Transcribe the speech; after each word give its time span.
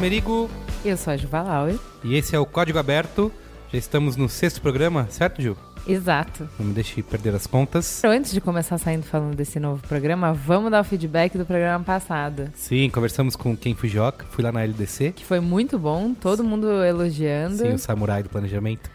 Merigo 0.00 0.48
Eu 0.84 0.96
sou 0.96 1.12
a 1.12 1.16
Juva 1.16 1.42
Lauer. 1.42 1.78
e 2.02 2.14
esse 2.14 2.34
é 2.34 2.38
o 2.38 2.46
Código 2.46 2.78
Aberto. 2.78 3.30
Já 3.70 3.78
estamos 3.78 4.16
no 4.16 4.28
sexto 4.28 4.60
programa, 4.60 5.06
certo, 5.10 5.40
Gil? 5.42 5.56
Exato. 5.86 6.48
Não 6.58 6.66
me 6.66 6.74
deixe 6.74 7.02
perder 7.02 7.34
as 7.34 7.46
contas. 7.46 8.02
Antes 8.04 8.32
de 8.32 8.40
começar 8.40 8.76
saindo 8.78 9.04
falando 9.04 9.34
desse 9.34 9.60
novo 9.60 9.86
programa, 9.86 10.32
vamos 10.32 10.70
dar 10.70 10.80
o 10.80 10.84
feedback 10.84 11.36
do 11.38 11.46
programa 11.46 11.84
passado. 11.84 12.50
Sim, 12.54 12.90
conversamos 12.90 13.36
com 13.36 13.56
quem 13.56 13.74
Fujioka, 13.74 14.24
fui 14.30 14.42
lá 14.42 14.50
na 14.50 14.62
LDC. 14.62 15.12
Que 15.12 15.24
foi 15.24 15.40
muito 15.40 15.78
bom, 15.78 16.12
todo 16.14 16.42
mundo 16.42 16.82
elogiando. 16.82 17.58
Sim, 17.58 17.74
o 17.74 17.78
samurai 17.78 18.22
do 18.22 18.28
planejamento. 18.28 18.90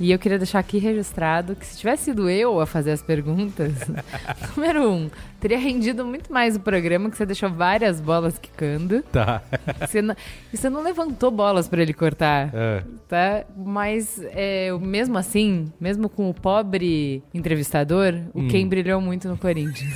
E 0.00 0.12
eu 0.12 0.18
queria 0.18 0.36
deixar 0.38 0.58
aqui 0.58 0.78
registrado 0.78 1.56
que 1.56 1.64
se 1.64 1.78
tivesse 1.78 2.04
sido 2.04 2.28
eu 2.28 2.60
a 2.60 2.66
fazer 2.66 2.90
as 2.90 3.02
perguntas, 3.02 3.72
número 4.56 4.90
um, 4.90 5.10
teria 5.40 5.58
rendido 5.58 6.04
muito 6.04 6.32
mais 6.32 6.56
o 6.56 6.60
programa, 6.60 7.10
que 7.10 7.16
você 7.16 7.24
deixou 7.24 7.48
várias 7.50 8.00
bolas 8.00 8.38
quicando. 8.38 9.02
Tá. 9.04 9.42
Você 9.80 10.02
não, 10.02 10.14
e 10.52 10.56
você 10.56 10.68
não 10.68 10.82
levantou 10.82 11.30
bolas 11.30 11.66
pra 11.68 11.80
ele 11.82 11.94
cortar. 11.94 12.50
Ah, 12.54 12.82
Tá? 13.08 13.44
Mas 13.56 14.20
é, 14.32 14.70
mesmo 14.80 15.18
assim, 15.18 15.72
mesmo 15.80 16.08
com 16.08 16.30
o 16.30 16.34
pobre 16.34 17.22
entrevistador, 17.34 18.14
o 18.34 18.40
Hum. 18.42 18.48
Ken 18.48 18.68
brilhou 18.68 19.00
muito 19.00 19.28
no 19.28 19.36
Corinthians. 19.36 19.94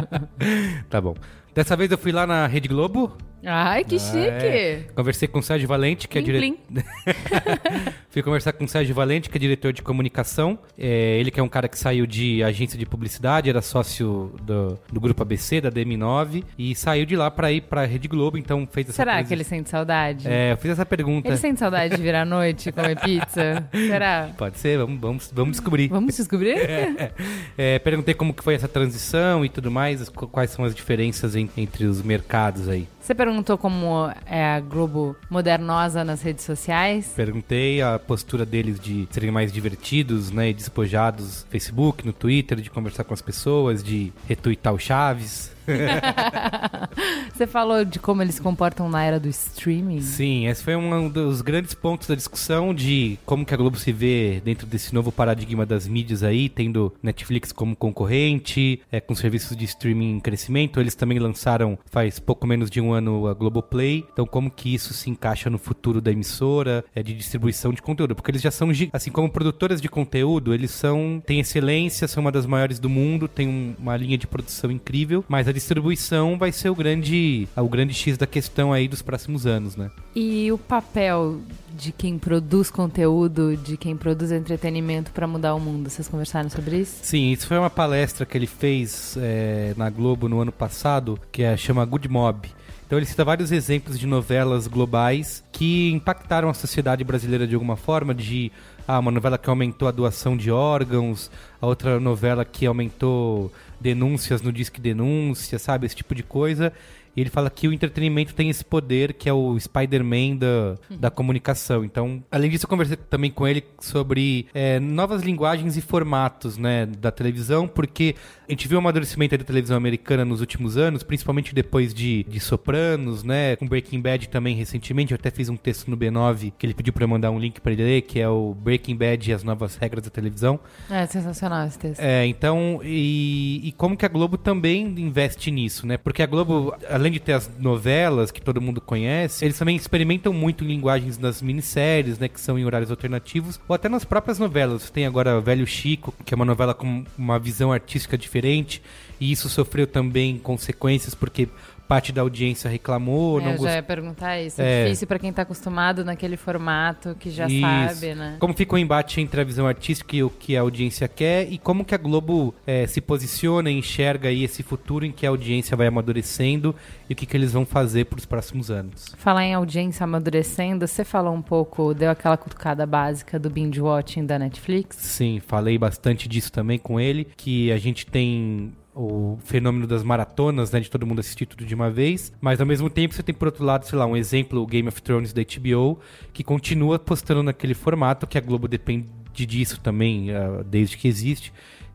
tá 0.88 1.00
bom. 1.00 1.14
Dessa 1.54 1.76
vez 1.76 1.90
eu 1.90 1.98
fui 1.98 2.12
lá 2.12 2.26
na 2.26 2.46
Rede 2.46 2.68
Globo. 2.68 3.16
Ai, 3.44 3.84
que 3.84 3.96
Ah, 3.96 3.98
chique! 3.98 4.18
é. 4.46 4.84
Conversei 4.94 5.26
com 5.28 5.38
o 5.38 5.42
Sérgio 5.42 5.66
Valente, 5.66 6.06
que 6.06 6.18
é 6.18 6.22
Plim, 6.22 6.32
diretor. 6.32 6.56
plim. 6.68 6.84
Fui 8.10 8.22
conversar 8.22 8.52
com 8.52 8.64
o 8.64 8.68
Sérgio 8.68 8.94
Valente, 8.94 9.30
que 9.30 9.38
é 9.38 9.40
diretor 9.40 9.72
de 9.72 9.82
comunicação. 9.82 10.58
É, 10.76 11.16
ele 11.18 11.30
que 11.30 11.38
é 11.38 11.42
um 11.42 11.48
cara 11.48 11.68
que 11.68 11.78
saiu 11.78 12.06
de 12.06 12.42
agência 12.42 12.78
de 12.78 12.84
publicidade, 12.84 13.48
era 13.48 13.62
sócio 13.62 14.34
do, 14.42 14.78
do 14.92 15.00
grupo 15.00 15.22
ABC, 15.22 15.60
da 15.60 15.70
DM9, 15.70 16.44
e 16.58 16.74
saiu 16.74 17.06
de 17.06 17.14
lá 17.16 17.30
pra 17.30 17.52
ir 17.52 17.62
pra 17.62 17.84
Rede 17.86 18.08
Globo, 18.08 18.36
então 18.36 18.68
fez 18.70 18.88
essa 18.88 18.96
Será 18.96 19.12
transi- 19.14 19.28
que 19.28 19.34
ele 19.34 19.44
sente 19.44 19.70
saudade? 19.70 20.26
É, 20.28 20.52
eu 20.52 20.56
fiz 20.56 20.72
essa 20.72 20.84
pergunta. 20.84 21.28
Ele 21.28 21.36
sente 21.36 21.60
saudade 21.60 21.96
de 21.96 22.02
virar 22.02 22.22
à 22.22 22.24
noite 22.24 22.72
comer 22.72 22.98
pizza? 23.00 23.68
Será? 23.72 24.30
Pode 24.36 24.58
ser, 24.58 24.78
vamos, 24.78 25.00
vamos, 25.00 25.30
vamos 25.32 25.52
descobrir. 25.52 25.88
Vamos 25.88 26.16
descobrir? 26.16 26.56
É, 27.56 27.78
perguntei 27.78 28.14
como 28.14 28.32
que 28.32 28.42
foi 28.42 28.54
essa 28.54 28.66
transição 28.68 29.44
e 29.44 29.48
tudo 29.48 29.70
mais, 29.70 30.08
quais 30.08 30.50
são 30.50 30.64
as 30.64 30.74
diferenças 30.74 31.36
en- 31.36 31.48
entre 31.56 31.84
os 31.84 32.02
mercados 32.02 32.68
aí. 32.68 32.88
Você 33.00 33.14
perguntou 33.14 33.29
como 33.56 34.10
é 34.26 34.44
a 34.44 34.60
Globo 34.60 35.16
modernosa 35.28 36.04
nas 36.04 36.22
redes 36.22 36.44
sociais? 36.44 37.12
Perguntei 37.14 37.80
a 37.82 37.98
postura 37.98 38.44
deles 38.44 38.78
de 38.78 39.08
serem 39.10 39.30
mais 39.30 39.52
divertidos, 39.52 40.30
né, 40.30 40.50
e 40.50 40.54
despojados 40.54 41.44
no 41.44 41.50
Facebook, 41.50 42.06
no 42.06 42.12
Twitter, 42.12 42.60
de 42.60 42.70
conversar 42.70 43.04
com 43.04 43.14
as 43.14 43.22
pessoas, 43.22 43.82
de 43.82 44.12
retweetar 44.28 44.74
o 44.74 44.78
Chaves. 44.78 45.52
Você 47.32 47.46
falou 47.46 47.84
de 47.84 47.98
como 47.98 48.22
eles 48.22 48.34
se 48.34 48.42
comportam 48.42 48.88
na 48.88 49.02
era 49.02 49.18
do 49.18 49.28
streaming? 49.28 50.00
Sim, 50.02 50.46
esse 50.46 50.62
foi 50.62 50.76
um 50.76 51.08
dos 51.08 51.40
grandes 51.40 51.74
pontos 51.74 52.06
da 52.08 52.14
discussão 52.14 52.74
de 52.74 53.18
como 53.24 53.44
que 53.44 53.54
a 53.54 53.56
Globo 53.56 53.76
se 53.78 53.92
vê 53.92 54.40
dentro 54.44 54.66
desse 54.66 54.94
novo 54.94 55.10
paradigma 55.10 55.64
das 55.64 55.86
mídias 55.86 56.22
aí, 56.22 56.48
tendo 56.48 56.92
Netflix 57.02 57.52
como 57.52 57.74
concorrente, 57.76 58.80
é, 58.90 59.00
com 59.00 59.14
serviços 59.14 59.56
de 59.56 59.64
streaming 59.64 60.16
em 60.16 60.20
crescimento. 60.20 60.80
Eles 60.80 60.94
também 60.94 61.18
lançaram 61.18 61.78
faz 61.90 62.18
pouco 62.18 62.46
menos 62.46 62.70
de 62.70 62.80
um 62.80 62.92
ano 62.92 63.26
a 63.26 63.34
Globoplay. 63.34 64.04
Então, 64.12 64.26
como 64.26 64.50
que 64.50 64.74
isso 64.74 64.92
se 64.92 65.08
encaixa 65.10 65.48
no 65.48 65.58
futuro 65.58 66.00
da 66.00 66.10
emissora, 66.10 66.84
é, 66.94 67.02
de 67.02 67.14
distribuição 67.14 67.72
de 67.72 67.80
conteúdo? 67.80 68.14
Porque 68.14 68.30
eles 68.30 68.42
já 68.42 68.50
são, 68.50 68.68
assim, 68.92 69.10
como 69.10 69.30
produtoras 69.30 69.80
de 69.80 69.88
conteúdo, 69.88 70.52
eles 70.52 70.70
são, 70.70 71.22
têm 71.24 71.40
excelência, 71.40 72.06
são 72.08 72.20
uma 72.22 72.32
das 72.32 72.46
maiores 72.46 72.78
do 72.78 72.88
mundo, 72.88 73.28
tem 73.28 73.48
um- 73.48 73.74
uma 73.78 73.96
linha 73.96 74.18
de 74.18 74.26
produção 74.26 74.70
incrível, 74.70 75.24
mas 75.28 75.48
a 75.48 75.52
distribuição 75.60 76.36
vai 76.36 76.50
ser 76.50 76.70
o 76.70 76.74
grande, 76.74 77.48
o 77.56 77.68
grande 77.68 77.94
X 77.94 78.18
da 78.18 78.26
questão 78.26 78.72
aí 78.72 78.88
dos 78.88 79.02
próximos 79.02 79.46
anos, 79.46 79.76
né? 79.76 79.90
E 80.14 80.50
o 80.50 80.58
papel 80.58 81.40
de 81.76 81.92
quem 81.92 82.18
produz 82.18 82.70
conteúdo, 82.70 83.56
de 83.56 83.76
quem 83.76 83.96
produz 83.96 84.32
entretenimento 84.32 85.12
pra 85.12 85.26
mudar 85.26 85.54
o 85.54 85.60
mundo? 85.60 85.88
Vocês 85.88 86.08
conversaram 86.08 86.50
sobre 86.50 86.78
isso? 86.78 86.98
Sim, 87.02 87.30
isso 87.30 87.46
foi 87.46 87.58
uma 87.58 87.70
palestra 87.70 88.26
que 88.26 88.36
ele 88.36 88.46
fez 88.46 89.16
é, 89.18 89.72
na 89.76 89.88
Globo 89.88 90.28
no 90.28 90.40
ano 90.40 90.52
passado, 90.52 91.18
que 91.30 91.42
é, 91.42 91.56
chama 91.56 91.84
Good 91.84 92.08
Mob. 92.08 92.48
Então 92.90 92.98
ele 92.98 93.06
cita 93.06 93.24
vários 93.24 93.52
exemplos 93.52 93.96
de 93.96 94.04
novelas 94.04 94.66
globais 94.66 95.44
que 95.52 95.92
impactaram 95.92 96.48
a 96.48 96.54
sociedade 96.54 97.04
brasileira 97.04 97.46
de 97.46 97.54
alguma 97.54 97.76
forma, 97.76 98.12
de 98.12 98.50
ah, 98.88 98.98
uma 98.98 99.12
novela 99.12 99.38
que 99.38 99.48
aumentou 99.48 99.86
a 99.86 99.92
doação 99.92 100.36
de 100.36 100.50
órgãos, 100.50 101.30
a 101.60 101.66
outra 101.68 102.00
novela 102.00 102.44
que 102.44 102.66
aumentou 102.66 103.52
denúncias 103.80 104.42
no 104.42 104.52
Disque 104.52 104.80
Denúncia, 104.80 105.58
sabe? 105.58 105.86
Esse 105.86 105.96
tipo 105.96 106.14
de 106.14 106.22
coisa. 106.22 106.72
E 107.16 107.20
ele 107.20 107.30
fala 107.30 107.50
que 107.50 107.66
o 107.68 107.72
entretenimento 107.72 108.34
tem 108.34 108.48
esse 108.48 108.64
poder 108.64 109.14
que 109.14 109.28
é 109.28 109.32
o 109.32 109.58
Spider-Man 109.58 110.36
da, 110.36 110.76
da 110.98 111.10
comunicação. 111.10 111.84
Então, 111.84 112.22
além 112.30 112.50
disso, 112.50 112.64
eu 112.66 112.68
conversei 112.68 112.96
também 112.96 113.30
com 113.30 113.46
ele 113.46 113.64
sobre 113.80 114.46
é, 114.54 114.78
novas 114.78 115.22
linguagens 115.22 115.76
e 115.76 115.80
formatos 115.80 116.56
né, 116.56 116.86
da 116.86 117.10
televisão, 117.10 117.66
porque 117.66 118.14
a 118.48 118.52
gente 118.52 118.66
viu 118.66 118.78
o 118.78 118.80
amadurecimento 118.80 119.38
da 119.38 119.44
televisão 119.44 119.76
americana 119.76 120.24
nos 120.24 120.40
últimos 120.40 120.76
anos, 120.76 121.02
principalmente 121.02 121.54
depois 121.54 121.94
de, 121.94 122.24
de 122.24 122.40
Sopranos, 122.40 123.22
né? 123.22 123.54
Com 123.56 123.66
Breaking 123.66 124.00
Bad 124.00 124.28
também 124.28 124.56
recentemente. 124.56 125.12
Eu 125.12 125.16
até 125.16 125.30
fiz 125.30 125.48
um 125.48 125.56
texto 125.56 125.88
no 125.88 125.96
B9 125.96 126.52
que 126.58 126.66
ele 126.66 126.74
pediu 126.74 126.92
para 126.92 127.04
eu 127.04 127.08
mandar 127.08 127.30
um 127.30 127.38
link 127.38 127.60
para 127.60 127.72
ele 127.72 127.84
ler, 127.84 128.02
que 128.02 128.18
é 128.18 128.28
o 128.28 128.54
Breaking 128.54 128.96
Bad 128.96 129.30
e 129.30 129.32
as 129.32 129.44
novas 129.44 129.76
regras 129.76 130.04
da 130.04 130.10
televisão. 130.10 130.58
É 130.90 131.06
sensacional 131.06 131.66
esse 131.66 131.78
texto. 131.78 132.00
É, 132.00 132.26
então, 132.26 132.80
e, 132.82 133.60
e 133.64 133.72
como 133.72 133.96
que 133.96 134.04
a 134.04 134.08
Globo 134.08 134.36
também 134.36 134.84
investe 134.98 135.50
nisso, 135.50 135.86
né? 135.86 135.96
Porque 135.96 136.22
a 136.22 136.26
Globo, 136.26 136.74
além 137.00 137.12
de 137.12 137.18
ter 137.18 137.32
as 137.32 137.50
novelas 137.58 138.30
que 138.30 138.40
todo 138.40 138.60
mundo 138.60 138.80
conhece, 138.80 139.44
eles 139.44 139.58
também 139.58 139.74
experimentam 139.74 140.32
muito 140.32 140.62
em 140.62 140.68
linguagens 140.68 141.16
das 141.16 141.42
minisséries, 141.42 142.18
né? 142.18 142.28
Que 142.28 142.40
são 142.40 142.58
em 142.58 142.64
horários 142.64 142.90
alternativos, 142.90 143.58
ou 143.66 143.74
até 143.74 143.88
nas 143.88 144.04
próprias 144.04 144.38
novelas. 144.38 144.90
Tem 144.90 145.06
agora 145.06 145.40
Velho 145.40 145.66
Chico, 145.66 146.14
que 146.24 146.34
é 146.34 146.36
uma 146.36 146.44
novela 146.44 146.74
com 146.74 147.04
uma 147.16 147.38
visão 147.38 147.72
artística 147.72 148.16
diferente, 148.16 148.82
e 149.18 149.32
isso 149.32 149.48
sofreu 149.48 149.86
também 149.86 150.38
consequências, 150.38 151.14
porque 151.14 151.48
parte 151.90 152.12
da 152.12 152.20
audiência 152.22 152.70
reclamou, 152.70 153.40
É, 153.40 153.42
não 153.42 153.50
eu 153.50 153.56
já 153.56 153.58
gostou. 153.58 153.74
ia 153.74 153.82
perguntar 153.82 154.40
isso. 154.40 154.62
É. 154.62 154.82
É 154.82 154.84
difícil 154.84 155.08
pra 155.08 155.18
quem 155.18 155.32
tá 155.32 155.42
acostumado 155.42 156.04
naquele 156.04 156.36
formato 156.36 157.16
que 157.18 157.30
já 157.30 157.48
Isso. 157.48 157.60
sabe, 157.60 158.14
né? 158.14 158.36
Como 158.38 158.54
fica 158.54 158.76
o 158.76 158.78
embate 158.78 159.20
entre 159.20 159.40
a 159.40 159.44
visão 159.44 159.66
artística 159.66 160.14
e 160.14 160.22
o 160.22 160.30
que 160.30 160.56
a 160.56 160.60
audiência 160.60 161.08
quer 161.08 161.50
e 161.52 161.58
como 161.58 161.84
que 161.84 161.92
a 161.92 161.98
Globo 161.98 162.54
eh, 162.64 162.86
se 162.86 163.00
posiciona 163.00 163.68
e 163.72 163.74
enxerga 163.76 164.28
aí 164.28 164.44
esse 164.44 164.62
futuro 164.62 165.04
em 165.04 165.10
que 165.10 165.26
a 165.26 165.30
audiência 165.30 165.76
vai 165.76 165.88
amadurecendo 165.88 166.76
e 167.08 167.12
o 167.12 167.16
que, 167.16 167.26
que 167.26 167.36
eles 167.36 167.52
vão 167.52 167.66
fazer 167.66 168.04
para 168.04 168.18
os 168.18 168.24
próximos 168.24 168.70
anos. 168.70 169.12
Falar 169.18 169.44
em 169.44 169.54
audiência 169.54 170.04
amadurecendo, 170.04 170.86
você 170.86 171.04
falou 171.04 171.34
um 171.34 171.42
pouco, 171.42 171.92
deu 171.92 172.08
aquela 172.10 172.36
cutucada 172.36 172.86
básica 172.86 173.36
do 173.36 173.50
binge 173.50 173.80
watching 173.80 174.24
da 174.24 174.38
Netflix? 174.38 174.96
Sim, 174.96 175.40
falei 175.44 175.76
bastante 175.76 176.28
disso 176.28 176.52
também 176.52 176.78
com 176.78 177.00
ele, 177.00 177.26
que 177.36 177.72
a 177.72 177.78
gente 177.78 178.06
tem 178.06 178.72
o 178.94 179.38
fenômeno 179.44 179.86
das 179.86 180.02
maratonas, 180.02 180.70
né, 180.72 180.80
de 180.80 180.90
todo 180.90 181.06
mundo 181.06 181.20
assistir 181.20 181.46
tudo 181.46 181.64
de 181.64 181.74
uma 181.74 181.90
vez, 181.90 182.32
mas 182.40 182.60
ao 182.60 182.66
mesmo 182.66 182.90
tempo 182.90 183.14
você 183.14 183.22
tem 183.22 183.34
por 183.34 183.46
outro 183.46 183.64
lado, 183.64 183.86
sei 183.86 183.98
lá, 183.98 184.06
um 184.06 184.16
exemplo, 184.16 184.60
o 184.60 184.66
Game 184.66 184.88
of 184.88 185.00
Thrones 185.00 185.32
da 185.32 185.42
HBO, 185.42 185.98
que 186.32 186.42
continua 186.42 186.98
postando 186.98 187.42
naquele 187.42 187.74
formato 187.74 188.26
que 188.26 188.36
a 188.36 188.40
Globo 188.40 188.66
depende 188.66 189.06
disso 189.32 189.80
também, 189.80 190.32
ah, 190.32 190.62
desde 190.66 190.96
que 190.96 191.06
existe, 191.06 191.52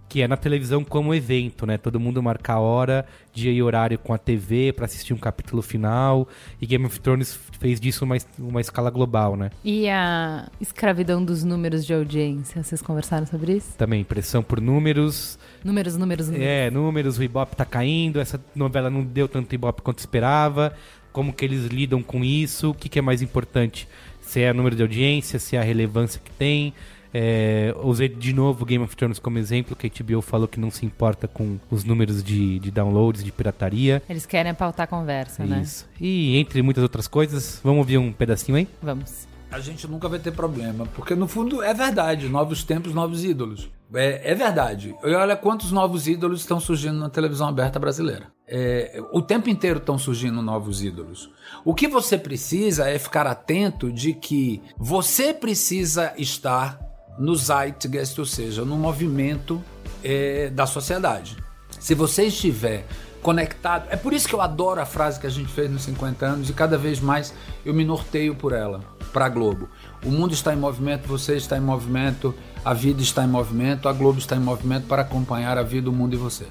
que 0.08 0.22
é 0.22 0.28
na 0.28 0.38
televisão 0.38 0.84
como 0.84 1.14
evento, 1.14 1.66
né? 1.66 1.78
Todo 1.78 2.00
mundo 2.00 2.22
marca 2.22 2.54
a 2.54 2.60
hora, 2.60 3.06
dia 3.34 3.52
e 3.52 3.62
horário 3.62 3.98
com 3.98 4.14
a 4.14 4.18
TV 4.18 4.72
para 4.72 4.86
assistir 4.86 5.14
um 5.14 5.18
capítulo 5.18 5.62
final. 5.62 6.28
E 6.62 6.66
Game 6.66 6.86
of 6.86 7.00
Thrones 7.00 7.40
fez 7.60 7.80
disso 7.80 8.06
uma, 8.06 8.16
uma 8.38 8.62
escala 8.62 8.90
global, 8.90 9.36
né? 9.36 9.50
E 9.64 9.90
a 9.90 10.48
escravidão 10.62 11.24
dos 11.24 11.44
números 11.44 11.86
de 11.86 11.94
audiência, 11.94 12.64
vocês 12.64 12.82
conversaram 12.82 13.26
sobre 13.26 13.54
isso? 13.54 13.76
Também 13.78 14.04
pressão 14.04 14.42
por 14.44 14.62
números, 14.62 15.38
Números, 15.64 15.98
números, 15.98 16.28
números. 16.28 16.48
É, 16.48 16.70
números, 16.70 17.18
o 17.18 17.24
Ibope 17.24 17.56
tá 17.56 17.66
caindo, 17.66 18.20
essa 18.20 18.40
novela 18.56 18.90
não 18.90 19.04
deu 19.04 19.28
tanto 19.28 19.56
Ibope 19.56 19.82
quanto 19.82 19.98
esperava. 20.00 20.74
como 21.12 21.34
que 21.34 21.44
eles 21.44 21.66
lidam 21.66 22.04
com 22.04 22.24
isso, 22.24 22.72
o 22.72 22.74
que, 22.74 22.88
que 22.90 23.00
é 23.00 23.02
mais 23.02 23.22
importante, 23.22 23.88
se 24.22 24.42
é 24.42 24.52
o 24.52 24.54
número 24.54 24.76
de 24.76 24.82
audiência, 24.82 25.40
se 25.40 25.56
é 25.56 25.60
a 25.60 25.64
relevância 25.64 26.22
que 26.24 26.30
tem. 26.32 26.74
É, 27.18 27.74
usei 27.82 28.10
de 28.10 28.34
novo 28.34 28.66
Game 28.66 28.84
of 28.84 28.94
Thrones 28.94 29.20
como 29.20 29.38
exemplo, 29.38 29.74
que 29.74 29.88
a 29.88 30.04
HBO 30.04 30.22
falou 30.22 30.50
que 30.50 30.60
não 30.60 30.70
se 30.70 30.86
importa 30.86 31.30
com 31.30 31.58
os 31.72 31.86
números 31.86 32.22
de, 32.22 32.60
de 32.60 32.70
downloads, 32.70 33.24
de 33.24 33.32
pirataria. 33.32 34.04
Eles 34.10 34.26
querem 34.26 34.54
pautar 34.54 34.84
a 34.84 34.88
conversa, 34.88 35.46
né? 35.46 35.62
Isso. 35.62 35.88
E 35.98 36.36
entre 36.36 36.62
muitas 36.62 36.84
outras 36.84 37.08
coisas, 37.08 37.62
vamos 37.64 37.80
ouvir 37.80 38.00
um 38.00 38.12
pedacinho 38.12 38.58
aí? 38.58 38.68
Vamos. 38.84 39.30
A 39.50 39.62
gente 39.62 39.88
nunca 39.88 40.10
vai 40.10 40.20
ter 40.20 40.32
problema, 40.32 40.86
porque 40.94 41.16
no 41.16 41.26
fundo 41.26 41.64
é 41.64 41.74
verdade, 41.74 42.28
novos 42.28 42.66
tempos, 42.66 42.94
novos 42.94 43.24
ídolos. 43.24 43.72
É, 43.94 44.32
é 44.32 44.36
verdade. 44.36 44.94
E 45.02 45.14
olha 45.14 45.38
quantos 45.38 45.72
novos 45.72 46.10
ídolos 46.10 46.42
estão 46.42 46.60
surgindo 46.60 47.00
na 47.00 47.10
televisão 47.10 47.48
aberta 47.48 47.80
brasileira. 47.80 48.28
É, 48.46 49.02
o 49.14 49.22
tempo 49.22 49.50
inteiro 49.50 49.80
estão 49.80 49.98
surgindo 49.98 50.42
novos 50.42 50.84
ídolos. 50.84 51.32
O 51.64 51.74
que 51.74 51.88
você 51.88 52.18
precisa 52.18 52.90
é 52.90 53.00
ficar 53.00 53.26
atento 53.26 53.90
de 53.90 54.14
que 54.14 54.62
você 54.78 55.34
precisa 55.34 56.14
estar 56.18 56.85
no 57.18 57.36
zeitgeist, 57.36 58.20
ou 58.20 58.26
seja, 58.26 58.66
no 58.66 58.78
movimento 58.78 59.64
é, 60.04 60.50
da 60.50 60.66
sociedade. 60.66 61.38
Se 61.80 61.94
você 61.94 62.26
estiver 62.26 62.86
conectado, 63.22 63.88
é 63.90 63.96
por 63.96 64.14
isso 64.14 64.28
que 64.28 64.36
eu 64.36 64.42
adoro 64.42 64.80
a 64.80 64.86
frase 64.86 65.20
que 65.20 65.26
a 65.26 65.30
gente 65.30 65.52
fez 65.52 65.70
nos 65.70 65.82
50 65.84 66.26
anos 66.26 66.50
e 66.50 66.54
cada 66.54 66.78
vez 66.78 67.00
mais 67.00 67.34
eu 67.66 67.74
me 67.74 67.84
norteio 67.84 68.36
por 68.36 68.54
ela, 68.54 68.82
para 69.12 69.26
a 69.26 69.30
Globo. 69.30 69.68
O 70.04 70.10
mundo 70.10 70.34
está 70.34 70.54
em 70.54 70.58
movimento, 70.58 71.08
você 71.08 71.36
está 71.36 71.58
em 71.58 71.62
movimento, 71.62 72.36
a 72.64 72.74
vida 72.74 73.02
está 73.02 73.24
em 73.24 73.28
movimento, 73.28 73.90
a 73.90 73.94
Globo 73.94 74.20
está 74.20 74.36
em 74.36 74.40
movimento 74.40 74.88
para 74.88 75.02
acompanhar 75.02 75.58
a 75.58 75.64
vida, 75.64 75.90
o 75.90 75.94
mundo 75.94 76.14
e 76.14 76.18
você. 76.18 76.46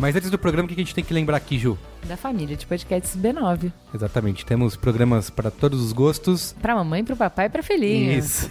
Mas 0.00 0.16
antes 0.16 0.30
do 0.30 0.38
programa, 0.38 0.64
o 0.64 0.68
que 0.68 0.72
a 0.74 0.82
gente 0.82 0.94
tem 0.94 1.04
que 1.04 1.12
lembrar 1.12 1.36
aqui, 1.36 1.58
Ju? 1.58 1.76
Da 2.04 2.16
família 2.16 2.56
de 2.56 2.64
podcasts 2.64 3.14
B9. 3.14 3.70
Exatamente. 3.94 4.46
Temos 4.46 4.74
programas 4.74 5.28
para 5.28 5.50
todos 5.50 5.78
os 5.82 5.92
gostos. 5.92 6.56
Pra 6.62 6.74
mamãe, 6.74 7.04
pro 7.04 7.14
papai 7.14 7.46
e 7.46 7.48
pra 7.50 7.62
filhinha. 7.62 8.16
Isso. 8.16 8.50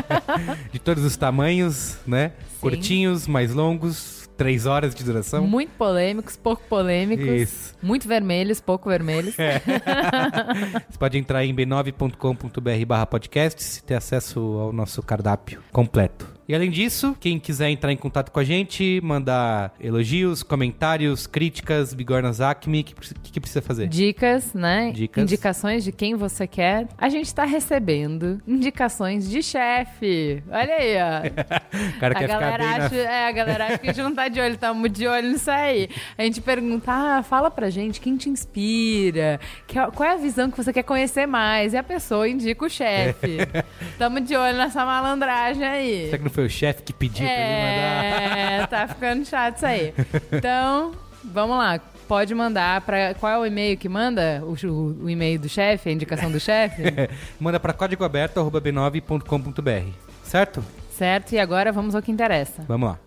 de 0.72 0.78
todos 0.78 1.04
os 1.04 1.14
tamanhos, 1.14 1.98
né? 2.06 2.30
Sim. 2.30 2.60
Curtinhos, 2.60 3.26
mais 3.26 3.52
longos, 3.52 4.30
três 4.34 4.64
horas 4.64 4.94
de 4.94 5.04
duração. 5.04 5.46
Muito 5.46 5.72
polêmicos, 5.76 6.38
pouco 6.38 6.62
polêmicos. 6.70 7.26
Isso. 7.26 7.74
Muito 7.82 8.08
vermelhos, 8.08 8.58
pouco 8.58 8.88
vermelhos. 8.88 9.34
Você 10.88 10.98
pode 10.98 11.18
entrar 11.18 11.44
em 11.44 11.54
b9.com.br 11.54 12.86
barra 12.86 13.04
podcasts 13.04 13.76
e 13.76 13.84
ter 13.84 13.94
acesso 13.94 14.40
ao 14.40 14.72
nosso 14.72 15.02
cardápio 15.02 15.62
completo. 15.70 16.31
E 16.48 16.54
além 16.54 16.70
disso, 16.70 17.16
quem 17.20 17.38
quiser 17.38 17.70
entrar 17.70 17.92
em 17.92 17.96
contato 17.96 18.30
com 18.30 18.40
a 18.40 18.44
gente, 18.44 19.00
mandar 19.02 19.72
elogios, 19.80 20.42
comentários, 20.42 21.26
críticas, 21.26 21.94
bigornas 21.94 22.40
acme, 22.40 22.80
o 22.80 22.84
que, 22.84 22.94
que, 23.32 23.40
precisa 23.40 23.62
fazer? 23.62 23.86
Dicas, 23.88 24.52
né? 24.52 24.90
Dicas. 24.92 25.22
Indicações 25.22 25.84
de 25.84 25.92
quem 25.92 26.16
você 26.16 26.46
quer. 26.46 26.88
A 26.98 27.08
gente 27.08 27.32
tá 27.32 27.44
recebendo 27.44 28.40
indicações 28.46 29.30
de 29.30 29.42
chefe. 29.42 30.42
Olha 30.50 30.74
aí, 30.74 30.96
ó. 30.96 31.62
O 31.72 31.98
cara 31.98 32.14
a 32.14 32.18
quer 32.18 32.26
ficar 32.28 32.40
galera, 32.40 32.64
na... 32.64 32.84
acha, 32.86 32.96
é, 32.96 33.28
a 33.28 33.32
galera 33.32 33.66
acha 33.66 33.78
que 33.78 33.88
a 33.88 33.92
gente 33.92 34.02
não 34.02 34.14
tá 34.14 34.28
de 34.28 34.40
olho, 34.40 34.54
estamos 34.54 34.92
de 34.92 35.06
olho 35.06 35.30
nisso 35.30 35.50
aí. 35.50 35.88
A 36.18 36.22
gente 36.24 36.40
pergunta, 36.40 36.90
ah, 36.92 37.22
fala 37.22 37.50
pra 37.50 37.70
gente 37.70 38.00
quem 38.00 38.16
te 38.16 38.28
inspira, 38.28 39.40
que- 39.66 39.74
qual 39.92 40.08
é 40.08 40.12
a 40.12 40.16
visão 40.16 40.50
que 40.50 40.56
você 40.56 40.72
quer 40.72 40.82
conhecer 40.82 41.26
mais. 41.26 41.72
E 41.72 41.76
a 41.76 41.82
pessoa 41.82 42.28
indica 42.28 42.64
o 42.64 42.68
chefe. 42.68 43.38
Tamo 43.98 44.20
de 44.20 44.36
olho 44.36 44.56
nessa 44.56 44.84
malandragem 44.84 45.64
aí. 45.64 46.06
Será 46.06 46.18
que 46.18 46.24
não 46.24 46.30
foi 46.32 46.46
o 46.46 46.50
chefe 46.50 46.82
que 46.82 46.92
pediu 46.92 47.24
pra 47.26 47.34
ele 47.34 47.62
mandar? 47.62 48.04
É, 48.38 48.66
tá 48.66 48.88
ficando 48.88 49.24
chato 49.24 49.56
isso 49.56 49.66
aí. 49.66 49.94
Então, 50.32 50.92
vamos 51.24 51.56
lá. 51.56 51.80
Pode 52.08 52.34
mandar 52.34 52.80
para 52.82 53.14
qual 53.14 53.32
é 53.32 53.38
o 53.38 53.46
e-mail 53.46 53.76
que 53.78 53.88
manda? 53.88 54.42
O, 54.44 54.54
o- 54.66 55.04
o 55.04 55.08
e-mail 55.10 55.38
do 55.38 55.48
chefe, 55.48 55.88
a 55.88 55.92
indicação 55.92 56.28
do 56.30 56.38
chefe? 56.40 56.82
Manda 57.40 57.58
para 57.60 57.72
códigoaberto.b9.com.br. 57.72 59.92
Certo? 60.24 60.62
certo? 60.90 61.32
E 61.32 61.38
agora 61.38 61.70
vamos 61.72 61.94
ao 61.94 62.02
que 62.02 62.10
interessa. 62.10 62.62
Vamos 62.68 62.88
lá. 62.90 62.98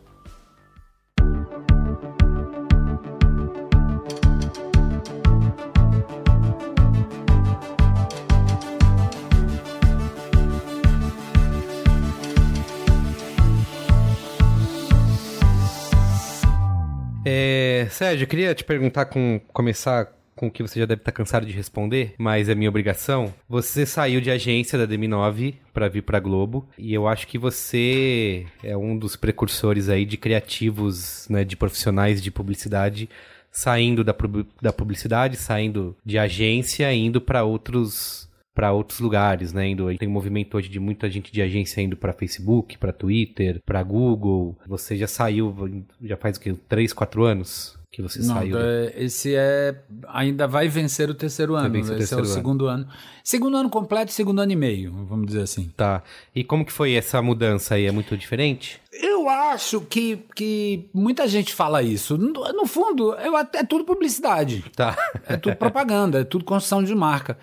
É, 17.26 17.88
Sérgio, 17.90 18.26
eu 18.26 18.28
queria 18.28 18.54
te 18.54 18.64
perguntar 18.64 19.06
com 19.06 19.42
começar 19.52 20.14
com 20.36 20.48
o 20.48 20.52
que 20.52 20.62
você 20.62 20.80
já 20.80 20.86
deve 20.86 21.02
estar 21.02 21.12
cansado 21.12 21.46
de 21.46 21.54
responder, 21.54 22.14
mas 22.18 22.50
é 22.50 22.56
minha 22.56 22.70
obrigação. 22.70 23.34
Você 23.50 23.86
saiu 23.86 24.22
de 24.22 24.30
agência 24.30 24.78
da 24.78 24.86
DM9 24.86 25.56
para 25.74 25.88
vir 25.88 26.04
para 26.04 26.20
Globo 26.20 26.68
e 26.78 26.94
eu 26.94 27.08
acho 27.08 27.26
que 27.26 27.38
você 27.38 28.46
é 28.62 28.78
um 28.78 28.98
dos 28.98 29.16
precursores 29.16 29.90
aí 29.90 30.06
de 30.06 30.18
criativos, 30.18 31.26
né, 31.30 31.44
de 31.44 31.56
profissionais 31.56 32.22
de 32.22 32.30
publicidade 32.30 33.10
saindo 33.50 34.04
da, 34.04 34.14
da 34.62 34.74
publicidade, 34.74 35.38
saindo 35.38 35.96
de 36.06 36.20
agência, 36.20 36.94
indo 36.94 37.22
para 37.22 37.46
outros 37.46 38.25
para 38.56 38.72
outros 38.72 39.00
lugares, 39.02 39.52
né? 39.52 39.68
Indo, 39.68 39.94
tem 39.98 40.08
um 40.08 40.12
movimento 40.12 40.56
hoje 40.56 40.70
de 40.70 40.80
muita 40.80 41.10
gente 41.10 41.32
de 41.32 41.42
agência 41.42 41.82
indo 41.82 41.98
para 41.98 42.14
Facebook, 42.14 42.78
para 42.78 42.94
Twitter, 42.94 43.62
para 43.66 43.84
Google. 43.84 44.58
Você 44.66 44.96
já 44.96 45.08
saiu, 45.08 45.54
já 46.02 46.16
faz 46.16 46.38
o 46.38 46.40
quê? 46.40 46.56
Três, 46.70 46.94
quatro 46.94 47.24
anos 47.26 47.78
que 47.92 48.02
você 48.02 48.20
Não, 48.20 48.36
saiu? 48.36 48.58
é, 48.60 48.94
esse 48.98 49.34
é. 49.36 49.76
Ainda 50.10 50.48
vai 50.48 50.68
vencer 50.68 51.10
o 51.10 51.14
terceiro 51.14 51.56
ano. 51.56 51.70
vencer 51.70 51.96
o 51.98 52.02
esse 52.02 52.14
é 52.14 52.18
o 52.18 52.20
terceiro 52.20 52.24
ano. 52.26 52.34
segundo 52.34 52.66
ano. 52.68 52.88
Segundo 53.24 53.58
ano 53.58 53.70
completo, 53.70 54.12
segundo 54.12 54.40
ano 54.42 54.52
e 54.52 54.56
meio, 54.56 54.92
vamos 55.06 55.28
dizer 55.28 55.42
assim. 55.42 55.72
Tá. 55.78 56.02
E 56.36 56.44
como 56.44 56.66
que 56.66 56.72
foi 56.74 56.94
essa 56.94 57.22
mudança 57.22 57.76
aí? 57.76 57.86
É 57.86 57.92
muito 57.92 58.16
diferente? 58.18 58.82
Eu 58.94 59.28
acho 59.30 59.82
que, 59.82 60.20
que 60.36 60.90
muita 60.94 61.28
gente 61.28 61.54
fala 61.54 61.82
isso. 61.84 62.18
No, 62.18 62.32
no 62.54 62.66
fundo, 62.66 63.14
eu, 63.16 63.36
até- 63.36 63.60
é 63.60 63.64
tudo 63.64 63.84
publicidade. 63.86 64.64
Tá. 64.76 64.96
É 65.28 65.36
tudo 65.38 65.56
propaganda, 65.56 66.20
é 66.20 66.24
tudo 66.24 66.44
construção 66.46 66.84
de 66.84 66.94
marca. 66.94 67.38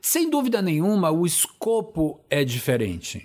Sem 0.00 0.30
dúvida 0.30 0.60
nenhuma, 0.62 1.10
o 1.10 1.26
escopo 1.26 2.20
é 2.30 2.44
diferente. 2.44 3.22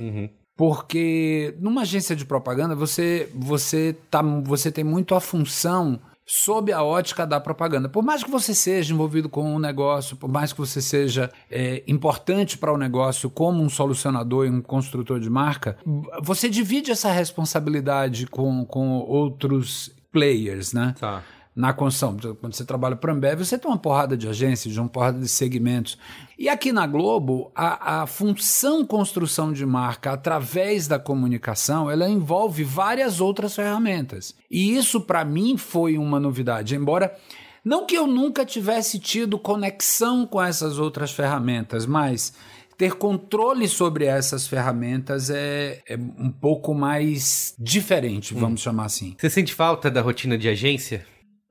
Porque 0.55 1.55
numa 1.59 1.81
agência 1.81 2.15
de 2.15 2.25
propaganda, 2.25 2.75
você, 2.75 3.29
você, 3.33 3.95
tá, 4.09 4.21
você 4.21 4.71
tem 4.71 4.83
muito 4.83 5.15
a 5.15 5.19
função 5.19 5.99
sob 6.25 6.71
a 6.71 6.81
ótica 6.83 7.25
da 7.25 7.39
propaganda. 7.39 7.89
Por 7.89 8.03
mais 8.03 8.23
que 8.23 8.31
você 8.31 8.53
seja 8.53 8.93
envolvido 8.93 9.27
com 9.27 9.55
um 9.55 9.59
negócio, 9.59 10.15
por 10.15 10.29
mais 10.29 10.53
que 10.53 10.59
você 10.59 10.81
seja 10.81 11.31
é, 11.49 11.83
importante 11.87 12.57
para 12.57 12.71
o 12.71 12.77
negócio 12.77 13.29
como 13.29 13.61
um 13.61 13.69
solucionador 13.69 14.45
e 14.45 14.49
um 14.49 14.61
construtor 14.61 15.19
de 15.19 15.29
marca, 15.29 15.77
você 16.21 16.49
divide 16.49 16.91
essa 16.91 17.11
responsabilidade 17.11 18.27
com, 18.27 18.65
com 18.65 18.99
outros 18.99 19.91
players, 20.11 20.71
né? 20.71 20.95
Tá. 20.99 21.23
Na 21.55 21.71
construção. 21.71 22.17
Quando 22.35 22.55
você 22.55 22.65
trabalha 22.65 22.95
para 22.95 23.11
a 23.11 23.15
Ambev, 23.15 23.43
você 23.43 23.57
tem 23.57 23.69
uma 23.69 23.77
porrada 23.77 24.17
de 24.17 24.27
agências, 24.27 24.73
de 24.73 24.79
uma 24.79 24.89
porrada 24.89 25.19
de 25.19 25.27
segmentos. 25.27 25.97
E 26.37 26.49
aqui 26.49 26.71
na 26.71 26.87
Globo, 26.87 27.51
a, 27.55 28.01
a 28.01 28.07
função 28.07 28.85
construção 28.85 29.53
de 29.53 29.65
marca 29.65 30.11
através 30.11 30.87
da 30.87 30.97
comunicação, 30.97 31.89
ela 31.89 32.09
envolve 32.09 32.63
várias 32.63 33.21
outras 33.21 33.55
ferramentas. 33.55 34.35
E 34.49 34.75
isso, 34.75 35.01
para 35.01 35.23
mim, 35.23 35.57
foi 35.57 35.97
uma 35.97 36.19
novidade. 36.19 36.75
Embora, 36.75 37.15
não 37.63 37.85
que 37.85 37.95
eu 37.95 38.07
nunca 38.07 38.45
tivesse 38.45 38.99
tido 38.99 39.37
conexão 39.37 40.25
com 40.25 40.41
essas 40.41 40.79
outras 40.79 41.11
ferramentas, 41.11 41.85
mas 41.85 42.33
ter 42.77 42.95
controle 42.95 43.67
sobre 43.67 44.05
essas 44.05 44.47
ferramentas 44.47 45.29
é, 45.29 45.81
é 45.87 45.95
um 45.95 46.31
pouco 46.31 46.73
mais 46.73 47.53
diferente, 47.57 48.33
vamos 48.33 48.61
chamar 48.61 48.85
assim. 48.85 49.15
Você 49.17 49.29
sente 49.29 49.53
falta 49.53 49.89
da 49.89 50.01
rotina 50.01 50.37
de 50.37 50.49
agência? 50.49 51.05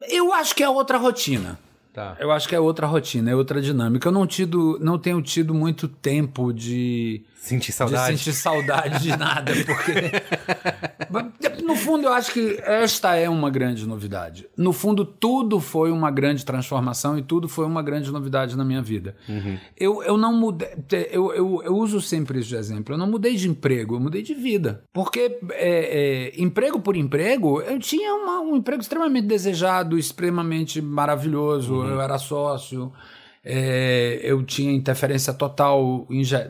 Eu 0.09 0.32
acho 0.32 0.54
que 0.54 0.62
é 0.62 0.68
outra 0.68 0.99
rotina. 0.99 1.59
Tá. 1.92 2.16
Eu 2.18 2.30
acho 2.30 2.49
que 2.49 2.54
é 2.54 2.61
outra 2.61 2.87
rotina, 2.87 3.30
é 3.30 3.34
outra 3.37 3.61
dinâmica. 3.61 4.08
Eu 4.08 4.12
não, 4.12 4.26
tido, 4.26 4.78
não 4.80 4.99
tenho 4.99 5.20
tido 5.20 5.52
muito 5.52 5.87
tempo 5.87 6.50
de, 6.52 7.22
Sentir 7.37 7.66
de 7.66 7.72
saudade? 7.72 8.18
sentir 8.18 8.32
saudade 8.32 9.02
de 9.02 9.16
nada, 9.16 9.52
porque. 9.66 11.62
no 11.62 11.75
fundo, 11.76 12.04
eu 12.06 12.12
acho 12.12 12.32
que 12.32 12.58
esta 12.64 13.14
é 13.16 13.28
uma 13.28 13.50
grande 13.50 13.87
novidade. 13.87 14.46
No 14.56 14.72
fundo, 14.72 15.04
tudo 15.04 15.61
foi 15.61 15.90
uma 15.90 16.11
grande 16.11 16.44
transformação 16.44 17.18
e 17.18 17.22
tudo 17.22 17.49
foi 17.49 17.66
uma 17.66 17.82
grande 17.82 18.11
novidade 18.11 18.56
na 18.56 18.64
minha 18.64 18.80
vida. 18.80 19.14
Eu, 19.76 20.02
eu 20.02 20.16
não 20.16 20.32
mudei. 20.34 20.68
Eu, 21.11 21.32
eu, 21.34 21.62
eu 21.64 21.76
uso 21.76 22.00
sempre 22.00 22.38
isso 22.40 22.49
de 22.49 22.56
exemplo. 22.56 22.94
Eu 22.94 22.99
não 22.99 23.06
mudei 23.11 23.37
de 23.37 23.49
emprego, 23.49 23.96
eu 23.96 24.00
mudei 24.00 24.22
de 24.22 24.34
vida. 24.34 24.82
Porque 24.92 25.38
é, 25.50 26.30
é, 26.37 26.40
emprego 26.42 26.80
por 26.80 26.96
emprego, 26.96 27.61
eu 27.61 27.78
tinha 27.78 28.14
uma- 28.14 28.40
um 28.40 28.56
emprego 28.56 28.80
extremamente 28.82 29.26
desejado, 29.26 29.99
extremamente 29.99 30.80
maravilhoso. 30.80 31.81
Eu 31.88 32.00
era 32.00 32.18
sócio. 32.18 32.92
É, 33.44 34.20
eu 34.22 34.42
tinha 34.44 34.72
interferência 34.72 35.32
total, 35.34 36.06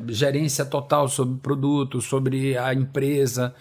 gerência 0.09 0.65
total 0.65 1.09
sobre 1.09 1.35
o 1.35 1.39
produto, 1.39 2.01
sobre 2.01 2.57
a 2.59 2.75
empresa. 2.75 3.55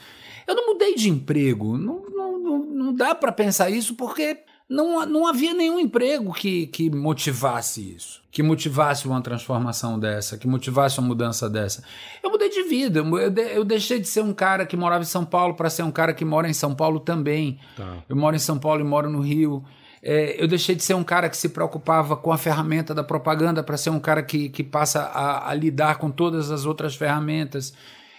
Eu 0.47 0.55
não 0.55 0.67
mudei 0.67 0.95
de 0.95 1.09
emprego. 1.09 1.77
Não, 1.77 2.03
não, 2.09 2.39
não, 2.39 2.65
não 2.65 2.93
dá 2.93 3.15
para 3.15 3.31
pensar 3.31 3.69
isso 3.69 3.95
porque 3.95 4.37
não, 4.71 5.05
não 5.05 5.27
havia 5.27 5.53
nenhum 5.53 5.77
emprego 5.77 6.33
que, 6.33 6.65
que 6.67 6.89
motivasse 6.89 7.93
isso, 7.93 8.21
que 8.31 8.41
motivasse 8.41 9.05
uma 9.05 9.21
transformação 9.21 9.99
dessa, 9.99 10.37
que 10.37 10.47
motivasse 10.47 10.97
uma 10.97 11.09
mudança 11.09 11.49
dessa. 11.49 11.83
Eu 12.23 12.31
mudei 12.31 12.49
de 12.49 12.63
vida, 12.63 12.99
eu, 12.99 13.29
de, 13.29 13.41
eu 13.53 13.65
deixei 13.65 13.99
de 13.99 14.07
ser 14.07 14.21
um 14.21 14.33
cara 14.33 14.65
que 14.65 14.77
morava 14.77 15.03
em 15.03 15.07
São 15.07 15.25
Paulo 15.25 15.55
para 15.55 15.69
ser 15.69 15.83
um 15.83 15.91
cara 15.91 16.13
que 16.13 16.23
mora 16.23 16.49
em 16.49 16.53
São 16.53 16.73
Paulo 16.73 17.01
também. 17.01 17.59
Tá. 17.75 17.97
Eu 18.07 18.15
moro 18.15 18.33
em 18.33 18.39
São 18.39 18.57
Paulo 18.57 18.79
e 18.79 18.85
moro 18.85 19.09
no 19.09 19.19
Rio. 19.19 19.61
É, 20.03 20.41
eu 20.41 20.47
deixei 20.47 20.73
de 20.73 20.83
ser 20.83 20.95
um 20.95 21.03
cara 21.03 21.29
que 21.29 21.37
se 21.37 21.49
preocupava 21.49 22.17
com 22.17 22.31
a 22.31 22.37
ferramenta 22.37 22.93
da 22.93 23.03
propaganda 23.03 23.61
para 23.61 23.77
ser 23.77 23.91
um 23.91 23.99
cara 23.99 24.23
que, 24.23 24.49
que 24.49 24.63
passa 24.63 25.01
a, 25.01 25.49
a 25.49 25.53
lidar 25.53 25.97
com 25.97 26.09
todas 26.09 26.49
as 26.49 26.65
outras 26.65 26.95
ferramentas. 26.95 27.73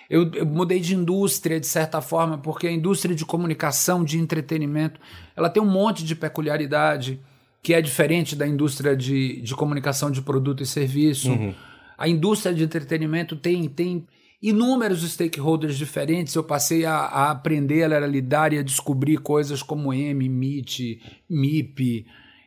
Eu, 0.08 0.30
eu, 0.34 0.46
mudei 0.46 0.78
de 0.78 0.94
indústria, 0.94 1.58
de 1.58 1.66
certa 1.66 2.00
forma, 2.00 2.38
porque 2.38 2.68
a 2.68 2.72
indústria 2.72 3.16
de 3.16 3.24
comunicação, 3.24 4.04
de 4.04 4.18
entretenimento, 4.18 5.00
ela 5.34 5.48
tem 5.48 5.62
um 5.62 5.70
monte 5.70 6.04
de 6.04 6.14
peculiaridade 6.14 7.20
que 7.62 7.74
é 7.74 7.80
diferente 7.80 8.36
da 8.36 8.46
indústria 8.46 8.96
de, 8.96 9.40
de 9.40 9.54
comunicação 9.54 10.10
de 10.10 10.20
produto 10.20 10.62
e 10.62 10.66
serviço. 10.66 11.30
Uhum. 11.30 11.54
A 11.96 12.08
indústria 12.08 12.54
de 12.54 12.62
entretenimento 12.62 13.36
tem, 13.36 13.68
tem 13.68 14.06
inúmeros 14.42 15.08
stakeholders 15.08 15.78
diferentes. 15.78 16.34
Eu 16.34 16.42
passei 16.42 16.84
a, 16.84 16.96
a 16.96 17.30
aprender, 17.30 17.92
a 17.92 18.06
lidar 18.06 18.52
e 18.52 18.58
a 18.58 18.62
descobrir 18.62 19.18
coisas 19.18 19.62
como 19.62 19.94
M, 19.94 20.26
MIT, 20.26 21.00
MIP, 21.30 22.06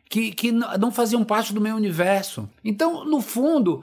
que, 0.10 0.32
que 0.32 0.52
não 0.52 0.92
faziam 0.92 1.24
parte 1.24 1.54
do 1.54 1.62
meu 1.62 1.76
universo. 1.76 2.50
Então, 2.64 3.06
no 3.06 3.22
fundo, 3.22 3.82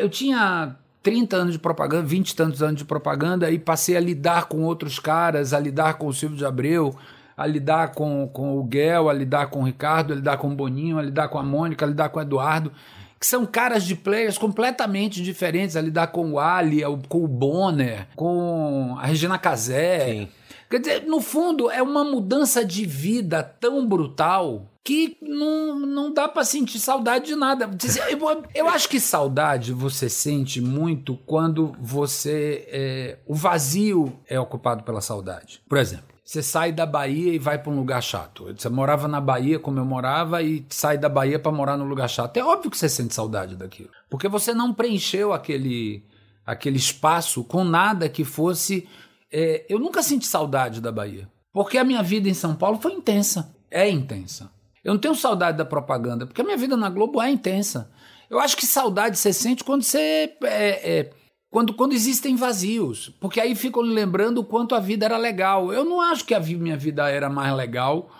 eu, 0.00 0.08
tinha 0.08 0.76
30 1.02 1.36
anos 1.36 1.52
de 1.52 1.58
propaganda, 1.58 2.06
20 2.06 2.30
e 2.30 2.36
tantos 2.36 2.62
anos 2.62 2.78
de 2.78 2.84
propaganda, 2.84 3.50
e 3.50 3.58
passei 3.58 3.96
a 3.96 4.00
lidar 4.00 4.46
com 4.46 4.62
outros 4.62 4.98
caras, 4.98 5.52
a 5.52 5.60
lidar 5.60 5.94
com 5.94 6.06
o 6.06 6.12
Silvio 6.12 6.38
de 6.38 6.46
Abreu, 6.46 6.96
a 7.36 7.46
lidar 7.46 7.92
com, 7.92 8.28
com 8.32 8.58
o 8.58 8.64
Guel, 8.64 9.08
a 9.08 9.12
lidar 9.12 9.48
com 9.48 9.60
o 9.60 9.64
Ricardo, 9.64 10.12
a 10.12 10.16
lidar 10.16 10.38
com 10.38 10.48
o 10.48 10.54
Boninho, 10.54 10.98
a 10.98 11.02
lidar 11.02 11.28
com 11.28 11.38
a 11.38 11.42
Mônica, 11.42 11.84
a 11.84 11.88
lidar 11.88 12.08
com 12.08 12.18
o 12.18 12.22
Eduardo, 12.22 12.72
que 13.22 13.26
são 13.28 13.46
caras 13.46 13.84
de 13.84 13.94
players 13.94 14.36
completamente 14.36 15.22
diferentes, 15.22 15.76
a 15.76 15.80
lidar 15.80 16.08
com 16.08 16.32
o 16.32 16.40
Ali, 16.40 16.80
com 17.08 17.22
o 17.22 17.28
Bonner, 17.28 18.08
com 18.16 18.96
a 18.98 19.06
Regina 19.06 19.38
Casé. 19.38 20.06
Sim. 20.06 20.28
Quer 20.68 20.80
dizer, 20.80 21.06
no 21.06 21.20
fundo, 21.20 21.70
é 21.70 21.80
uma 21.80 22.02
mudança 22.02 22.64
de 22.64 22.84
vida 22.84 23.40
tão 23.40 23.86
brutal 23.86 24.66
que 24.82 25.16
não, 25.22 25.78
não 25.78 26.12
dá 26.12 26.26
para 26.26 26.42
sentir 26.42 26.80
saudade 26.80 27.26
de 27.26 27.36
nada. 27.36 27.70
Eu, 28.10 28.42
eu, 28.52 28.68
acho 28.68 28.88
que 28.88 28.98
saudade 28.98 29.72
você 29.72 30.08
sente 30.08 30.60
muito 30.60 31.16
quando 31.24 31.76
você. 31.80 32.66
É, 32.72 33.18
o 33.24 33.36
vazio 33.36 34.18
é 34.26 34.40
ocupado 34.40 34.82
pela 34.82 35.00
saudade. 35.00 35.62
Por 35.68 35.78
exemplo. 35.78 36.11
Você 36.24 36.42
sai 36.42 36.70
da 36.70 36.86
Bahia 36.86 37.34
e 37.34 37.38
vai 37.38 37.58
para 37.58 37.72
um 37.72 37.76
lugar 37.76 38.00
chato. 38.02 38.46
Você 38.56 38.68
morava 38.68 39.08
na 39.08 39.20
Bahia 39.20 39.58
como 39.58 39.78
eu 39.78 39.84
morava 39.84 40.40
e 40.42 40.64
sai 40.68 40.96
da 40.96 41.08
Bahia 41.08 41.38
para 41.38 41.50
morar 41.50 41.76
num 41.76 41.88
lugar 41.88 42.08
chato. 42.08 42.36
É 42.36 42.44
óbvio 42.44 42.70
que 42.70 42.78
você 42.78 42.88
sente 42.88 43.12
saudade 43.12 43.56
daquilo. 43.56 43.90
Porque 44.08 44.28
você 44.28 44.54
não 44.54 44.72
preencheu 44.72 45.32
aquele, 45.32 46.04
aquele 46.46 46.76
espaço 46.76 47.42
com 47.42 47.64
nada 47.64 48.08
que 48.08 48.24
fosse. 48.24 48.88
É, 49.32 49.66
eu 49.68 49.80
nunca 49.80 50.02
senti 50.02 50.26
saudade 50.26 50.80
da 50.80 50.92
Bahia. 50.92 51.28
Porque 51.52 51.76
a 51.76 51.84
minha 51.84 52.02
vida 52.02 52.28
em 52.28 52.34
São 52.34 52.54
Paulo 52.54 52.78
foi 52.80 52.92
intensa. 52.92 53.54
É 53.70 53.90
intensa. 53.90 54.50
Eu 54.84 54.94
não 54.94 55.00
tenho 55.00 55.14
saudade 55.14 55.58
da 55.58 55.64
propaganda, 55.64 56.26
porque 56.26 56.40
a 56.40 56.44
minha 56.44 56.56
vida 56.56 56.76
na 56.76 56.88
Globo 56.88 57.20
é 57.20 57.30
intensa. 57.30 57.90
Eu 58.28 58.40
acho 58.40 58.56
que 58.56 58.66
saudade 58.66 59.18
você 59.18 59.32
sente 59.32 59.62
quando 59.62 59.82
você. 59.82 60.34
É, 60.42 60.98
é, 61.00 61.10
quando, 61.52 61.74
quando 61.74 61.92
existem 61.92 62.34
vazios. 62.34 63.10
Porque 63.20 63.38
aí 63.38 63.54
ficam 63.54 63.82
lembrando 63.82 64.38
o 64.38 64.44
quanto 64.44 64.74
a 64.74 64.80
vida 64.80 65.04
era 65.04 65.18
legal. 65.18 65.70
Eu 65.70 65.84
não 65.84 66.00
acho 66.00 66.24
que 66.24 66.34
a 66.34 66.40
minha 66.40 66.78
vida 66.78 67.08
era 67.10 67.28
mais 67.28 67.54
legal 67.54 68.10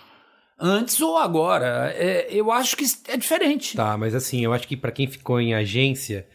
antes 0.61 1.01
ou 1.01 1.17
agora. 1.17 1.93
É, 1.97 2.29
eu 2.31 2.53
acho 2.53 2.77
que 2.77 2.85
é 3.09 3.17
diferente. 3.17 3.75
Tá, 3.75 3.97
mas 3.97 4.15
assim, 4.15 4.45
eu 4.45 4.53
acho 4.53 4.69
que 4.69 4.77
para 4.77 4.93
quem 4.93 5.07
ficou 5.07 5.41
em 5.41 5.55
agência, 5.55 6.27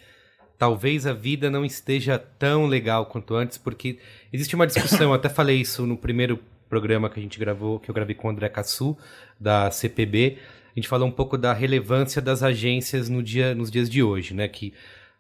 talvez 0.58 1.06
a 1.06 1.13
vida 1.13 1.51
não 1.51 1.63
esteja 1.63 2.18
tão 2.18 2.66
legal 2.66 3.06
quanto 3.06 3.36
antes, 3.36 3.60
porque 3.60 4.00
existe 4.34 4.56
uma 4.56 4.66
discussão, 4.66 5.13
até 5.13 5.30
falei 5.30 5.62
isso 5.62 5.86
no 5.86 5.96
primeiro 5.96 6.39
programa 6.68 7.12
que 7.12 7.20
a 7.20 7.24
gente 7.24 7.39
gravou, 7.39 7.80
que 7.80 7.92
eu 7.92 7.96
gravei 7.96 8.16
com 8.16 8.27
o 8.27 8.32
André 8.32 8.50
Cassu, 8.50 8.98
da 9.39 9.70
CPB. 9.70 10.39
A 10.75 10.80
gente 10.80 10.88
falou 10.88 11.08
um 11.08 11.12
pouco 11.12 11.38
da 11.38 11.54
relevância 11.54 12.20
das 12.20 12.42
agências 12.42 13.08
no 13.08 13.22
dia, 13.22 13.54
nos 13.54 13.70
dias 13.70 13.88
de 13.88 14.01
hoje, 14.01 14.34
né? 14.34 14.48
Que 14.48 14.74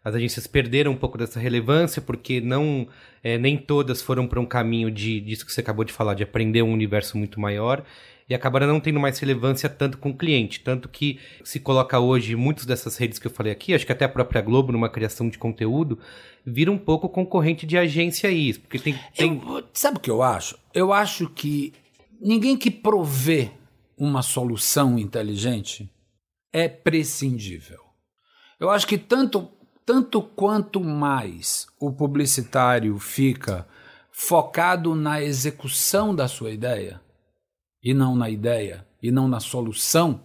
as 0.07 0.15
agências 0.15 0.47
perderam 0.47 0.93
um 0.93 0.95
pouco 0.95 1.17
dessa 1.17 1.37
relevância 1.37 2.01
porque 2.01 2.39
não 2.39 2.87
é, 3.21 3.37
nem 3.37 3.57
todas 3.57 4.01
foram 4.01 4.25
para 4.25 4.39
um 4.39 4.45
caminho 4.45 4.89
de 4.89 5.19
disso 5.19 5.45
que 5.45 5.51
você 5.51 5.59
acabou 5.59 5.83
de 5.83 5.91
falar, 5.91 6.13
de 6.13 6.23
aprender 6.23 6.61
um 6.61 6.71
universo 6.71 7.17
muito 7.17 7.41
maior 7.41 7.83
e 8.29 8.33
acabaram 8.33 8.67
não 8.67 8.79
tendo 8.79 9.01
mais 9.01 9.19
relevância 9.19 9.67
tanto 9.67 9.97
com 9.97 10.11
o 10.11 10.17
cliente. 10.17 10.61
Tanto 10.61 10.87
que 10.87 11.19
se 11.43 11.59
coloca 11.59 11.99
hoje 11.99 12.37
muitas 12.37 12.65
dessas 12.65 12.95
redes 12.95 13.19
que 13.19 13.27
eu 13.27 13.31
falei 13.31 13.51
aqui, 13.51 13.73
acho 13.73 13.85
que 13.85 13.91
até 13.91 14.05
a 14.05 14.09
própria 14.09 14.41
Globo, 14.41 14.71
numa 14.71 14.89
criação 14.89 15.27
de 15.27 15.37
conteúdo, 15.37 15.99
vira 16.45 16.71
um 16.71 16.77
pouco 16.77 17.09
concorrente 17.09 17.65
de 17.65 17.77
agência 17.77 18.31
isso. 18.31 18.61
Porque 18.61 18.79
tem. 18.79 18.97
tem... 19.13 19.41
Eu, 19.45 19.67
sabe 19.73 19.97
o 19.97 19.99
que 19.99 20.09
eu 20.09 20.23
acho? 20.23 20.57
Eu 20.73 20.93
acho 20.93 21.29
que 21.29 21.73
ninguém 22.21 22.55
que 22.55 22.71
provê 22.71 23.51
uma 23.97 24.21
solução 24.21 24.97
inteligente 24.97 25.89
é 26.53 26.69
prescindível. 26.69 27.81
Eu 28.59 28.69
acho 28.69 28.87
que 28.87 28.97
tanto, 28.97 29.49
tanto 29.87 30.21
quanto 30.21 30.83
mais 30.83 31.65
o 31.79 31.93
publicitário 31.93 32.99
fica 32.99 33.65
focado 34.11 34.93
na 34.93 35.23
execução 35.23 36.13
da 36.13 36.27
sua 36.27 36.51
ideia, 36.51 36.99
e 37.81 37.93
não 37.93 38.13
na 38.13 38.29
ideia, 38.29 38.85
e 39.01 39.11
não 39.11 39.29
na 39.29 39.39
solução 39.39 40.19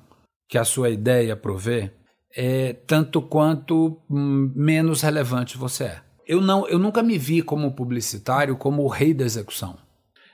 que 0.49 0.59
a 0.59 0.65
sua 0.65 0.91
ideia 0.91 1.37
provê, 1.37 1.93
é 2.35 2.73
tanto 2.73 3.23
quanto 3.23 4.03
hum, 4.11 4.53
menos 4.57 5.01
relevante 5.01 5.57
você 5.57 5.85
é. 5.85 6.03
Eu, 6.27 6.41
não, 6.41 6.67
eu 6.67 6.79
nunca 6.79 7.01
me 7.01 7.17
vi 7.17 7.41
como 7.41 7.77
publicitário 7.77 8.57
como 8.57 8.83
o 8.83 8.89
rei 8.89 9.15
da 9.15 9.25
execução. 9.25 9.79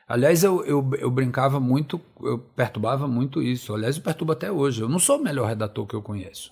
Aliás, 0.09 0.43
eu, 0.43 0.65
eu, 0.65 0.91
eu 0.99 1.11
brincava 1.11 1.61
muito, 1.61 2.01
eu 2.23 2.39
perturbava 2.39 3.07
muito 3.07 3.43
isso. 3.43 3.75
Aliás, 3.75 3.97
eu 3.99 4.03
perturbo 4.03 4.33
até 4.33 4.51
hoje. 4.51 4.81
Eu 4.81 4.89
não 4.89 4.99
sou 4.99 5.19
o 5.19 5.23
melhor 5.23 5.47
redator 5.47 5.87
que 5.87 5.95
eu 5.95 6.01
conheço. 6.01 6.51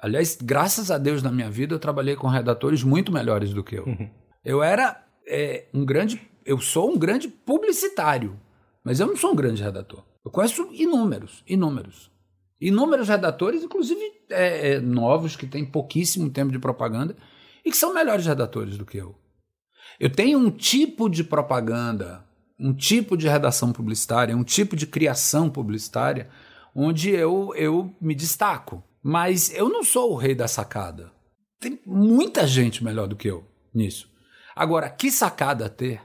Aliás, 0.00 0.38
graças 0.40 0.90
a 0.90 0.98
Deus 0.98 1.22
na 1.22 1.32
minha 1.32 1.50
vida, 1.50 1.74
eu 1.74 1.78
trabalhei 1.78 2.14
com 2.14 2.28
redatores 2.28 2.84
muito 2.84 3.12
melhores 3.12 3.52
do 3.52 3.64
que 3.64 3.76
eu. 3.76 3.84
Uhum. 3.84 4.08
Eu 4.44 4.62
era 4.62 5.04
é, 5.26 5.66
um 5.74 5.84
grande. 5.84 6.20
Eu 6.46 6.60
sou 6.60 6.90
um 6.90 6.98
grande 6.98 7.28
publicitário. 7.28 8.38
Mas 8.84 9.00
eu 9.00 9.06
não 9.06 9.16
sou 9.16 9.32
um 9.32 9.36
grande 9.36 9.62
redator. 9.62 10.04
Eu 10.24 10.30
conheço 10.30 10.68
inúmeros, 10.72 11.42
inúmeros. 11.46 12.10
Inúmeros 12.60 13.08
redatores, 13.08 13.62
inclusive 13.62 14.00
é, 14.30 14.72
é, 14.72 14.80
novos, 14.80 15.36
que 15.36 15.46
têm 15.46 15.64
pouquíssimo 15.64 16.30
tempo 16.30 16.52
de 16.52 16.58
propaganda 16.58 17.16
e 17.64 17.70
que 17.70 17.76
são 17.76 17.92
melhores 17.92 18.26
redatores 18.26 18.78
do 18.78 18.86
que 18.86 18.98
eu. 18.98 19.14
Eu 19.98 20.10
tenho 20.10 20.38
um 20.38 20.50
tipo 20.50 21.08
de 21.08 21.24
propaganda, 21.24 22.24
um 22.58 22.72
tipo 22.72 23.16
de 23.16 23.28
redação 23.28 23.72
publicitária, 23.72 24.36
um 24.36 24.44
tipo 24.44 24.76
de 24.76 24.86
criação 24.86 25.50
publicitária 25.50 26.28
onde 26.74 27.10
eu, 27.10 27.52
eu 27.56 27.94
me 28.00 28.14
destaco. 28.14 28.82
Mas 29.08 29.50
eu 29.54 29.70
não 29.70 29.82
sou 29.82 30.12
o 30.12 30.16
rei 30.16 30.34
da 30.34 30.46
sacada. 30.46 31.10
Tem 31.58 31.80
muita 31.86 32.46
gente 32.46 32.84
melhor 32.84 33.08
do 33.08 33.16
que 33.16 33.26
eu 33.26 33.42
nisso. 33.74 34.06
Agora, 34.54 34.90
que 34.90 35.10
sacada 35.10 35.66
ter? 35.66 36.02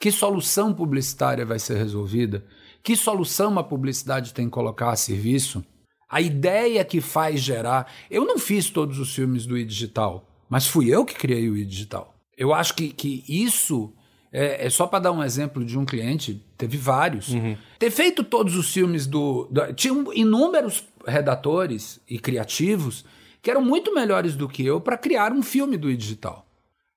Que 0.00 0.10
solução 0.10 0.72
publicitária 0.72 1.44
vai 1.44 1.58
ser 1.58 1.76
resolvida? 1.76 2.46
Que 2.82 2.96
solução 2.96 3.58
a 3.58 3.62
publicidade 3.62 4.32
tem 4.32 4.46
que 4.46 4.52
colocar 4.52 4.88
a 4.88 4.96
serviço? 4.96 5.62
A 6.08 6.22
ideia 6.22 6.82
que 6.82 6.98
faz 7.02 7.42
gerar. 7.42 7.92
Eu 8.10 8.24
não 8.24 8.38
fiz 8.38 8.70
todos 8.70 8.98
os 8.98 9.14
filmes 9.14 9.44
do 9.44 9.58
e-digital, 9.58 10.26
mas 10.48 10.66
fui 10.66 10.88
eu 10.88 11.04
que 11.04 11.14
criei 11.14 11.50
o 11.50 11.58
e-digital. 11.58 12.14
Eu 12.38 12.54
acho 12.54 12.72
que, 12.72 12.88
que 12.88 13.22
isso 13.28 13.92
é, 14.32 14.66
é 14.66 14.70
só 14.70 14.86
para 14.86 15.00
dar 15.00 15.12
um 15.12 15.22
exemplo 15.22 15.64
de 15.64 15.78
um 15.78 15.84
cliente, 15.84 16.42
teve 16.56 16.76
vários. 16.76 17.28
Uhum. 17.28 17.56
Ter 17.78 17.90
feito 17.90 18.24
todos 18.24 18.56
os 18.56 18.72
filmes 18.72 19.06
do. 19.06 19.46
do 19.50 19.72
tinham 19.74 20.12
inúmeros 20.14 20.84
redatores 21.06 22.00
e 22.08 22.18
criativos 22.18 23.04
que 23.42 23.50
eram 23.50 23.62
muito 23.62 23.94
melhores 23.94 24.34
do 24.34 24.48
que 24.48 24.64
eu 24.64 24.80
para 24.80 24.98
criar 24.98 25.32
um 25.32 25.42
filme 25.42 25.76
do 25.76 25.90
e-digital. 25.90 26.46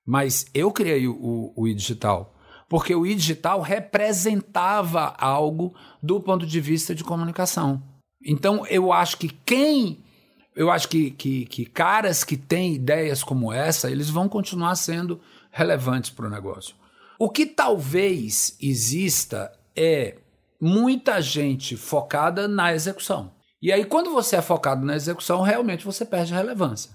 Mas 0.04 0.46
eu 0.52 0.72
criei 0.72 1.06
o, 1.06 1.52
o 1.54 1.68
e-digital 1.68 2.34
porque 2.70 2.94
o 2.94 3.04
e-digital 3.04 3.60
representava 3.60 5.12
algo 5.18 5.74
do 6.00 6.20
ponto 6.20 6.46
de 6.46 6.60
vista 6.60 6.94
de 6.94 7.02
comunicação. 7.02 7.82
Então, 8.24 8.64
eu 8.66 8.92
acho 8.92 9.16
que 9.16 9.28
quem. 9.44 9.98
Eu 10.54 10.70
acho 10.70 10.88
que, 10.88 11.10
que, 11.10 11.46
que 11.46 11.64
caras 11.64 12.22
que 12.22 12.36
têm 12.36 12.74
ideias 12.74 13.24
como 13.24 13.52
essa, 13.52 13.90
eles 13.90 14.08
vão 14.08 14.28
continuar 14.28 14.76
sendo 14.76 15.20
relevantes 15.50 16.10
para 16.10 16.26
o 16.26 16.30
negócio. 16.30 16.76
O 17.18 17.28
que 17.28 17.44
talvez 17.44 18.56
exista 18.60 19.52
é 19.74 20.18
muita 20.60 21.20
gente 21.20 21.76
focada 21.76 22.46
na 22.46 22.72
execução. 22.72 23.32
E 23.62 23.70
aí, 23.72 23.84
quando 23.84 24.10
você 24.10 24.36
é 24.36 24.42
focado 24.42 24.84
na 24.84 24.96
execução, 24.96 25.42
realmente 25.42 25.84
você 25.84 26.04
perde 26.04 26.32
relevância. 26.32 26.92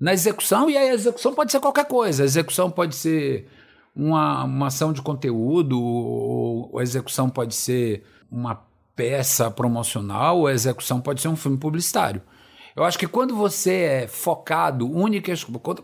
Na 0.00 0.12
execução, 0.12 0.70
e 0.70 0.76
aí 0.76 0.90
a 0.90 0.94
execução 0.94 1.34
pode 1.34 1.52
ser 1.52 1.60
qualquer 1.60 1.86
coisa. 1.86 2.22
A 2.22 2.26
execução 2.26 2.70
pode 2.70 2.94
ser 2.94 3.48
uma, 3.94 4.44
uma 4.44 4.68
ação 4.68 4.92
de 4.92 5.02
conteúdo, 5.02 5.80
ou, 5.82 6.70
ou 6.72 6.78
a 6.78 6.82
execução 6.82 7.28
pode 7.28 7.54
ser 7.54 8.04
uma 8.30 8.54
peça 8.94 9.50
promocional, 9.50 10.46
a 10.46 10.52
execução 10.52 11.00
pode 11.00 11.20
ser 11.20 11.28
um 11.28 11.36
filme 11.36 11.58
publicitário. 11.58 12.22
Eu 12.74 12.84
acho 12.84 12.98
que 12.98 13.08
quando 13.08 13.34
você 13.34 13.72
é 13.72 14.06
focado, 14.06 14.88
única, 14.88 15.32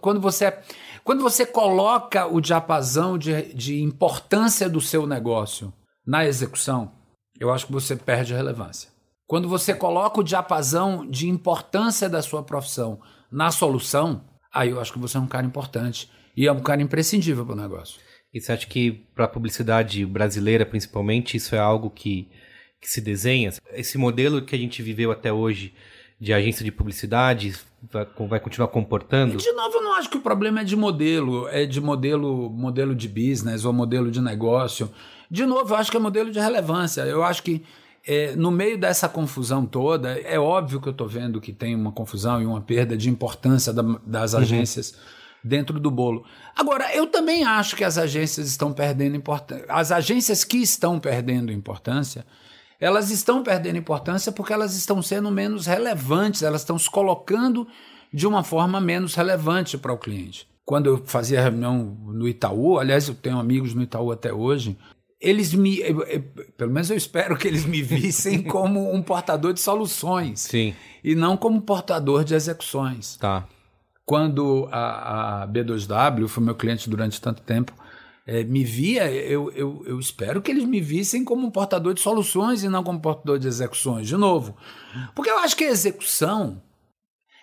quando 0.01 0.21
você, 0.21 0.57
quando 1.03 1.23
você 1.23 1.45
coloca 1.45 2.27
o 2.27 2.41
diapasão 2.41 3.19
de, 3.19 3.53
de 3.53 3.83
importância 3.83 4.69
do 4.69 4.81
seu 4.81 5.07
negócio 5.07 5.73
na 6.07 6.25
execução, 6.25 6.93
eu 7.39 7.53
acho 7.53 7.67
que 7.67 7.73
você 7.73 7.97
perde 7.97 8.33
relevância. 8.33 8.94
Quando 9.27 9.49
você 9.49 9.73
coloca 9.73 10.21
o 10.21 10.25
diapasão 10.25 11.09
de 11.09 11.29
importância 11.29 12.09
da 12.09 12.21
sua 12.21 12.43
profissão 12.43 13.01
na 13.31 13.51
solução, 13.51 14.25
aí 14.53 14.71
eu 14.71 14.81
acho 14.81 14.93
que 14.93 14.99
você 14.99 15.17
é 15.17 15.21
um 15.21 15.27
cara 15.27 15.47
importante 15.47 16.11
e 16.37 16.47
é 16.47 16.53
um 16.53 16.61
cara 16.61 16.83
imprescindível 16.83 17.45
para 17.45 17.55
o 17.55 17.59
negócio. 17.59 18.01
E 18.33 18.41
você 18.41 18.53
acha 18.53 18.67
que 18.67 18.91
para 19.15 19.25
a 19.25 19.29
publicidade 19.29 20.05
brasileira, 20.05 20.67
principalmente, 20.67 21.37
isso 21.37 21.55
é 21.55 21.59
algo 21.59 21.89
que, 21.89 22.29
que 22.81 22.91
se 22.91 23.01
desenha? 23.01 23.51
Esse 23.73 23.97
modelo 23.97 24.43
que 24.43 24.55
a 24.55 24.59
gente 24.59 24.83
viveu 24.83 25.11
até 25.11 25.33
hoje 25.33 25.73
de 26.21 26.33
agência 26.33 26.65
de 26.65 26.73
publicidade 26.73 27.55
vai, 27.91 28.07
vai, 28.29 28.41
continuar 28.41 28.69
comportando? 28.69 29.37
De 29.37 29.53
novo, 29.53 29.77
eu 29.77 29.83
não 29.83 29.95
acho 29.95 30.11
que 30.11 30.17
o 30.17 30.21
problema 30.21 30.61
é 30.61 30.65
de 30.65 30.77
modelo, 30.77 31.49
é 31.49 31.65
de 31.65 31.81
modelo, 31.81 32.51
modelo 32.51 32.95
de 32.95 33.09
business 33.09 33.65
ou 33.65 33.73
modelo 33.73 34.11
de 34.11 34.21
negócio. 34.21 34.91
De 35.31 35.47
novo, 35.47 35.73
eu 35.73 35.77
acho 35.77 35.91
que 35.91 35.97
é 35.97 36.01
modelo 36.01 36.31
de 36.31 36.41
relevância. 36.41 37.03
Eu 37.03 37.23
acho 37.23 37.43
que 37.43 37.65
é, 38.07 38.37
no 38.37 38.51
meio 38.51 38.79
dessa 38.79 39.09
confusão 39.09 39.65
toda, 39.65 40.19
é 40.21 40.39
óbvio 40.39 40.81
que 40.81 40.89
eu 40.89 40.93
estou 40.93 41.09
vendo 41.09 41.41
que 41.41 41.53
tem 41.53 41.75
uma 41.75 41.93
confusão 41.93 42.41
e 42.41 42.47
uma 42.47 42.61
perda 42.61 42.97
de 42.97 43.09
importância 43.09 43.73
da, 43.73 43.83
das 44.05 44.35
uhum. 44.35 44.41
agências. 44.41 44.93
Uhum 44.93 45.25
dentro 45.45 45.79
do 45.79 45.91
bolo. 45.91 46.25
Agora, 46.57 46.97
eu 46.97 47.07
também 47.07 47.45
acho 47.45 47.77
que 47.77 47.85
as 47.85 47.99
agências 47.99 48.49
estão 48.49 48.73
perdendo 48.73 49.15
importância. 49.15 49.67
As 49.69 49.93
agências 49.93 50.43
que 50.43 50.57
estão 50.57 50.99
perdendo 50.99 51.53
importância, 51.53 52.25
elas 52.81 53.11
estão 53.11 53.43
perdendo 53.43 53.77
importância 53.77 54.33
porque 54.33 54.53
elas 54.53 54.75
estão 54.75 55.03
sendo 55.03 55.31
menos 55.31 55.67
relevantes, 55.67 56.43
elas 56.43 56.63
estão 56.63 56.79
se 56.79 56.91
colocando 56.91 57.69
de 58.13 58.27
uma 58.27 58.43
forma 58.43 58.81
menos 58.81 59.15
relevante 59.15 59.77
para 59.77 59.93
o 59.93 59.99
cliente. 59.99 60.49
Quando 60.65 60.87
eu 60.87 61.03
fazia 61.05 61.43
reunião 61.43 61.99
no 62.07 62.27
Itaú, 62.27 62.79
aliás, 62.79 63.07
eu 63.07 63.15
tenho 63.15 63.39
amigos 63.39 63.75
no 63.75 63.83
Itaú 63.83 64.11
até 64.11 64.33
hoje, 64.33 64.79
eles 65.25 65.55
me, 65.55 65.81
pelo 66.57 66.73
menos 66.73 66.91
eu 66.91 66.97
espero 66.97 67.37
que 67.37 67.49
eles 67.49 67.65
me 67.65 67.83
vissem 67.83 68.43
como 68.45 68.95
um 68.95 69.03
portador 69.03 69.53
de 69.53 69.61
soluções 69.61 70.41
Sim. 70.41 70.75
e 71.03 71.15
não 71.15 71.37
como 71.37 71.61
portador 71.61 72.25
de 72.25 72.35
execuções. 72.35 73.17
Tá 73.17 73.49
quando 74.05 74.69
a, 74.71 75.43
a 75.43 75.49
B2W 75.49 76.29
foi 76.29 76.43
meu 76.43 76.55
cliente 76.55 76.91
durante 76.91 77.21
tanto 77.21 77.43
tempo, 77.43 77.73
é, 78.27 78.43
me 78.43 78.65
via, 78.65 79.11
eu, 79.11 79.51
eu, 79.53 79.83
eu 79.87 79.99
espero 79.99 80.41
que 80.41 80.51
eles 80.51 80.65
me 80.65 80.81
vissem 80.81 81.25
como 81.25 81.47
um 81.47 81.51
portador 81.51 81.93
de 81.93 82.01
soluções 82.01 82.63
e 82.63 82.69
não 82.69 82.83
como 82.83 83.01
portador 83.01 83.39
de 83.39 83.47
execuções, 83.47 84.07
de 84.07 84.17
novo. 84.17 84.57
Porque 85.15 85.31
eu 85.31 85.39
acho 85.39 85.57
que 85.57 85.65
a 85.65 85.71
execução 85.71 86.63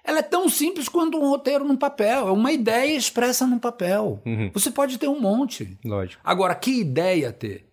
ela 0.03 0.19
é 0.19 0.23
tão 0.23 0.49
simples 0.49 0.89
quanto 0.89 1.17
um 1.19 1.29
roteiro 1.29 1.63
num 1.63 1.77
papel, 1.77 2.27
é 2.27 2.31
uma 2.31 2.51
ideia 2.51 2.97
expressa 2.97 3.45
num 3.45 3.59
papel. 3.59 4.19
Uhum. 4.25 4.49
Você 4.53 4.71
pode 4.71 4.97
ter 4.97 5.07
um 5.07 5.19
monte. 5.19 5.77
Lógico. 5.85 6.21
Agora, 6.23 6.55
que 6.55 6.79
ideia 6.79 7.31
ter? 7.31 7.70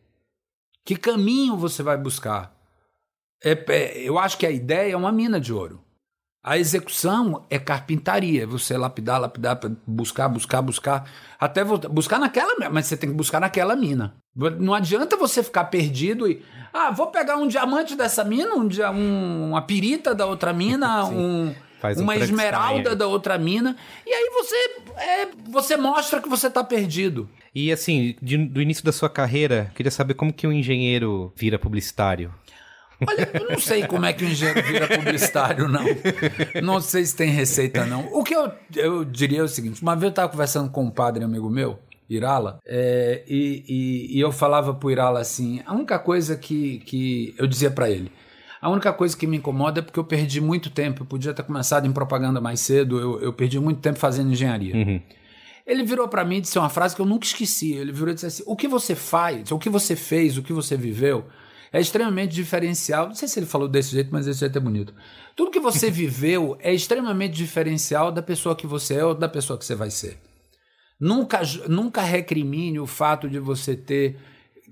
Que 0.89 0.97
caminho 0.97 1.55
você 1.55 1.83
vai 1.83 1.99
buscar? 1.99 2.51
É, 3.45 3.51
é, 3.69 4.01
eu 4.01 4.19
acho 4.19 4.39
que 4.39 4.47
a 4.47 4.51
ideia 4.51 4.95
é 4.95 4.97
uma 4.97 5.13
mina 5.13 5.39
de 5.39 5.53
ouro. 5.53 5.85
A 6.43 6.57
execução 6.57 7.45
é 7.51 7.59
carpintaria, 7.59 8.47
você 8.47 8.75
lapidar, 8.75 9.21
lapidar, 9.21 9.61
buscar, 9.87 10.31
buscar, 10.31 10.63
buscar, 10.63 11.05
até 11.39 11.63
buscar 11.63 12.19
naquela, 12.19 12.71
mas 12.71 12.87
você 12.87 12.97
tem 12.97 13.11
que 13.11 13.15
buscar 13.15 13.39
naquela 13.39 13.77
mina. 13.77 14.15
Não 14.35 14.73
adianta 14.73 15.15
você 15.15 15.43
ficar 15.43 15.65
perdido 15.65 16.27
e, 16.27 16.43
ah, 16.73 16.91
vou 16.91 17.09
pegar 17.09 17.37
um 17.37 17.47
diamante 17.47 17.95
dessa 17.95 18.25
mina, 18.25 18.55
um, 18.55 18.67
um 18.95 19.51
uma 19.51 19.61
pirita 19.61 20.15
da 20.15 20.25
outra 20.25 20.55
mina, 20.55 21.05
um, 21.13 21.49
um 21.49 21.55
uma 21.99 22.17
esmeralda 22.17 22.97
da 22.97 23.07
outra 23.07 23.37
mina, 23.37 23.77
e 24.07 24.11
aí 24.11 24.31
você, 24.33 24.57
é, 24.97 25.29
você 25.51 25.77
mostra 25.77 26.19
que 26.19 26.31
você 26.31 26.47
está 26.47 26.65
perdido. 26.65 27.29
E 27.55 27.73
assim, 27.73 28.15
de, 28.21 28.37
do 28.37 28.61
início 28.61 28.85
da 28.85 28.93
sua 28.93 29.09
carreira, 29.09 29.71
queria 29.75 29.91
saber 29.91 30.15
como 30.15 30.33
que 30.33 30.47
um 30.47 30.53
engenheiro 30.53 31.33
vira 31.37 31.59
publicitário. 31.59 32.33
Olha, 33.07 33.31
eu 33.33 33.51
não 33.51 33.59
sei 33.61 33.87
como 33.87 34.05
é 34.07 34.13
que 34.13 34.25
o 34.25 34.29
engenheiro 34.29 34.63
vira 34.63 34.89
publicitário, 34.89 35.69
não. 35.69 35.85
Não 36.63 36.81
sei 36.81 37.05
se 37.05 37.17
tem 37.17 37.31
receita, 37.31 37.87
não. 37.87 38.09
O 38.13 38.25
que 38.25 38.35
eu, 38.35 38.51
eu 38.75 39.05
diria 39.05 39.41
é 39.41 39.43
o 39.43 39.49
seguinte: 39.49 39.81
uma 39.83 39.95
vez 39.95 40.05
eu 40.05 40.11
estava 40.11 40.29
conversando 40.29 40.71
com 40.71 40.85
um 40.85 40.91
padre 40.91 41.23
amigo 41.23 41.49
meu, 41.49 41.79
Irala, 42.11 42.59
é, 42.67 43.23
e, 43.29 43.65
e, 43.69 44.17
e, 44.17 44.21
eu 44.21 44.33
falava 44.33 44.75
pro 44.75 44.91
Irala 44.91 45.21
assim: 45.21 45.63
a 45.65 45.75
única 45.75 45.99
coisa 45.99 46.37
que, 46.37 46.79
que 46.81 47.35
eu 47.39 47.47
dizia 47.47 47.71
para 47.71 47.89
ele. 47.89 48.11
A 48.61 48.69
única 48.69 48.93
coisa 48.93 49.17
que 49.17 49.25
me 49.25 49.37
incomoda 49.37 49.79
é 49.79 49.83
porque 49.83 50.01
eu 50.01 50.05
perdi 50.05 50.41
muito 50.41 50.69
tempo. 50.69 51.03
Eu 51.03 51.07
podia 51.07 51.33
ter 51.33 51.45
começado 51.45 51.87
em 51.87 51.93
propaganda 51.93 52.41
mais 52.41 52.59
cedo. 52.59 52.99
Eu, 52.99 53.21
eu 53.21 53.33
perdi 53.33 53.61
muito 53.61 53.81
tempo 53.81 54.01
fazendo 54.01 54.33
engenharia. 54.33 54.75
Uhum. 54.75 55.01
Ele 55.69 55.83
virou 55.83 56.09
para 56.09 56.25
mim 56.25 56.39
e 56.39 56.41
disse 56.41 56.59
uma 56.59 56.71
frase 56.71 56.97
que 56.97 57.03
eu 57.03 57.07
nunca 57.07 57.27
esqueci. 57.27 57.75
Ele 57.75 57.93
virou 57.93 58.11
e 58.11 58.15
disse 58.15 58.27
assim: 58.27 58.43
O 58.47 58.57
que 58.57 58.67
você 58.67 58.95
faz, 58.95 59.53
o 59.53 59.59
que 59.59 59.69
você 59.69 59.95
fez, 59.95 60.39
o 60.39 60.43
que 60.43 60.53
você 60.53 60.79
viveu, 60.79 61.27
é 61.71 61.79
extremamente 61.79 62.35
diferencial. 62.35 63.09
Não 63.09 63.15
sei 63.15 63.29
se 63.29 63.39
ele 63.39 63.45
falou 63.45 63.69
desse 63.69 63.91
jeito, 63.91 64.09
mas 64.11 64.27
esse 64.27 64.41
jeito 64.41 64.57
é 64.57 64.61
bonito. 64.61 64.95
Tudo 65.37 65.51
que 65.51 65.61
você 65.61 65.91
viveu 65.93 66.57
é 66.61 66.73
extremamente 66.73 67.35
diferencial 67.35 68.11
da 68.11 68.23
pessoa 68.23 68.57
que 68.57 68.67
você 68.67 68.95
é 68.95 69.05
ou 69.05 69.15
da 69.15 69.29
pessoa 69.29 69.59
que 69.59 69.65
você 69.67 69.75
vai 69.75 69.91
ser. 69.91 70.19
Nunca, 70.99 71.43
nunca 71.69 72.01
recrimine 72.01 72.81
o 72.81 72.87
fato 72.87 73.29
de 73.29 73.39
você 73.39 73.77
ter 73.77 74.17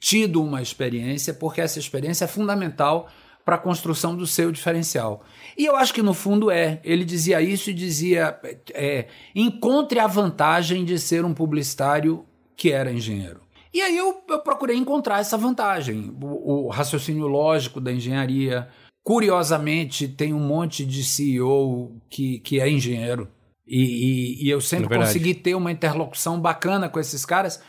tido 0.00 0.42
uma 0.42 0.62
experiência, 0.62 1.34
porque 1.34 1.60
essa 1.60 1.78
experiência 1.78 2.24
é 2.24 2.28
fundamental 2.28 3.10
para 3.46 3.54
a 3.54 3.58
construção 3.58 4.16
do 4.16 4.26
seu 4.26 4.50
diferencial. 4.50 5.22
E 5.56 5.64
eu 5.64 5.76
acho 5.76 5.94
que 5.94 6.02
no 6.02 6.12
fundo 6.12 6.50
é. 6.50 6.80
Ele 6.82 7.04
dizia 7.04 7.40
isso 7.40 7.70
e 7.70 7.74
dizia: 7.74 8.36
é, 8.74 9.06
encontre 9.32 10.00
a 10.00 10.08
vantagem 10.08 10.84
de 10.84 10.98
ser 10.98 11.24
um 11.24 11.32
publicitário 11.32 12.26
que 12.56 12.72
era 12.72 12.92
engenheiro. 12.92 13.40
E 13.72 13.80
aí 13.80 13.96
eu, 13.96 14.20
eu 14.28 14.40
procurei 14.40 14.76
encontrar 14.76 15.20
essa 15.20 15.38
vantagem. 15.38 16.12
O, 16.20 16.66
o, 16.66 16.68
raciocínio 16.68 17.28
lógico 17.28 17.80
da 17.80 17.92
engenharia. 17.92 18.68
Curiosamente, 19.04 20.08
tem 20.08 20.34
um 20.34 20.40
monte 20.40 20.84
de 20.84 21.04
CEO 21.04 21.94
que, 22.10 22.40
que 22.40 22.60
é 22.60 22.68
engenheiro. 22.68 23.28
E, 23.64 24.40
e, 24.40 24.46
e 24.46 24.50
eu 24.50 24.60
sempre 24.60 24.92
é 24.92 24.98
consegui 24.98 25.32
ter 25.32 25.54
uma 25.54 25.70
interlocução 25.70 26.40
bacana 26.40 26.88
com 26.88 26.98
esses 26.98 27.24
caras, 27.24 27.62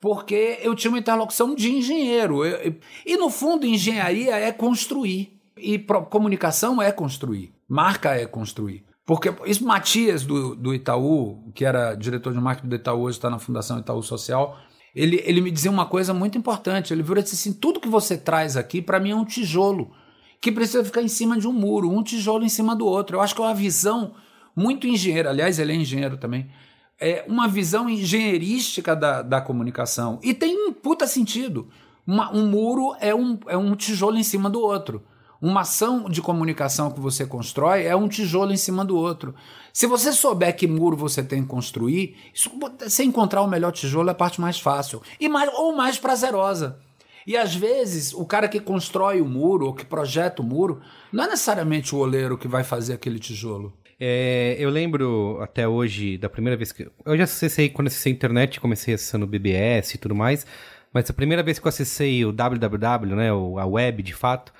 porque 0.00 0.58
eu 0.62 0.74
tinha 0.74 0.90
uma 0.90 0.98
interlocução 0.98 1.54
de 1.54 1.70
engenheiro. 1.70 2.44
Eu, 2.44 2.56
eu, 2.58 2.74
e 3.04 3.16
no 3.16 3.30
fundo, 3.30 3.66
engenharia 3.66 4.36
é 4.36 4.52
construir. 4.52 5.40
E 5.56 5.78
pro, 5.78 6.04
comunicação 6.04 6.80
é 6.80 6.92
construir. 6.92 7.54
Marca 7.68 8.14
é 8.14 8.26
construir. 8.26 8.84
Porque 9.06 9.32
isso, 9.46 9.64
Matias 9.64 10.24
do, 10.24 10.54
do 10.54 10.74
Itaú, 10.74 11.50
que 11.54 11.64
era 11.64 11.94
diretor 11.94 12.32
de 12.32 12.40
marketing 12.40 12.68
do 12.68 12.76
Itaú, 12.76 13.02
hoje 13.02 13.18
está 13.18 13.30
na 13.30 13.38
Fundação 13.38 13.78
Itaú 13.78 14.02
Social, 14.02 14.58
ele, 14.94 15.22
ele 15.24 15.40
me 15.40 15.50
dizia 15.50 15.70
uma 15.70 15.86
coisa 15.86 16.12
muito 16.12 16.36
importante. 16.36 16.92
Ele 16.92 17.02
virou 17.02 17.20
e 17.20 17.22
disse 17.22 17.34
assim: 17.36 17.52
tudo 17.52 17.80
que 17.80 17.88
você 17.88 18.16
traz 18.16 18.56
aqui, 18.56 18.82
para 18.82 18.98
mim, 18.98 19.10
é 19.10 19.16
um 19.16 19.24
tijolo 19.24 19.92
que 20.40 20.50
precisa 20.50 20.84
ficar 20.84 21.02
em 21.02 21.08
cima 21.08 21.38
de 21.38 21.46
um 21.46 21.52
muro, 21.52 21.90
um 21.90 22.02
tijolo 22.02 22.44
em 22.44 22.48
cima 22.48 22.74
do 22.74 22.86
outro. 22.86 23.16
Eu 23.16 23.20
acho 23.20 23.34
que 23.34 23.40
é 23.40 23.44
uma 23.44 23.54
visão 23.54 24.14
muito 24.54 24.86
engenheira. 24.86 25.30
Aliás, 25.30 25.58
ele 25.58 25.72
é 25.72 25.76
engenheiro 25.76 26.16
também. 26.16 26.50
É 26.98 27.24
uma 27.28 27.46
visão 27.46 27.88
engenheirística 27.88 28.96
da, 28.96 29.22
da 29.22 29.40
comunicação. 29.40 30.18
E 30.22 30.32
tem 30.32 30.56
um 30.68 30.72
puta 30.72 31.06
sentido. 31.06 31.68
Uma, 32.06 32.32
um 32.32 32.46
muro 32.48 32.94
é 33.00 33.14
um, 33.14 33.38
é 33.46 33.56
um 33.56 33.74
tijolo 33.74 34.16
em 34.16 34.22
cima 34.22 34.48
do 34.48 34.60
outro. 34.60 35.02
Uma 35.40 35.60
ação 35.60 36.08
de 36.08 36.22
comunicação 36.22 36.90
que 36.90 37.00
você 37.00 37.26
constrói 37.26 37.84
é 37.84 37.94
um 37.94 38.08
tijolo 38.08 38.52
em 38.52 38.56
cima 38.56 38.84
do 38.84 38.96
outro. 38.96 39.34
Se 39.72 39.86
você 39.86 40.12
souber 40.12 40.56
que 40.56 40.66
muro 40.66 40.96
você 40.96 41.22
tem 41.22 41.42
que 41.42 41.48
construir, 41.48 42.16
isso, 42.34 42.50
você 42.80 43.04
encontrar 43.04 43.42
o 43.42 43.46
melhor 43.46 43.72
tijolo 43.72 44.08
é 44.08 44.12
a 44.12 44.14
parte 44.14 44.40
mais 44.40 44.58
fácil 44.58 45.02
e 45.20 45.28
mais, 45.28 45.50
ou 45.52 45.76
mais 45.76 45.98
prazerosa. 45.98 46.78
E 47.26 47.36
às 47.36 47.54
vezes 47.54 48.14
o 48.14 48.24
cara 48.24 48.48
que 48.48 48.60
constrói 48.60 49.20
o 49.20 49.26
muro 49.26 49.66
ou 49.66 49.74
que 49.74 49.84
projeta 49.84 50.40
o 50.40 50.44
muro 50.44 50.80
não 51.12 51.24
é 51.24 51.28
necessariamente 51.28 51.94
o 51.94 51.98
oleiro 51.98 52.38
que 52.38 52.48
vai 52.48 52.64
fazer 52.64 52.94
aquele 52.94 53.18
tijolo. 53.18 53.74
É, 53.98 54.56
eu 54.58 54.68
lembro 54.68 55.38
até 55.40 55.66
hoje 55.66 56.18
da 56.18 56.28
primeira 56.28 56.56
vez 56.56 56.72
que. 56.72 56.88
Eu 57.04 57.16
já 57.16 57.24
acessei 57.24 57.68
quando 57.68 57.88
acessei 57.88 58.12
a 58.12 58.14
internet, 58.14 58.60
comecei 58.60 58.94
acessando 58.94 59.24
o 59.24 59.28
BBS 59.28 59.94
e 59.94 59.98
tudo 59.98 60.14
mais. 60.14 60.46
Mas 60.92 61.10
a 61.10 61.12
primeira 61.14 61.42
vez 61.42 61.58
que 61.58 61.66
eu 61.66 61.68
acessei 61.68 62.24
o 62.24 62.32
www, 62.32 63.16
né, 63.16 63.30
a 63.30 63.66
web 63.66 64.02
de 64.02 64.14
fato, 64.14 64.52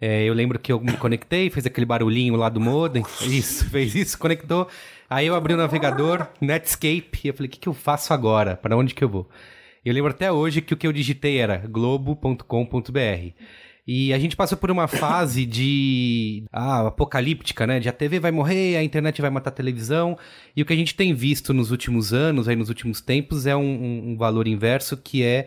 é, 0.00 0.24
eu 0.24 0.34
lembro 0.34 0.58
que 0.58 0.72
eu 0.72 0.80
me 0.80 0.96
conectei, 0.96 1.48
fez 1.50 1.66
aquele 1.66 1.86
barulhinho 1.86 2.36
lá 2.36 2.48
do 2.48 2.60
modem. 2.60 3.04
Isso, 3.22 3.68
fez 3.70 3.94
isso, 3.94 4.18
conectou. 4.18 4.68
Aí 5.08 5.26
eu 5.26 5.34
abri 5.34 5.54
o 5.54 5.56
navegador, 5.56 6.26
Netscape, 6.40 7.20
e 7.24 7.28
eu 7.28 7.34
falei, 7.34 7.48
o 7.48 7.50
que, 7.50 7.60
que 7.60 7.68
eu 7.68 7.74
faço 7.74 8.12
agora? 8.12 8.56
Para 8.56 8.76
onde 8.76 8.94
que 8.94 9.04
eu 9.04 9.08
vou? 9.08 9.30
Eu 9.84 9.94
lembro 9.94 10.10
até 10.10 10.32
hoje 10.32 10.60
que 10.60 10.74
o 10.74 10.76
que 10.76 10.86
eu 10.86 10.92
digitei 10.92 11.38
era 11.38 11.58
globo.com.br. 11.58 13.32
E 13.86 14.12
a 14.12 14.18
gente 14.18 14.34
passou 14.34 14.58
por 14.58 14.68
uma 14.68 14.88
fase 14.88 15.46
de 15.46 16.42
ah, 16.52 16.88
apocalíptica, 16.88 17.66
né? 17.66 17.78
De 17.78 17.88
a 17.88 17.92
TV 17.92 18.18
vai 18.18 18.32
morrer, 18.32 18.76
a 18.76 18.82
internet 18.82 19.22
vai 19.22 19.30
matar 19.30 19.50
a 19.50 19.52
televisão. 19.52 20.18
E 20.56 20.62
o 20.62 20.66
que 20.66 20.72
a 20.72 20.76
gente 20.76 20.94
tem 20.94 21.14
visto 21.14 21.54
nos 21.54 21.70
últimos 21.70 22.12
anos, 22.12 22.48
aí 22.48 22.56
nos 22.56 22.68
últimos 22.68 23.00
tempos, 23.00 23.46
é 23.46 23.54
um, 23.54 24.10
um 24.10 24.16
valor 24.16 24.48
inverso 24.48 24.96
que 24.96 25.22
é 25.22 25.46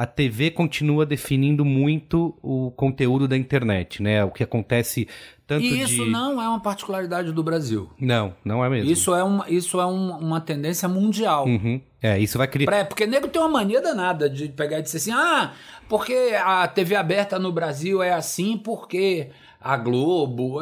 a 0.00 0.06
TV 0.06 0.50
continua 0.50 1.04
definindo 1.04 1.62
muito 1.62 2.34
o 2.42 2.70
conteúdo 2.70 3.28
da 3.28 3.36
internet, 3.36 4.02
né? 4.02 4.24
O 4.24 4.30
que 4.30 4.42
acontece 4.42 5.06
tanto 5.46 5.62
E 5.62 5.82
isso 5.82 6.06
de... 6.06 6.10
não 6.10 6.40
é 6.40 6.48
uma 6.48 6.58
particularidade 6.58 7.32
do 7.32 7.42
Brasil. 7.42 7.90
Não, 8.00 8.34
não 8.42 8.64
é 8.64 8.70
mesmo. 8.70 8.90
Isso 8.90 9.14
é 9.14 9.22
uma, 9.22 9.46
isso 9.50 9.78
é 9.78 9.84
uma, 9.84 10.16
uma 10.16 10.40
tendência 10.40 10.88
mundial. 10.88 11.44
Uhum. 11.44 11.78
É, 12.00 12.18
isso 12.18 12.38
vai 12.38 12.48
criar... 12.48 12.64
Pré- 12.64 12.84
Porque 12.84 13.06
nego 13.06 13.28
tem 13.28 13.42
uma 13.42 13.50
mania 13.50 13.82
danada 13.82 14.30
de 14.30 14.48
pegar 14.48 14.78
e 14.78 14.82
dizer 14.82 14.96
assim: 14.96 15.12
ah, 15.12 15.52
porque 15.86 16.32
a 16.42 16.66
TV 16.66 16.96
aberta 16.96 17.38
no 17.38 17.52
Brasil 17.52 18.02
é 18.02 18.10
assim, 18.10 18.56
porque 18.56 19.28
a 19.60 19.76
Globo. 19.76 20.60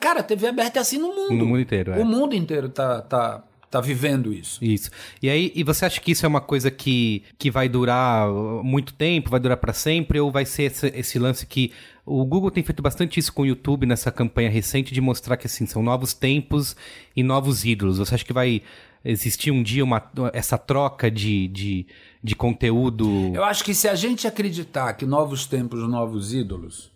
Cara, 0.00 0.20
a 0.20 0.22
TV 0.22 0.46
aberta 0.48 0.78
é 0.78 0.80
assim 0.80 0.96
no 0.96 1.08
mundo. 1.08 1.34
No 1.34 1.44
mundo 1.44 1.60
inteiro, 1.60 1.92
é. 1.92 1.98
O 1.98 2.06
mundo 2.06 2.34
inteiro 2.34 2.70
tá, 2.70 3.02
tá, 3.02 3.44
tá 3.70 3.80
vivendo 3.80 4.32
isso. 4.32 4.62
Isso. 4.62 4.90
E 5.22 5.30
aí, 5.30 5.52
e 5.54 5.62
você 5.62 5.86
acha 5.86 6.00
que 6.00 6.10
isso 6.10 6.26
é 6.26 6.28
uma 6.28 6.40
coisa 6.40 6.70
que, 6.70 7.22
que 7.38 7.50
vai 7.50 7.68
durar 7.68 8.28
uh, 8.28 8.64
muito 8.64 8.92
tempo, 8.92 9.30
vai 9.30 9.38
durar 9.38 9.56
pra 9.56 9.72
sempre, 9.72 10.18
ou 10.18 10.30
vai 10.30 10.44
ser 10.44 10.64
esse, 10.64 10.86
esse 10.88 11.18
lance 11.18 11.46
que 11.46 11.72
o 12.04 12.24
Google 12.24 12.50
tem 12.50 12.64
feito 12.64 12.82
bastante 12.82 13.20
isso 13.20 13.32
com 13.32 13.42
o 13.42 13.46
YouTube 13.46 13.86
nessa 13.86 14.10
campanha 14.10 14.50
recente 14.50 14.92
de 14.92 15.00
mostrar 15.00 15.36
que 15.36 15.46
assim 15.46 15.66
são 15.66 15.82
novos 15.82 16.12
tempos 16.12 16.74
e 17.14 17.22
novos 17.22 17.64
ídolos. 17.64 17.98
Você 17.98 18.16
acha 18.16 18.24
que 18.24 18.32
vai 18.32 18.60
existir 19.04 19.52
um 19.52 19.62
dia 19.62 19.84
uma, 19.84 20.02
essa 20.32 20.58
troca 20.58 21.08
de, 21.08 21.46
de, 21.48 21.86
de 22.22 22.34
conteúdo? 22.34 23.32
Eu 23.32 23.44
acho 23.44 23.62
que 23.62 23.72
se 23.72 23.88
a 23.88 23.94
gente 23.94 24.26
acreditar 24.26 24.94
que 24.94 25.06
novos 25.06 25.46
tempos, 25.46 25.88
novos 25.88 26.32
ídolos, 26.34 26.90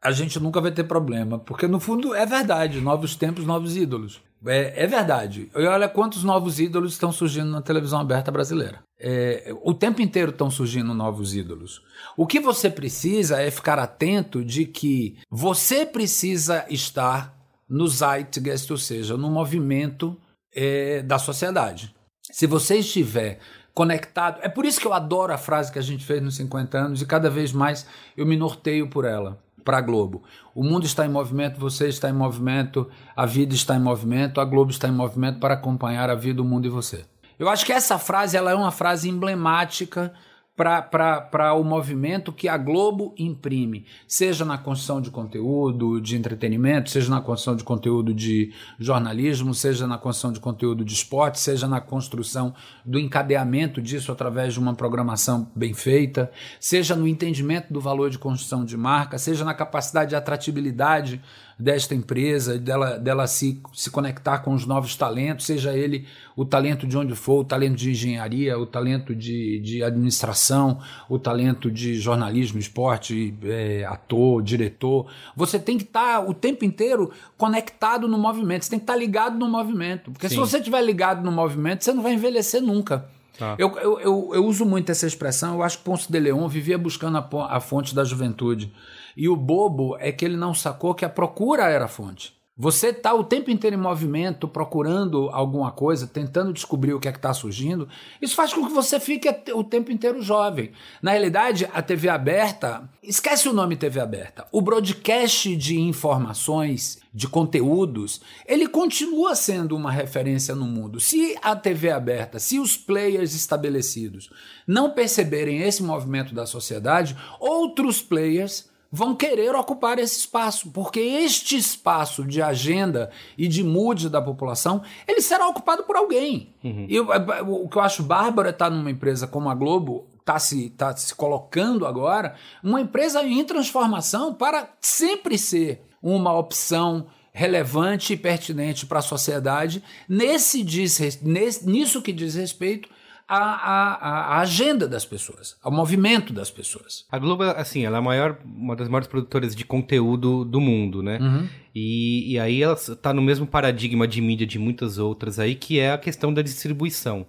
a 0.00 0.10
gente 0.10 0.40
nunca 0.40 0.60
vai 0.60 0.72
ter 0.72 0.84
problema. 0.84 1.38
Porque 1.38 1.66
no 1.66 1.78
fundo 1.78 2.14
é 2.14 2.24
verdade: 2.24 2.80
novos 2.80 3.14
tempos, 3.14 3.44
novos 3.44 3.76
ídolos. 3.76 4.22
É, 4.46 4.84
é 4.84 4.86
verdade. 4.86 5.50
E 5.54 5.66
olha 5.66 5.88
quantos 5.88 6.22
novos 6.22 6.60
ídolos 6.60 6.92
estão 6.92 7.10
surgindo 7.10 7.50
na 7.50 7.62
televisão 7.62 8.00
aberta 8.00 8.30
brasileira. 8.30 8.82
É, 8.98 9.54
o 9.62 9.74
tempo 9.74 10.02
inteiro 10.02 10.30
estão 10.30 10.50
surgindo 10.50 10.94
novos 10.94 11.34
ídolos. 11.34 11.82
O 12.16 12.26
que 12.26 12.40
você 12.40 12.70
precisa 12.70 13.40
é 13.40 13.50
ficar 13.50 13.78
atento 13.78 14.44
de 14.44 14.66
que 14.66 15.18
você 15.30 15.84
precisa 15.84 16.64
estar 16.68 17.34
no 17.68 17.88
zeitgeist, 17.88 18.70
ou 18.70 18.78
seja, 18.78 19.16
no 19.16 19.30
movimento 19.30 20.16
é, 20.54 21.02
da 21.02 21.18
sociedade. 21.18 21.94
Se 22.30 22.46
você 22.46 22.78
estiver 22.78 23.40
conectado. 23.74 24.38
É 24.40 24.48
por 24.48 24.64
isso 24.64 24.80
que 24.80 24.86
eu 24.86 24.94
adoro 24.94 25.32
a 25.32 25.38
frase 25.38 25.72
que 25.72 25.78
a 25.78 25.82
gente 25.82 26.04
fez 26.04 26.22
nos 26.22 26.36
50 26.36 26.78
anos 26.78 27.02
e 27.02 27.06
cada 27.06 27.28
vez 27.28 27.52
mais 27.52 27.86
eu 28.16 28.24
me 28.24 28.36
norteio 28.36 28.88
por 28.88 29.04
ela, 29.04 29.42
para 29.64 29.78
a 29.78 29.80
Globo. 29.80 30.22
O 30.54 30.62
mundo 30.62 30.84
está 30.84 31.06
em 31.06 31.08
movimento, 31.08 31.58
você 31.58 31.88
está 31.88 32.08
em 32.08 32.12
movimento, 32.12 32.88
a 33.16 33.24
vida 33.26 33.54
está 33.54 33.74
em 33.74 33.80
movimento, 33.80 34.40
a 34.40 34.44
Globo 34.44 34.70
está 34.70 34.86
em 34.86 34.92
movimento 34.92 35.40
para 35.40 35.54
acompanhar 35.54 36.10
a 36.10 36.14
vida, 36.14 36.42
o 36.42 36.44
mundo 36.44 36.66
e 36.66 36.70
você. 36.70 37.04
Eu 37.38 37.48
acho 37.48 37.64
que 37.66 37.72
essa 37.72 37.98
frase 37.98 38.36
ela 38.36 38.50
é 38.50 38.54
uma 38.54 38.70
frase 38.70 39.08
emblemática 39.08 40.12
para 40.56 41.52
o 41.54 41.64
movimento 41.64 42.32
que 42.32 42.48
a 42.48 42.56
Globo 42.56 43.12
imprime, 43.18 43.86
seja 44.06 44.44
na 44.44 44.56
construção 44.56 45.00
de 45.00 45.10
conteúdo 45.10 46.00
de 46.00 46.16
entretenimento, 46.16 46.90
seja 46.90 47.10
na 47.10 47.20
construção 47.20 47.56
de 47.56 47.64
conteúdo 47.64 48.14
de 48.14 48.52
jornalismo, 48.78 49.52
seja 49.52 49.84
na 49.84 49.98
construção 49.98 50.32
de 50.32 50.38
conteúdo 50.38 50.84
de 50.84 50.94
esporte, 50.94 51.40
seja 51.40 51.66
na 51.66 51.80
construção 51.80 52.54
do 52.84 53.00
encadeamento 53.00 53.82
disso 53.82 54.12
através 54.12 54.54
de 54.54 54.60
uma 54.60 54.74
programação 54.74 55.50
bem 55.56 55.74
feita, 55.74 56.30
seja 56.60 56.94
no 56.94 57.08
entendimento 57.08 57.72
do 57.72 57.80
valor 57.80 58.08
de 58.08 58.18
construção 58.18 58.64
de 58.64 58.76
marca, 58.76 59.18
seja 59.18 59.44
na 59.44 59.54
capacidade 59.54 60.10
de 60.10 60.16
atratividade 60.16 61.20
desta 61.58 61.94
empresa, 61.94 62.58
dela, 62.58 62.98
dela 62.98 63.26
se, 63.26 63.60
se 63.72 63.90
conectar 63.90 64.38
com 64.38 64.52
os 64.52 64.66
novos 64.66 64.96
talentos, 64.96 65.46
seja 65.46 65.72
ele 65.76 66.06
o 66.36 66.44
talento 66.44 66.86
de 66.86 66.96
onde 66.96 67.14
for, 67.14 67.40
o 67.40 67.44
talento 67.44 67.76
de 67.76 67.90
engenharia, 67.90 68.58
o 68.58 68.66
talento 68.66 69.14
de, 69.14 69.60
de 69.60 69.82
administração, 69.82 70.80
o 71.08 71.18
talento 71.18 71.70
de 71.70 71.94
jornalismo, 71.94 72.58
esporte, 72.58 73.34
é, 73.44 73.84
ator, 73.84 74.42
diretor. 74.42 75.06
Você 75.36 75.58
tem 75.58 75.78
que 75.78 75.84
estar 75.84 76.20
tá 76.20 76.28
o 76.28 76.34
tempo 76.34 76.64
inteiro 76.64 77.12
conectado 77.38 78.08
no 78.08 78.18
movimento, 78.18 78.64
você 78.64 78.70
tem 78.70 78.78
que 78.78 78.84
estar 78.84 78.94
tá 78.94 78.98
ligado 78.98 79.38
no 79.38 79.48
movimento. 79.48 80.10
Porque 80.10 80.28
Sim. 80.28 80.34
se 80.34 80.40
você 80.40 80.58
estiver 80.58 80.82
ligado 80.82 81.24
no 81.24 81.30
movimento, 81.30 81.84
você 81.84 81.92
não 81.92 82.02
vai 82.02 82.14
envelhecer 82.14 82.60
nunca. 82.60 83.08
Tá. 83.38 83.56
Eu, 83.58 83.76
eu, 83.78 84.00
eu, 84.00 84.30
eu, 84.34 84.46
uso 84.46 84.64
muito 84.64 84.90
essa 84.90 85.06
expressão, 85.06 85.54
eu 85.54 85.62
acho 85.62 85.78
que 85.78 85.84
Ponce 85.84 86.10
de 86.10 86.20
Leon 86.20 86.46
vivia 86.46 86.78
buscando 86.78 87.18
a, 87.18 87.56
a 87.56 87.60
fonte 87.60 87.94
da 87.94 88.04
juventude. 88.04 88.72
E 89.16 89.28
o 89.28 89.36
bobo 89.36 89.96
é 89.98 90.10
que 90.12 90.24
ele 90.24 90.36
não 90.36 90.54
sacou 90.54 90.94
que 90.94 91.04
a 91.04 91.08
procura 91.08 91.64
era 91.64 91.84
a 91.84 91.88
fonte. 91.88 92.34
Você 92.56 92.90
está 92.90 93.12
o 93.12 93.24
tempo 93.24 93.50
inteiro 93.50 93.74
em 93.74 93.80
movimento, 93.80 94.46
procurando 94.46 95.28
alguma 95.30 95.72
coisa, 95.72 96.06
tentando 96.06 96.52
descobrir 96.52 96.94
o 96.94 97.00
que 97.00 97.08
é 97.08 97.10
que 97.10 97.18
está 97.18 97.34
surgindo. 97.34 97.88
Isso 98.22 98.36
faz 98.36 98.52
com 98.54 98.64
que 98.64 98.72
você 98.72 99.00
fique 99.00 99.28
o 99.52 99.64
tempo 99.64 99.90
inteiro 99.90 100.22
jovem. 100.22 100.70
Na 101.02 101.10
realidade, 101.10 101.68
a 101.74 101.82
TV 101.82 102.08
aberta, 102.08 102.88
esquece 103.02 103.48
o 103.48 103.52
nome 103.52 103.74
TV 103.74 103.98
aberta. 103.98 104.46
O 104.52 104.60
broadcast 104.60 105.56
de 105.56 105.80
informações, 105.80 107.00
de 107.12 107.26
conteúdos, 107.26 108.20
ele 108.46 108.68
continua 108.68 109.34
sendo 109.34 109.74
uma 109.74 109.90
referência 109.90 110.54
no 110.54 110.64
mundo. 110.64 111.00
Se 111.00 111.36
a 111.42 111.56
TV 111.56 111.90
aberta, 111.90 112.38
se 112.38 112.60
os 112.60 112.76
players 112.76 113.34
estabelecidos 113.34 114.30
não 114.64 114.92
perceberem 114.92 115.62
esse 115.62 115.82
movimento 115.82 116.32
da 116.32 116.46
sociedade, 116.46 117.16
outros 117.40 118.00
players 118.00 118.72
vão 118.94 119.12
querer 119.12 119.52
ocupar 119.56 119.98
esse 119.98 120.20
espaço, 120.20 120.70
porque 120.70 121.00
este 121.00 121.56
espaço 121.56 122.24
de 122.24 122.40
agenda 122.40 123.10
e 123.36 123.48
de 123.48 123.64
mood 123.64 124.08
da 124.08 124.22
população, 124.22 124.82
ele 125.08 125.20
será 125.20 125.48
ocupado 125.48 125.82
por 125.82 125.96
alguém. 125.96 126.54
Uhum. 126.62 126.86
E 126.88 127.00
o, 127.00 127.64
o 127.64 127.68
que 127.68 127.76
eu 127.76 127.82
acho 127.82 128.04
bárbaro 128.04 128.46
é 128.46 128.52
estar 128.52 128.70
numa 128.70 128.92
empresa 128.92 129.26
como 129.26 129.50
a 129.50 129.54
Globo, 129.54 130.06
está 130.20 130.38
se, 130.38 130.70
tá 130.70 130.96
se 130.96 131.12
colocando 131.12 131.88
agora, 131.88 132.36
uma 132.62 132.80
empresa 132.80 133.20
em 133.24 133.44
transformação 133.44 134.32
para 134.32 134.70
sempre 134.80 135.36
ser 135.36 135.82
uma 136.00 136.32
opção 136.32 137.08
relevante 137.32 138.12
e 138.12 138.16
pertinente 138.16 138.86
para 138.86 139.00
a 139.00 139.02
sociedade 139.02 139.82
nesse 140.08 140.62
diz, 140.62 141.20
nesse, 141.20 141.68
nisso 141.68 142.00
que 142.00 142.12
diz 142.12 142.36
respeito 142.36 142.88
a, 143.28 144.38
agenda 144.40 144.86
das 144.86 145.04
pessoas, 145.04 145.56
ao 145.62 145.72
movimento 145.72 146.32
das 146.32 146.50
pessoas. 146.50 147.06
A 147.10 147.18
Globo, 147.18 147.42
assim, 147.42 147.84
ela 147.84 147.98
é 147.98 148.00
maior, 148.00 148.38
uma 148.44 148.76
das 148.76 148.88
maiores 148.88 149.08
produtoras 149.08 149.54
de 149.54 149.64
conteúdo 149.64 150.44
do 150.44 150.60
mundo, 150.60 151.02
né? 151.02 151.18
Uhum. 151.20 151.48
E, 151.74 152.32
e 152.32 152.38
aí 152.38 152.62
ela 152.62 152.74
está 152.74 153.12
no 153.12 153.22
mesmo 153.22 153.46
paradigma 153.46 154.06
de 154.06 154.20
mídia 154.20 154.46
de 154.46 154.58
muitas 154.58 154.98
outras 154.98 155.38
aí, 155.38 155.54
que 155.54 155.78
é 155.78 155.92
a 155.92 155.98
questão 155.98 156.32
da 156.32 156.42
distribuição. 156.42 157.26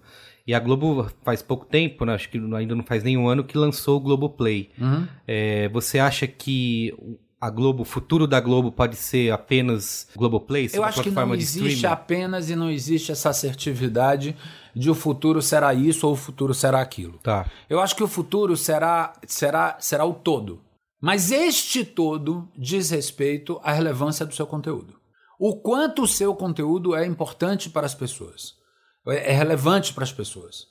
E 0.47 0.53
a 0.53 0.59
Globo 0.59 1.09
faz 1.23 1.41
pouco 1.41 1.65
tempo, 1.65 2.05
né? 2.05 2.13
acho 2.13 2.29
que 2.29 2.37
ainda 2.37 2.75
não 2.75 2.83
faz 2.83 3.03
nenhum 3.03 3.27
ano, 3.27 3.43
que 3.43 3.57
lançou 3.57 3.97
o 3.97 3.99
Globoplay. 3.99 4.69
Uhum. 4.79 5.07
É, 5.27 5.67
você 5.69 5.97
acha 5.97 6.27
que 6.27 6.93
a 7.39 7.49
Globo, 7.49 7.83
o 7.83 7.85
futuro 7.85 8.25
da 8.25 8.39
Globo 8.39 8.71
pode 8.71 8.95
ser 8.95 9.31
apenas 9.31 10.07
Globoplay? 10.15 10.69
Eu 10.73 10.83
acho 10.83 11.03
que 11.03 11.11
não 11.11 11.35
existe 11.35 11.85
apenas 11.85 12.49
e 12.49 12.55
não 12.55 12.69
existe 12.69 13.11
essa 13.11 13.29
assertividade 13.29 14.35
de 14.75 14.89
o 14.89 14.95
futuro 14.95 15.41
será 15.41 15.73
isso 15.73 16.07
ou 16.07 16.13
o 16.13 16.17
futuro 16.17 16.53
será 16.53 16.81
aquilo. 16.81 17.19
Tá. 17.19 17.49
Eu 17.69 17.79
acho 17.79 17.95
que 17.95 18.03
o 18.03 18.07
futuro 18.07 18.57
será, 18.57 19.13
será, 19.27 19.77
será 19.79 20.05
o 20.05 20.13
todo. 20.13 20.61
Mas 21.01 21.31
este 21.31 21.85
todo 21.85 22.49
diz 22.57 22.89
respeito 22.89 23.59
à 23.63 23.71
relevância 23.71 24.25
do 24.25 24.33
seu 24.33 24.47
conteúdo. 24.47 24.95
O 25.37 25.57
quanto 25.57 26.03
o 26.03 26.07
seu 26.07 26.33
conteúdo 26.33 26.95
é 26.95 27.05
importante 27.05 27.69
para 27.69 27.85
as 27.85 27.93
pessoas, 27.93 28.55
é 29.05 29.31
relevante 29.33 29.93
para 29.93 30.03
as 30.03 30.11
pessoas. 30.11 30.67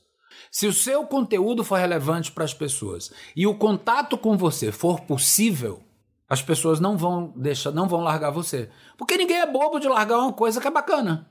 Se 0.50 0.66
o 0.66 0.72
seu 0.72 1.04
conteúdo 1.04 1.62
for 1.62 1.78
relevante 1.78 2.32
para 2.32 2.44
as 2.44 2.54
pessoas 2.54 3.12
e 3.36 3.46
o 3.46 3.54
contato 3.54 4.16
com 4.16 4.36
você 4.36 4.72
for 4.72 5.00
possível, 5.00 5.82
as 6.28 6.42
pessoas 6.42 6.80
não 6.80 6.96
vão 6.96 7.32
deixar, 7.36 7.70
não 7.70 7.86
vão 7.86 8.00
largar 8.00 8.30
você. 8.30 8.70
Porque 8.96 9.16
ninguém 9.16 9.40
é 9.40 9.46
bobo 9.46 9.78
de 9.78 9.88
largar 9.88 10.18
uma 10.18 10.32
coisa 10.32 10.60
que 10.60 10.66
é 10.66 10.70
bacana. 10.70 11.28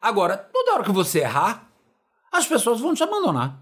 Agora, 0.00 0.36
toda 0.36 0.74
hora 0.74 0.84
que 0.84 0.92
você 0.92 1.20
errar, 1.20 1.70
as 2.32 2.46
pessoas 2.46 2.80
vão 2.80 2.94
te 2.94 3.02
abandonar. 3.02 3.60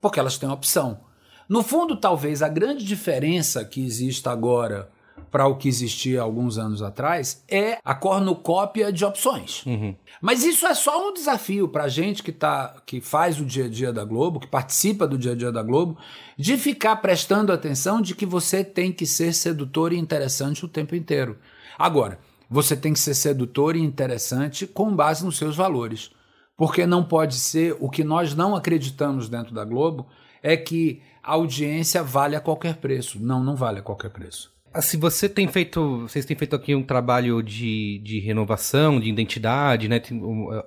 Porque 0.00 0.20
elas 0.20 0.36
têm 0.36 0.48
opção. 0.48 1.00
No 1.48 1.62
fundo, 1.62 1.96
talvez 1.96 2.42
a 2.42 2.48
grande 2.48 2.84
diferença 2.84 3.64
que 3.64 3.84
exista 3.84 4.30
agora 4.30 4.90
para 5.30 5.46
o 5.46 5.56
que 5.56 5.68
existia 5.68 6.22
alguns 6.22 6.58
anos 6.58 6.82
atrás 6.82 7.44
é 7.48 7.78
a 7.84 7.94
cornucópia 7.94 8.92
de 8.92 9.04
opções. 9.04 9.64
Uhum. 9.66 9.94
Mas 10.20 10.44
isso 10.44 10.66
é 10.66 10.74
só 10.74 11.08
um 11.08 11.12
desafio 11.12 11.68
para 11.68 11.84
a 11.84 11.88
gente 11.88 12.22
que, 12.22 12.32
tá, 12.32 12.76
que 12.86 13.00
faz 13.00 13.40
o 13.40 13.44
dia 13.44 13.66
a 13.66 13.68
dia 13.68 13.92
da 13.92 14.04
Globo, 14.04 14.40
que 14.40 14.46
participa 14.46 15.06
do 15.06 15.18
dia 15.18 15.32
a 15.32 15.36
dia 15.36 15.52
da 15.52 15.62
Globo, 15.62 15.98
de 16.36 16.56
ficar 16.56 16.96
prestando 16.96 17.52
atenção 17.52 18.00
de 18.00 18.14
que 18.14 18.24
você 18.24 18.64
tem 18.64 18.92
que 18.92 19.06
ser 19.06 19.32
sedutor 19.32 19.92
e 19.92 19.98
interessante 19.98 20.64
o 20.64 20.68
tempo 20.68 20.94
inteiro. 20.94 21.38
Agora, 21.78 22.18
você 22.48 22.76
tem 22.76 22.92
que 22.92 22.98
ser 22.98 23.14
sedutor 23.14 23.76
e 23.76 23.80
interessante 23.80 24.66
com 24.66 24.94
base 24.94 25.24
nos 25.24 25.36
seus 25.36 25.56
valores. 25.56 26.10
Porque 26.56 26.86
não 26.86 27.04
pode 27.04 27.34
ser 27.34 27.76
o 27.80 27.90
que 27.90 28.02
nós 28.02 28.34
não 28.34 28.56
acreditamos 28.56 29.28
dentro 29.28 29.54
da 29.54 29.64
Globo 29.64 30.06
é 30.42 30.56
que 30.56 31.02
a 31.22 31.32
audiência 31.32 32.02
vale 32.02 32.36
a 32.36 32.40
qualquer 32.40 32.76
preço. 32.76 33.20
Não, 33.20 33.42
não 33.42 33.56
vale 33.56 33.80
a 33.80 33.82
qualquer 33.82 34.10
preço. 34.10 34.55
Assim, 34.72 34.98
você 34.98 35.28
tem 35.28 35.48
feito, 35.48 36.00
vocês 36.02 36.24
têm 36.24 36.36
feito 36.36 36.54
aqui 36.54 36.74
um 36.74 36.82
trabalho 36.82 37.42
de, 37.42 37.98
de 38.04 38.20
renovação, 38.20 39.00
de 39.00 39.08
identidade, 39.08 39.88
né? 39.88 40.00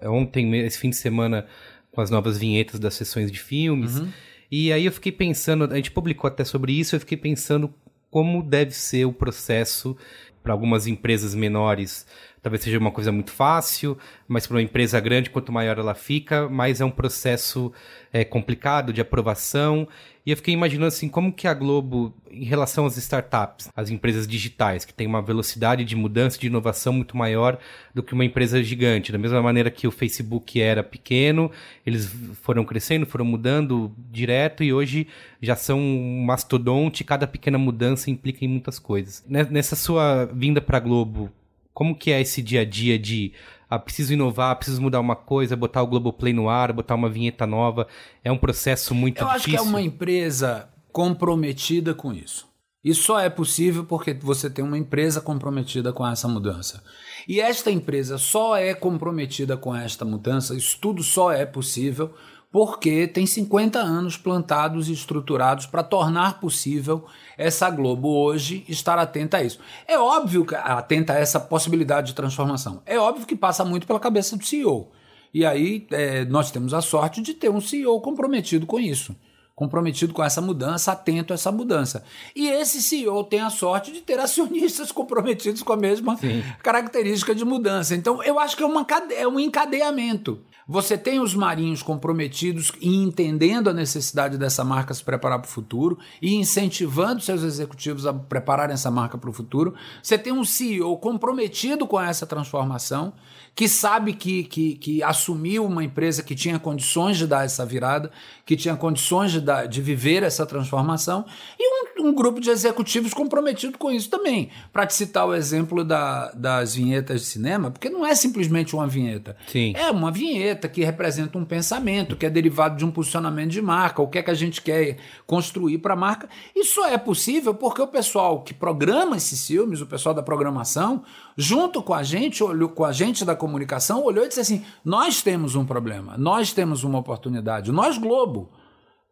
É, 0.02 0.10
ontem, 0.10 0.56
esse 0.66 0.80
fim 0.80 0.90
de 0.90 0.96
semana, 0.96 1.46
com 1.92 2.02
as 2.02 2.10
novas 2.10 2.38
vinhetas 2.38 2.80
das 2.80 2.96
sessões 2.96 3.32
de 3.32 3.40
filmes. 3.40 4.00
Uhum. 4.00 4.10
E 4.52 4.74
aí 4.74 4.86
eu 4.86 4.92
fiquei 4.92 5.12
pensando, 5.12 5.66
a 5.66 5.76
gente 5.76 5.92
publicou 5.92 6.28
até 6.28 6.44
sobre 6.44 6.72
isso, 6.72 6.96
eu 6.96 7.00
fiquei 7.00 7.18
pensando 7.18 7.74
como 8.10 8.42
deve 8.42 8.72
ser 8.72 9.06
o 9.06 9.14
processo 9.14 9.96
para 10.42 10.54
algumas 10.54 10.88
empresas 10.88 11.36
menores 11.36 12.08
talvez 12.42 12.64
seja 12.64 12.78
uma 12.78 12.92
coisa 12.92 13.12
muito 13.12 13.32
fácil, 13.32 13.98
mas 14.28 14.48
para 14.48 14.56
uma 14.56 14.62
empresa 14.62 15.00
grande, 15.00 15.30
quanto 15.30 15.52
maior 15.52 15.78
ela 15.78 15.94
fica, 15.94 16.48
mais 16.50 16.82
é 16.82 16.86
um 16.86 16.92
processo 16.92 17.72
é, 18.12 18.24
complicado 18.24 18.94
de 18.94 19.02
aprovação. 19.02 19.88
E 20.30 20.32
eu 20.32 20.38
fiquei 20.38 20.54
imaginando 20.54 20.89
assim, 20.89 21.10
como 21.10 21.34
que 21.34 21.48
a 21.48 21.54
Globo, 21.56 22.13
em 22.30 22.44
relação 22.44 22.86
às 22.86 22.96
startups, 22.98 23.68
as 23.76 23.89
empresas 23.89 24.28
digitais, 24.28 24.86
que 24.86 24.94
tem 24.94 25.08
uma 25.08 25.24
velocidade 25.24 25.84
de 25.84 25.96
mudança 25.96 26.38
de 26.38 26.46
inovação 26.46 26.94
muito 26.94 27.18
maior 27.18 27.58
do 27.96 28.04
que 28.04 28.13
uma 28.13 28.24
empresa 28.24 28.63
gigante. 28.63 29.12
Da 29.12 29.18
mesma 29.18 29.42
maneira 29.42 29.72
que 29.72 29.88
o 29.88 29.92
Facebook 29.92 30.62
era 30.62 30.84
pequeno, 30.84 31.50
eles 31.84 32.13
foram 32.44 32.63
crescendo, 32.63 33.08
foram 33.08 33.26
mudando 33.26 33.92
direto 34.12 34.63
e 34.63 34.72
hoje 34.72 35.08
já 35.42 35.56
são 35.56 35.80
um 35.80 36.24
mastodonte, 36.24 37.04
cada 37.04 37.26
pequena 37.26 37.58
mudança 37.58 38.12
implica 38.12 38.46
em 38.46 38.48
muitas 38.48 38.78
coisas. 38.78 39.26
Nessa 39.28 39.76
sua 39.76 40.26
vinda 40.26 40.62
para 40.62 40.78
a 40.78 40.80
Globo, 40.80 41.32
como 41.74 41.96
que 41.96 42.12
é 42.12 42.22
esse 42.22 42.44
dia 42.44 42.62
a 42.62 42.65
dia 42.65 43.00
de 43.00 43.32
ah, 43.70 43.78
preciso 43.78 44.14
inovar, 44.14 44.56
preciso 44.56 44.82
mudar 44.82 45.00
uma 45.00 45.16
coisa, 45.16 45.56
botar 45.56 45.84
o 45.84 45.88
Globoplay 45.88 46.34
no 46.34 46.50
ar, 46.50 46.74
botar 46.74 46.96
uma 46.96 47.10
vinheta 47.10 47.46
nova? 47.46 47.88
É 48.24 48.32
um 48.32 48.38
processo 48.38 48.96
muito 48.96 49.22
Eu 49.22 49.28
difícil. 49.28 49.36
acho 49.36 49.50
que 49.50 49.56
é 49.56 49.62
uma 49.62 49.82
empresa 49.82 50.70
comprometida 50.92 51.94
com 51.94 52.14
isso. 52.14 52.48
Isso 52.84 53.04
só 53.04 53.20
é 53.20 53.30
possível 53.30 53.84
porque 53.84 54.14
você 54.14 54.50
tem 54.50 54.64
uma 54.64 54.78
empresa 54.78 55.20
comprometida 55.20 55.92
com 55.92 56.08
essa 56.08 56.28
mudança. 56.28 56.82
E 57.28 57.42
esta 57.42 57.70
empresa 57.70 58.18
só 58.18 58.56
é 58.56 58.74
comprometida 58.74 59.58
com 59.58 59.76
esta 59.76 60.06
mudança, 60.06 60.56
isso 60.56 60.78
tudo 60.82 61.04
só 61.04 61.32
é 61.32 61.46
possível 61.46 62.14
porque 62.52 63.08
tem 63.08 63.26
50 63.26 63.80
anos 63.80 64.18
plantados 64.18 64.90
e 64.90 64.94
estruturados 64.94 65.66
para 65.66 65.84
tornar 65.84 66.40
possível 66.40 67.06
essa 67.38 67.70
Globo 67.70 68.10
hoje 68.10 68.66
estar 68.68 68.98
atenta 68.98 69.38
a 69.38 69.44
isso. 69.44 69.60
É 69.88 69.98
óbvio 70.00 70.46
que 70.46 70.56
atenta 70.56 71.14
a 71.14 71.18
essa 71.18 71.40
possibilidade 71.40 72.08
de 72.08 72.16
transformação. 72.16 72.82
É 72.86 72.98
óbvio 72.98 73.28
que 73.28 73.36
passa 73.36 73.64
muito 73.64 73.86
pela 73.86 74.00
cabeça 74.00 74.36
do 74.36 74.46
CEO. 74.46 74.92
E 75.32 75.46
aí 75.46 75.86
é, 75.92 76.26
nós 76.26 76.50
temos 76.50 76.74
a 76.74 76.82
sorte 76.82 77.22
de 77.22 77.36
ter 77.36 77.50
um 77.50 77.62
CEO 77.62 78.02
comprometido 78.02 78.66
com 78.66 78.80
isso 78.80 79.16
comprometido 79.60 80.14
com 80.14 80.24
essa 80.24 80.40
mudança, 80.40 80.94
atento 80.94 81.34
a 81.34 81.36
essa 81.36 81.52
mudança. 81.52 82.02
E 82.34 82.48
esse 82.48 82.82
CEO 82.82 83.26
tem 83.26 83.42
a 83.42 83.50
sorte 83.50 83.92
de 83.92 84.00
ter 84.00 84.18
acionistas 84.18 84.90
comprometidos 84.94 85.62
com 85.64 85.74
a 85.74 85.76
mesma 85.76 86.16
Sim. 86.16 86.42
característica 86.64 87.36
de 87.36 87.44
mudança. 87.44 87.94
Então, 87.94 88.24
eu 88.24 88.40
acho 88.40 88.56
que 88.56 88.64
é, 88.64 88.66
uma, 88.66 88.88
é 89.18 89.28
um 89.28 89.38
encadeamento. 89.38 90.40
Você 90.72 90.96
tem 90.96 91.20
os 91.20 91.34
marinhos 91.34 91.82
comprometidos 91.82 92.72
e 92.80 92.96
entendendo 92.96 93.72
a 93.72 93.74
necessidade 93.74 94.38
dessa 94.38 94.64
marca 94.64 94.94
se 94.94 95.04
preparar 95.04 95.40
para 95.40 95.48
o 95.48 95.52
futuro 95.52 95.98
e 96.22 96.36
incentivando 96.36 97.22
seus 97.22 97.42
executivos 97.42 98.06
a 98.06 98.14
prepararem 98.14 98.76
essa 98.76 98.92
marca 98.92 99.18
para 99.18 99.32
o 99.32 99.34
futuro. 99.34 99.74
Você 100.04 100.16
tem 100.16 100.32
um 100.32 100.46
CEO 100.46 100.96
comprometido 101.00 101.88
com 101.88 102.00
essa 102.00 102.28
transformação, 102.28 103.14
que 103.60 103.67
sabe 103.67 104.13
que, 104.13 104.45
que, 104.45 104.76
que 104.76 105.04
assumiu 105.04 105.65
uma 105.65 105.84
empresa 105.84 106.24
que 106.24 106.34
tinha 106.34 106.58
condições 106.58 107.17
de 107.17 107.28
dar 107.28 107.43
essa 107.43 107.65
virada, 107.65 108.10
que 108.45 108.56
tinha 108.56 108.74
condições 108.74 109.34
de, 109.34 109.41
dar, 109.41 109.67
de 109.67 109.82
viver 109.82 110.24
essa 110.24 110.45
transformação, 110.45 111.26
e 111.60 112.02
um, 112.02 112.08
um 112.08 112.15
grupo 112.15 112.39
de 112.39 112.50
executivos 112.50 113.13
comprometido 113.13 113.78
com 113.78 113.91
isso 113.91 114.10
também. 114.10 114.50
Para 114.72 114.86
te 114.86 114.93
citar 114.93 115.28
o 115.28 115.36
exemplo 115.36 115.84
da, 115.84 116.32
das 116.32 116.76
vinhetas 116.76 117.19
de 117.19 117.28
cinema, 117.28 117.69
porque 117.69 117.89
não 117.89 118.06
é 118.06 118.15
simplesmente 118.15 118.74
uma 118.74 118.88
vinheta. 118.88 119.36
Sim. 119.45 119.74
É 119.76 119.91
uma 119.91 120.10
vinheta 120.10 120.69
que 120.69 120.82
representa 120.82 121.38
um 121.38 121.43
pensamento, 121.43 122.15
que 122.15 122.26
é 122.26 122.30
derivado 122.30 122.78
de 122.78 122.86
um 122.86 122.91
posicionamento 122.91 123.52
de 123.52 123.62
marca, 123.62 124.02
o 124.02 124.08
que 124.08 124.19
é 124.19 124.24
que 124.24 124.32
a 124.32 124.36
gente 124.36 124.62
quer 124.62 125.00
construir 125.28 125.80
para 125.80 125.95
a 125.95 125.98
marca. 125.98 126.30
Isso 126.56 126.82
é 126.86 126.98
possível 126.98 127.54
porque 127.54 127.82
o 127.82 127.88
pessoal 127.88 128.41
que 128.41 128.54
programa 128.54 129.17
esses 129.17 129.45
filmes, 129.45 129.82
o 129.82 129.86
pessoal 129.86 130.15
da 130.15 130.24
programação, 130.24 131.04
junto 131.41 131.82
com 131.82 131.93
a 131.93 132.04
gente, 132.04 132.43
olhou 132.43 132.67
com 132.67 132.84
a 132.84 132.91
gente 132.91 133.23
da 133.23 133.34
comunicação, 133.34 134.04
olhou 134.04 134.25
e 134.25 134.28
disse 134.28 134.41
assim: 134.41 134.65
nós 134.84 135.21
temos 135.21 135.56
um 135.56 135.65
problema, 135.65 136.17
nós 136.17 136.52
temos 136.52 136.84
uma 136.84 136.99
oportunidade, 136.99 137.71
nós 137.71 137.97
Globo. 137.97 138.52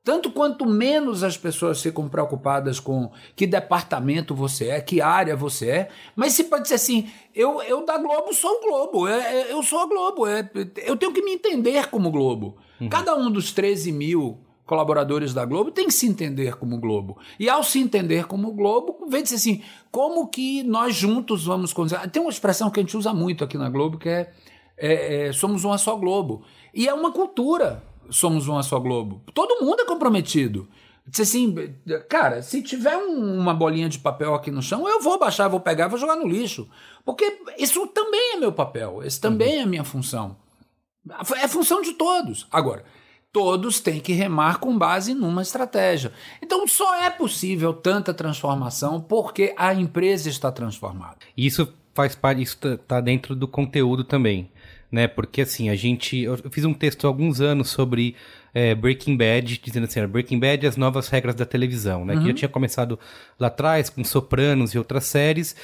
Tanto 0.04 0.32
quanto 0.32 0.66
menos 0.66 1.22
as 1.22 1.36
pessoas 1.36 1.82
ficam 1.82 2.08
preocupadas 2.08 2.80
com 2.80 3.12
que 3.36 3.46
departamento 3.46 4.34
você 4.34 4.70
é, 4.70 4.80
que 4.80 5.02
área 5.02 5.36
você 5.36 5.70
é, 5.70 5.90
mas 6.16 6.32
se 6.32 6.46
pode 6.46 6.66
ser 6.70 6.76
assim, 6.76 7.10
eu, 7.36 7.62
eu 7.62 7.86
da 7.86 7.98
Globo 7.98 8.34
sou 8.34 8.52
o 8.52 8.62
Globo, 8.62 9.06
é, 9.06 9.52
eu 9.52 9.62
sou 9.62 9.80
a 9.80 9.86
Globo, 9.86 10.26
eu 10.26 10.96
tenho 10.96 11.12
que 11.12 11.22
me 11.22 11.34
entender 11.34 11.90
como 11.90 12.10
Globo. 12.10 12.56
Uhum. 12.80 12.88
Cada 12.88 13.18
um 13.18 13.30
dos 13.30 13.52
13 13.52 13.92
mil 13.92 14.47
colaboradores 14.68 15.34
da 15.34 15.46
Globo 15.46 15.72
tem 15.72 15.88
que 15.88 15.94
se 15.94 16.06
entender 16.08 16.58
como 16.58 16.78
Globo. 16.78 17.18
E 17.40 17.50
ao 17.50 17.64
se 17.64 17.80
entender 17.80 18.28
como 18.28 18.52
Globo, 18.52 19.08
vem 19.10 19.24
dizer 19.24 19.36
assim, 19.36 19.64
como 19.90 20.28
que 20.28 20.62
nós 20.64 20.94
juntos 20.94 21.46
vamos. 21.46 21.74
Tem 22.12 22.22
uma 22.22 22.30
expressão 22.30 22.70
que 22.70 22.80
a 22.80 22.84
gente 22.84 22.96
usa 22.96 23.14
muito 23.14 23.44
aqui 23.44 23.58
na 23.58 23.70
Globo 23.70 23.98
que 23.98 24.10
é, 24.10 24.34
é, 24.78 25.28
é 25.28 25.34
somos 25.34 25.64
uma 25.64 25.78
só 25.78 25.96
Globo. 25.96 26.44
E 26.74 26.88
é 26.88 26.94
uma 26.94 27.12
cultura 27.12 27.82
somos 28.10 28.48
uma 28.48 28.62
só 28.62 28.80
Globo. 28.80 29.22
Todo 29.34 29.64
mundo 29.66 29.82
é 29.82 29.86
comprometido. 29.86 30.68
Disse 31.08 31.22
assim, 31.22 31.56
cara, 32.10 32.42
se 32.42 32.62
tiver 32.62 32.98
um, 32.98 33.40
uma 33.40 33.54
bolinha 33.54 33.88
de 33.88 33.98
papel 33.98 34.36
aqui 34.36 34.52
no 34.52 34.62
chão, 34.62 34.88
eu 34.88 35.02
vou 35.02 35.18
baixar, 35.18 35.48
vou 35.48 35.62
pegar, 35.62 35.88
vou 35.88 35.98
jogar 35.98 36.18
no 36.18 36.28
lixo. 36.28 36.70
Porque 37.06 37.40
isso 37.58 37.88
também 37.88 38.34
é 38.34 38.38
meu 38.38 38.52
papel, 38.52 39.02
esse 39.02 39.20
também 39.20 39.56
uhum. 39.56 39.64
é 39.64 39.66
minha 39.66 39.84
função. 39.86 40.36
É 41.42 41.48
função 41.48 41.82
de 41.82 41.94
todos. 41.94 42.46
Agora, 42.52 42.84
todos 43.38 43.80
têm 43.80 44.00
que 44.00 44.14
remar 44.14 44.58
com 44.58 44.76
base 44.76 45.14
numa 45.14 45.44
estratégia. 45.44 46.12
Então 46.42 46.68
só 46.68 46.96
é 47.04 47.10
possível 47.12 47.72
tanta 47.72 48.12
transformação 48.12 49.00
porque 49.00 49.54
a 49.56 49.76
empresa 49.76 50.28
está 50.28 50.52
transformada. 50.52 51.18
Isso 51.38 51.72
faz 51.94 52.16
parte, 52.16 52.42
isso 52.42 52.56
está 52.56 52.78
tá 52.78 53.00
dentro 53.00 53.36
do 53.36 53.48
conteúdo 53.48 54.04
também 54.04 54.50
né? 54.92 55.08
Porque 55.08 55.42
assim, 55.42 55.70
a 55.70 55.76
gente. 55.76 56.18
Eu 56.22 56.38
fiz 56.50 56.66
um 56.66 56.74
texto 56.74 57.06
há 57.06 57.08
alguns 57.08 57.42
anos 57.42 57.70
sobre 57.70 58.16
é, 58.54 58.74
Breaking 58.74 59.18
Bad, 59.18 59.60
dizendo 59.64 59.84
assim, 59.84 60.06
Breaking 60.08 60.40
Bad 60.40 60.66
e 60.66 60.68
as 60.68 60.78
novas 60.78 61.10
regras 61.10 61.36
da 61.36 61.46
televisão, 61.46 62.06
né? 62.06 62.14
Uhum. 62.14 62.22
Que 62.22 62.28
já 62.28 62.34
tinha 62.34 62.50
começado 62.50 62.98
lá 63.40 63.48
atrás, 63.48 63.90
com 63.90 64.04
Sopranos 64.04 64.74
e 64.74 64.78
outras 64.78 65.06
séries. 65.06 65.56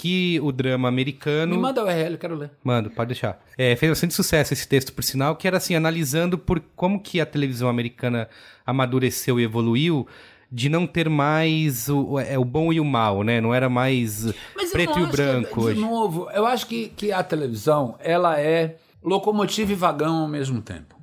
Que 0.00 0.40
o 0.40 0.50
drama 0.50 0.88
americano. 0.88 1.54
Me 1.54 1.60
manda 1.60 1.84
o 1.84 1.86
URL, 1.86 2.16
quero 2.16 2.34
ler. 2.34 2.50
Mando, 2.64 2.88
pode 2.88 3.08
deixar. 3.08 3.38
É, 3.58 3.76
fez 3.76 3.90
bastante 3.90 4.14
sucesso 4.14 4.54
esse 4.54 4.66
texto, 4.66 4.94
por 4.94 5.04
sinal, 5.04 5.36
que 5.36 5.46
era 5.46 5.58
assim, 5.58 5.74
analisando 5.74 6.38
por 6.38 6.58
como 6.74 6.98
que 6.98 7.20
a 7.20 7.26
televisão 7.26 7.68
americana 7.68 8.26
amadureceu 8.64 9.38
e 9.38 9.42
evoluiu 9.42 10.08
de 10.50 10.70
não 10.70 10.86
ter 10.86 11.10
mais 11.10 11.90
o, 11.90 12.18
é, 12.18 12.38
o 12.38 12.46
bom 12.46 12.72
e 12.72 12.80
o 12.80 12.84
mal, 12.84 13.22
né? 13.22 13.42
Não 13.42 13.52
era 13.52 13.68
mais 13.68 14.32
Mas 14.56 14.72
preto 14.72 14.98
e 14.98 15.02
o 15.02 15.06
branco. 15.08 15.66
Que, 15.66 15.74
de 15.74 15.80
novo, 15.80 16.30
eu 16.30 16.46
acho 16.46 16.66
que, 16.66 16.88
que 16.88 17.12
a 17.12 17.22
televisão 17.22 17.94
ela 17.98 18.40
é 18.40 18.76
locomotiva 19.02 19.70
e 19.70 19.74
vagão 19.74 20.22
ao 20.22 20.28
mesmo 20.28 20.62
tempo. 20.62 20.96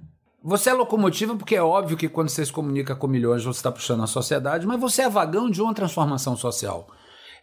Você 0.43 0.71
é 0.71 0.73
locomotiva 0.73 1.35
porque 1.35 1.55
é 1.55 1.61
óbvio 1.61 1.95
que 1.95 2.09
quando 2.09 2.29
você 2.29 2.43
se 2.43 2.51
comunica 2.51 2.95
com 2.95 3.05
milhões 3.05 3.43
você 3.43 3.59
está 3.59 3.71
puxando 3.71 4.01
a 4.01 4.07
sociedade, 4.07 4.65
mas 4.65 4.81
você 4.81 5.03
é 5.03 5.09
vagão 5.09 5.51
de 5.51 5.61
uma 5.61 5.75
transformação 5.75 6.35
social 6.35 6.87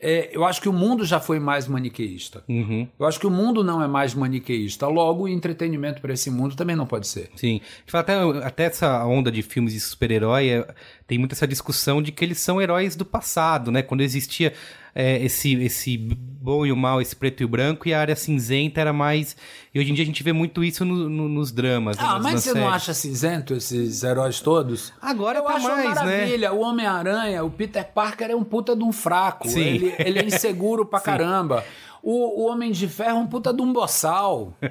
é, 0.06 0.28
eu 0.32 0.44
acho 0.44 0.60
que 0.60 0.68
o 0.68 0.72
mundo 0.72 1.02
já 1.06 1.18
foi 1.18 1.40
mais 1.40 1.66
maniqueísta. 1.66 2.44
Uhum. 2.46 2.86
Eu 3.00 3.06
acho 3.06 3.18
que 3.18 3.26
o 3.26 3.30
mundo 3.30 3.64
não 3.64 3.82
é 3.82 3.88
mais 3.88 4.14
maniqueísta. 4.14 4.86
Logo, 4.86 5.24
o 5.24 5.28
entretenimento 5.28 6.02
para 6.02 6.12
esse 6.12 6.30
mundo 6.30 6.54
também 6.54 6.76
não 6.76 6.86
pode 6.86 7.08
ser. 7.08 7.30
Sim. 7.34 7.62
Até, 7.90 8.12
até 8.44 8.64
essa 8.64 9.02
onda 9.06 9.32
de 9.32 9.40
filmes 9.40 9.72
de 9.72 9.80
super-herói 9.80 10.50
é, 10.50 10.74
tem 11.06 11.16
muita 11.16 11.34
essa 11.34 11.48
discussão 11.48 12.02
de 12.02 12.12
que 12.12 12.22
eles 12.22 12.38
são 12.38 12.60
heróis 12.60 12.94
do 12.94 13.04
passado, 13.04 13.72
né? 13.72 13.80
Quando 13.80 14.02
existia 14.02 14.52
é, 14.94 15.22
esse, 15.24 15.54
esse 15.54 15.96
bom 15.98 16.64
e 16.64 16.70
o 16.70 16.76
mal, 16.76 17.00
esse 17.00 17.16
preto 17.16 17.42
e 17.42 17.44
o 17.44 17.48
branco, 17.48 17.88
e 17.88 17.94
a 17.94 18.00
área 18.00 18.14
cinzenta 18.14 18.80
era 18.80 18.92
mais. 18.92 19.36
E 19.74 19.80
hoje 19.80 19.90
em 19.90 19.94
dia 19.94 20.04
a 20.04 20.06
gente 20.06 20.22
vê 20.22 20.32
muito 20.32 20.62
isso 20.62 20.84
no, 20.84 21.08
no, 21.08 21.28
nos 21.28 21.50
dramas. 21.50 21.96
Ah, 21.98 22.14
nas, 22.14 22.22
mas 22.22 22.32
nas 22.34 22.42
você 22.42 22.50
séries. 22.50 22.64
não 22.64 22.72
acha 22.72 22.94
cinzento 22.94 23.54
esses 23.54 24.02
heróis 24.02 24.40
todos? 24.40 24.92
Agora 25.00 25.38
Eu 25.38 25.44
tá 25.44 25.54
acho 25.54 25.68
mais, 25.68 25.84
uma 25.84 26.04
né? 26.04 26.18
maravilha. 26.18 26.52
O 26.52 26.60
Homem-Aranha, 26.60 27.42
o 27.42 27.50
Peter 27.50 27.84
Parker 27.84 28.30
é 28.30 28.36
um 28.36 28.44
puta 28.44 28.76
de 28.76 28.84
um 28.84 28.92
fraco. 28.92 29.48
Sim. 29.48 29.60
Ele, 29.60 29.94
ele 29.98 30.18
é 30.20 30.24
inseguro 30.26 30.84
pra 30.84 31.00
caramba. 31.00 31.64
O, 32.06 32.42
o 32.42 32.50
Homem 32.50 32.70
de 32.70 32.86
Ferro 32.86 33.10
é 33.18 33.20
um 33.20 33.26
puta 33.26 33.50
de 33.52 33.62
um 33.62 33.72
boçal. 33.72 34.52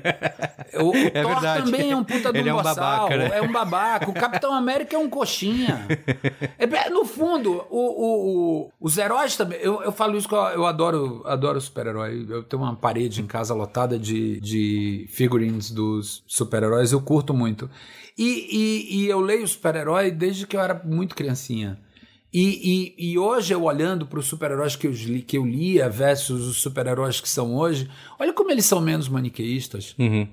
O, 0.76 0.90
o 0.90 0.96
É 0.96 1.10
Thor 1.22 1.34
verdade. 1.34 1.66
também 1.66 1.92
é 1.92 1.96
um 1.96 2.04
puta 2.04 2.32
de 2.34 2.38
um 2.40 2.42
Ele 2.42 2.50
é 2.50 2.54
um 2.54 2.58
boçal. 2.58 2.76
babaca, 2.76 3.18
né? 3.18 3.32
É 3.38 3.42
um 3.44 3.52
babaca. 3.52 4.10
O 4.10 4.14
Capitão 4.14 4.52
América 4.52 4.96
é 4.96 5.00
um 5.00 5.08
coxinha. 5.08 5.86
É, 6.58 6.90
no 6.90 7.06
fundo, 7.06 7.64
o, 7.70 7.78
o, 8.66 8.72
os 8.82 8.98
heróis 8.98 9.36
também. 9.38 9.60
Eu, 9.62 9.84
eu 9.84 9.92
falo 9.92 10.18
isso 10.18 10.28
que 10.28 10.34
eu, 10.34 10.40
eu 10.40 10.66
adoro, 10.66 11.22
adoro 11.26 11.62
super-herói. 11.62 12.26
Eu 12.28 12.42
tenho 12.44 12.64
uma 12.64 12.76
parede 12.76 13.22
em 13.22 13.28
casa 13.28 13.54
lotada 13.54 14.00
de, 14.00 14.40
de 14.40 15.06
figurines 15.10 15.70
dos 15.70 16.24
super-heróis. 16.26 16.92
Eu 16.92 17.02
curto 17.02 17.36
muito. 17.36 17.70
E, 18.18 18.48
e, 18.52 19.04
e 19.04 19.08
eu 19.10 19.20
leio 19.20 19.48
super-herói 19.48 20.10
desde 20.10 20.48
que 20.48 20.56
eu 20.58 20.62
era 20.62 20.82
muito 20.84 21.14
criancinha. 21.16 21.78
E, 22.34 22.94
e, 22.98 23.12
e 23.12 23.20
hoje, 23.20 23.54
eu 23.54 23.64
olhando 23.64 24.08
para 24.08 24.18
os 24.20 24.26
super-heróis 24.26 24.76
que 24.76 24.88
eu, 24.88 24.92
li, 24.92 25.22
que 25.22 25.38
eu 25.38 25.46
lia 25.46 25.88
versus 25.88 26.48
os 26.48 26.58
super-heróis 26.58 27.22
que 27.22 27.30
são 27.30 27.56
hoje, 27.56 27.90
olha 28.20 28.34
como 28.34 28.50
eles 28.50 28.66
são 28.66 28.82
menos 28.82 29.08
maniqueístas. 29.08 29.94
Uhum. 30.00 30.28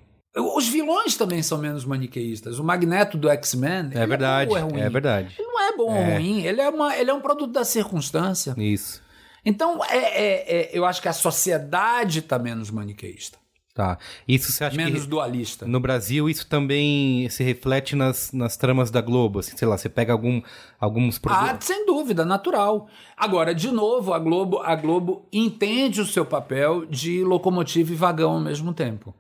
Os 0.57 0.67
vilões 0.69 1.17
também 1.17 1.43
são 1.43 1.59
menos 1.59 1.85
maniqueístas. 1.85 2.59
O 2.59 2.65
Magneto 2.65 3.19
do 3.19 3.29
X-Men. 3.29 3.91
É 3.93 4.07
verdade, 4.07 4.51
bom 4.51 4.63
ou 4.63 4.71
ruim? 4.71 4.81
é 4.81 4.89
verdade. 4.89 5.35
Ele 5.39 5.49
não 5.49 5.61
é 5.61 5.77
bom 5.77 5.95
ou 5.95 6.15
ruim, 6.15 6.43
ele 6.45 6.61
é, 6.61 6.69
uma, 6.71 6.97
ele 6.97 7.11
é 7.11 7.15
um 7.15 7.21
produto 7.21 7.53
da 7.53 7.65
circunstância. 7.65 8.55
Isso. 8.57 9.03
Então, 9.45 9.85
é, 9.85 9.97
é- 9.97 10.55
é- 10.57 10.71
eu 10.73 10.85
acho 10.85 11.03
que 11.03 11.09
a 11.09 11.13
sociedade 11.13 12.21
está 12.21 12.39
menos 12.39 12.71
maniqueísta, 12.71 13.39
Tá. 13.81 13.99
Isso 14.29 14.53
você 14.53 14.65
acha 14.65 14.77
menos 14.77 15.05
que 15.05 15.09
dualista. 15.09 15.67
no 15.67 15.81
Brasil 15.81 16.29
isso 16.29 16.47
também 16.47 17.27
se 17.31 17.43
reflete 17.43 17.97
nas, 17.97 18.31
nas 18.31 18.55
tramas 18.55 18.91
da 18.91 19.01
Globo? 19.01 19.39
Assim, 19.39 19.57
sei 19.57 19.67
lá, 19.67 19.79
você 19.79 19.89
pega 19.89 20.13
algum, 20.13 20.43
alguns 20.79 21.17
Ah, 21.17 21.21
programas. 21.21 21.65
sem 21.65 21.87
dúvida, 21.87 22.23
natural. 22.27 22.89
Agora, 23.17 23.55
de 23.55 23.71
novo, 23.71 24.13
a 24.13 24.19
Globo, 24.19 24.59
a 24.59 24.75
Globo 24.75 25.25
entende 25.33 25.99
o 26.01 26.05
seu 26.07 26.27
papel 26.27 26.85
de 26.85 27.25
locomotiva 27.25 27.91
e 27.91 27.97
vagão 27.97 28.33
ao 28.33 28.41
mesmo 28.41 28.75
tempo. 28.75 29.15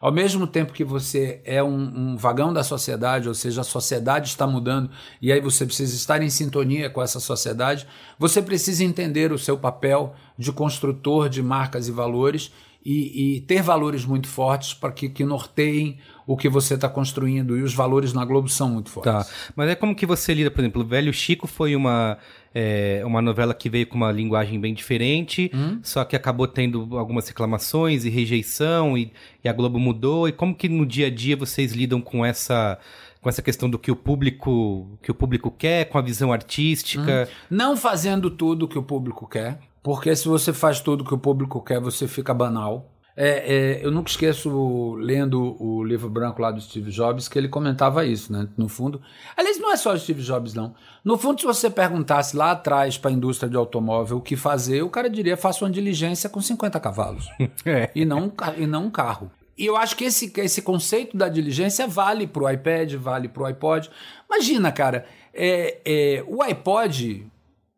Ao 0.00 0.12
mesmo 0.12 0.46
tempo 0.46 0.72
que 0.72 0.84
você 0.84 1.40
é 1.44 1.62
um, 1.62 2.12
um 2.12 2.16
vagão 2.16 2.52
da 2.52 2.62
sociedade, 2.62 3.28
ou 3.28 3.34
seja, 3.34 3.60
a 3.62 3.64
sociedade 3.64 4.28
está 4.28 4.46
mudando 4.46 4.90
e 5.20 5.32
aí 5.32 5.40
você 5.40 5.64
precisa 5.66 5.94
estar 5.94 6.22
em 6.22 6.30
sintonia 6.30 6.88
com 6.88 7.02
essa 7.02 7.18
sociedade, 7.20 7.86
você 8.18 8.40
precisa 8.42 8.84
entender 8.84 9.32
o 9.32 9.38
seu 9.38 9.58
papel 9.58 10.14
de 10.38 10.52
construtor 10.52 11.28
de 11.30 11.42
marcas 11.42 11.88
e 11.88 11.92
valores 11.92 12.50
e, 12.88 13.38
e 13.38 13.40
ter 13.40 13.62
valores 13.62 14.04
muito 14.04 14.28
fortes 14.28 14.72
para 14.72 14.92
que, 14.92 15.08
que 15.08 15.24
norteiem 15.24 15.98
o 16.24 16.36
que 16.36 16.48
você 16.48 16.74
está 16.74 16.88
construindo. 16.88 17.58
E 17.58 17.62
os 17.62 17.74
valores 17.74 18.12
na 18.12 18.24
Globo 18.24 18.48
são 18.48 18.70
muito 18.70 18.90
fortes. 18.90 19.12
Tá. 19.12 19.26
Mas 19.56 19.70
é 19.70 19.74
como 19.74 19.92
que 19.92 20.06
você 20.06 20.32
lida, 20.32 20.52
por 20.52 20.60
exemplo, 20.60 20.82
o 20.82 20.84
Velho 20.84 21.12
Chico 21.12 21.48
foi 21.48 21.74
uma, 21.74 22.16
é, 22.54 23.02
uma 23.04 23.20
novela 23.20 23.52
que 23.52 23.68
veio 23.68 23.88
com 23.88 23.96
uma 23.96 24.12
linguagem 24.12 24.60
bem 24.60 24.72
diferente, 24.72 25.50
Hum? 25.52 25.80
só 25.82 26.04
que 26.04 26.14
acabou 26.14 26.46
tendo 26.46 26.96
algumas 26.96 27.26
reclamações 27.26 28.04
e 28.04 28.08
rejeição, 28.08 28.96
e, 28.96 29.12
e 29.42 29.48
a 29.48 29.52
Globo 29.52 29.80
mudou. 29.80 30.28
E 30.28 30.32
como 30.32 30.54
que 30.54 30.68
no 30.68 30.86
dia 30.86 31.08
a 31.08 31.10
dia 31.10 31.36
vocês 31.36 31.72
lidam 31.72 32.00
com 32.00 32.24
essa 32.24 32.78
com 33.20 33.28
essa 33.28 33.42
questão 33.42 33.68
do 33.68 33.76
que 33.76 33.90
o 33.90 33.96
público 33.96 34.96
que 35.02 35.10
o 35.10 35.14
público 35.14 35.50
quer, 35.50 35.86
com 35.86 35.98
a 35.98 36.02
visão 36.02 36.32
artística? 36.32 37.28
Não 37.50 37.76
fazendo 37.76 38.30
tudo 38.30 38.68
que 38.68 38.78
o 38.78 38.82
público 38.84 39.26
quer, 39.26 39.58
porque 39.86 40.16
se 40.16 40.26
você 40.26 40.52
faz 40.52 40.80
tudo 40.80 41.04
que 41.04 41.14
o 41.14 41.18
público 41.18 41.62
quer, 41.62 41.78
você 41.78 42.08
fica 42.08 42.34
banal. 42.34 42.90
É, 43.16 43.28
é, 43.54 43.86
eu 43.86 43.92
nunca 43.92 44.10
esqueço, 44.10 44.94
lendo 44.96 45.56
o 45.62 45.84
livro 45.84 46.10
branco 46.10 46.42
lá 46.42 46.50
do 46.50 46.60
Steve 46.60 46.90
Jobs, 46.90 47.28
que 47.28 47.38
ele 47.38 47.48
comentava 47.48 48.04
isso, 48.04 48.32
né? 48.32 48.48
No 48.56 48.68
fundo. 48.68 49.00
Aliás, 49.36 49.60
não 49.60 49.70
é 49.72 49.76
só 49.76 49.92
o 49.92 49.96
Steve 49.96 50.24
Jobs, 50.24 50.54
não. 50.54 50.74
No 51.04 51.16
fundo, 51.16 51.40
se 51.40 51.46
você 51.46 51.70
perguntasse 51.70 52.36
lá 52.36 52.50
atrás 52.50 52.98
para 52.98 53.12
a 53.12 53.14
indústria 53.14 53.48
de 53.48 53.56
automóvel 53.56 54.16
o 54.16 54.20
que 54.20 54.34
fazer, 54.34 54.82
o 54.82 54.90
cara 54.90 55.08
diria: 55.08 55.36
faça 55.36 55.64
uma 55.64 55.70
diligência 55.70 56.28
com 56.28 56.40
50 56.40 56.80
cavalos 56.80 57.28
É. 57.64 57.88
e 57.94 58.04
não, 58.04 58.24
um 58.24 58.32
e 58.56 58.66
não 58.66 58.86
um 58.86 58.90
carro. 58.90 59.30
E 59.56 59.66
eu 59.66 59.76
acho 59.76 59.94
que 59.94 60.02
esse, 60.02 60.32
esse 60.38 60.62
conceito 60.62 61.16
da 61.16 61.28
diligência 61.28 61.86
vale 61.86 62.26
para 62.26 62.42
o 62.42 62.50
iPad, 62.50 62.92
vale 62.94 63.28
para 63.28 63.44
o 63.44 63.46
iPod. 63.46 63.88
Imagina, 64.28 64.72
cara, 64.72 65.06
é, 65.32 65.78
é, 65.84 66.24
o 66.26 66.42
iPod, 66.42 67.24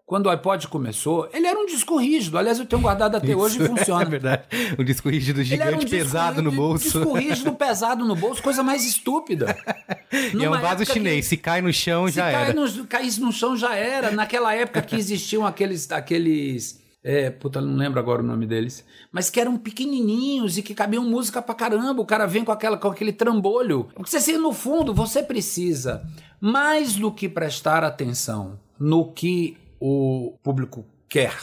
quando 0.08 0.24
o 0.24 0.30
iPod 0.30 0.66
começou, 0.68 1.28
ele 1.34 1.46
era 1.46 1.60
um 1.60 1.66
disco 1.66 1.98
rígido. 1.98 2.38
Aliás, 2.38 2.58
eu 2.58 2.64
tenho 2.64 2.80
guardado 2.80 3.14
até 3.16 3.36
hoje 3.36 3.58
e 3.60 3.62
Isso, 3.62 3.76
funciona. 3.76 4.00
É 4.08 4.08
verdade. 4.08 4.42
Um 4.78 4.82
disco 4.82 5.10
rígido 5.10 5.44
gigante 5.44 5.74
um 5.74 5.78
disco 5.80 5.90
pesado 5.90 6.42
no 6.42 6.50
bolso. 6.50 6.84
Disco 7.00 7.12
rígido 7.12 7.52
pesado 7.52 8.06
no 8.06 8.16
bolso, 8.16 8.42
coisa 8.42 8.62
mais 8.62 8.86
estúpida. 8.86 9.54
E 10.10 10.42
é 10.42 10.48
um 10.48 10.58
vaso 10.58 10.86
chinês. 10.86 11.26
que- 11.26 11.28
Se 11.28 11.36
cai 11.36 11.60
no 11.60 11.70
chão, 11.70 12.08
se 12.08 12.14
já 12.14 12.32
cai 12.32 12.44
era. 12.50 12.54
no, 12.54 12.86
caísse 12.86 13.20
no 13.20 13.30
chão 13.30 13.54
já 13.54 13.74
era. 13.74 14.10
Naquela 14.10 14.54
época 14.54 14.80
que 14.80 14.96
existiam 14.96 15.44
aqueles. 15.44 15.92
aqueles 15.92 16.80
é, 17.04 17.28
puta, 17.28 17.60
não 17.60 17.76
lembro 17.76 18.00
agora 18.00 18.22
o 18.22 18.24
nome 18.24 18.46
deles. 18.46 18.82
Mas 19.12 19.28
que 19.28 19.38
eram 19.38 19.58
pequenininhos 19.58 20.56
e 20.56 20.62
que 20.62 20.74
cabiam 20.74 21.04
música 21.04 21.42
pra 21.42 21.54
caramba. 21.54 22.00
O 22.00 22.06
cara 22.06 22.24
vem 22.26 22.42
com, 22.42 22.50
aquela, 22.50 22.78
com 22.78 22.88
aquele 22.88 23.12
trambolho. 23.12 23.88
Porque 23.94 24.16
assim, 24.16 24.38
no 24.38 24.54
fundo, 24.54 24.94
você 24.94 25.22
precisa, 25.22 26.02
mais 26.40 26.94
do 26.96 27.12
que 27.12 27.28
prestar 27.28 27.84
atenção 27.84 28.58
no 28.80 29.12
que 29.12 29.58
o 29.80 30.38
público 30.42 30.84
quer, 31.08 31.36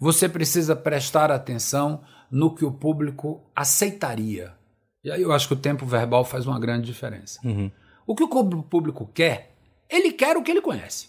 você 0.00 0.28
precisa 0.28 0.76
prestar 0.76 1.30
atenção 1.30 2.02
no 2.30 2.54
que 2.54 2.64
o 2.64 2.72
público 2.72 3.42
aceitaria. 3.54 4.54
E 5.02 5.10
aí 5.10 5.22
eu 5.22 5.32
acho 5.32 5.48
que 5.48 5.54
o 5.54 5.58
tempo 5.58 5.86
verbal 5.86 6.24
faz 6.24 6.46
uma 6.46 6.58
grande 6.58 6.86
diferença. 6.86 7.40
Uhum. 7.44 7.70
O 8.06 8.14
que 8.14 8.22
o 8.24 8.28
co- 8.28 8.62
público 8.62 9.10
quer, 9.12 9.54
ele 9.88 10.12
quer 10.12 10.36
o 10.36 10.42
que 10.42 10.50
ele 10.50 10.60
conhece. 10.60 11.08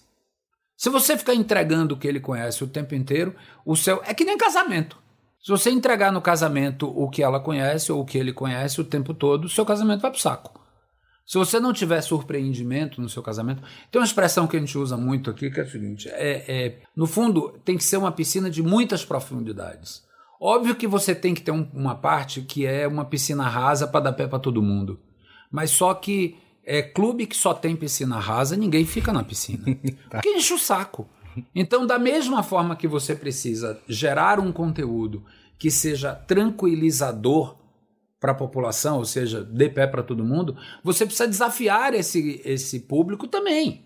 Se 0.77 0.89
você 0.89 1.17
ficar 1.17 1.36
entregando 1.36 1.93
o 1.95 1.97
que 1.97 2.08
ele 2.08 2.19
conhece 2.19 2.63
o 2.63 2.67
tempo 2.67 2.95
inteiro, 2.95 3.36
o 3.65 3.75
seu 3.75 4.01
é 4.05 4.13
que 4.13 4.23
nem 4.23 4.38
casamento. 4.38 4.97
Se 5.41 5.51
você 5.51 5.69
entregar 5.69 6.12
no 6.12 6.21
casamento 6.21 6.88
o 6.88 7.10
que 7.10 7.23
ela 7.23 7.39
conhece 7.39 7.91
ou 7.91 8.01
o 8.01 8.05
que 8.05 8.17
ele 8.17 8.34
conhece 8.34 8.79
o 8.79 8.86
tempo 8.86 9.13
todo, 9.13 9.45
o 9.45 9.49
seu 9.49 9.65
casamento 9.65 10.01
vai 10.01 10.12
pro 10.12 10.19
saco. 10.19 10.59
Se 11.30 11.38
você 11.38 11.60
não 11.60 11.72
tiver 11.72 12.02
surpreendimento 12.02 13.00
no 13.00 13.08
seu 13.08 13.22
casamento, 13.22 13.62
tem 13.92 14.02
uma 14.02 14.06
expressão 14.06 14.48
que 14.48 14.58
a 14.58 14.60
gente 14.60 14.76
usa 14.76 14.98
muito 14.98 15.30
aqui 15.30 15.52
que 15.52 15.60
é 15.60 15.63
a 15.63 15.68
seguinte: 15.70 16.10
é, 16.10 16.44
é, 16.48 16.78
no 16.96 17.06
fundo, 17.06 17.54
tem 17.63 17.78
que 17.78 17.84
ser 17.84 17.98
uma 17.98 18.12
piscina 18.12 18.50
de 18.50 18.63
muitas 18.63 19.06
profundidades. 19.06 20.02
Óbvio 20.42 20.74
que 20.76 20.88
você 20.88 21.13
tem 21.13 21.36
que 21.36 21.44
ter 21.44 21.52
um- 21.52 21.70
uma 21.72 21.94
parte 21.94 22.42
que 22.42 22.65
é 22.65 22.88
uma 22.88 23.06
piscina 23.06 23.44
rasa 23.48 23.88
para 23.88 24.06
dar 24.06 24.13
pé 24.13 24.26
para 24.28 24.39
todo 24.39 24.60
mundo. 24.60 25.00
Mas 25.52 25.70
só 25.70 25.94
que 25.94 26.36
é 26.65 26.82
clube 26.82 27.28
que 27.28 27.38
só 27.38 27.54
tem 27.54 27.76
piscina 27.76 28.18
rasa, 28.18 28.58
ninguém 28.58 28.84
fica 28.84 29.13
na 29.13 29.24
piscina. 29.24 29.65
Porque 30.10 30.30
enche 30.30 30.56
o 30.56 30.58
saco. 30.58 31.08
Então, 31.54 31.86
da 31.86 32.00
mesma 32.00 32.42
forma 32.42 32.76
que 32.76 32.88
você 32.88 33.15
precisa 33.15 33.80
gerar 33.88 34.39
um 34.39 34.52
conteúdo 34.52 35.24
que 35.60 35.70
seja 35.70 36.15
tranquilizador 36.15 37.56
para 38.19 38.32
a 38.34 38.36
população, 38.36 38.97
ou 38.97 39.05
seja, 39.05 39.43
dê 39.43 39.69
pé 39.69 39.88
para 39.88 40.03
todo 40.03 40.25
mundo, 40.25 40.58
você 40.84 41.05
precisa 41.05 41.27
desafiar 41.27 41.93
esse, 41.93 42.41
esse 42.43 42.82
público 42.82 43.27
também. 43.27 43.86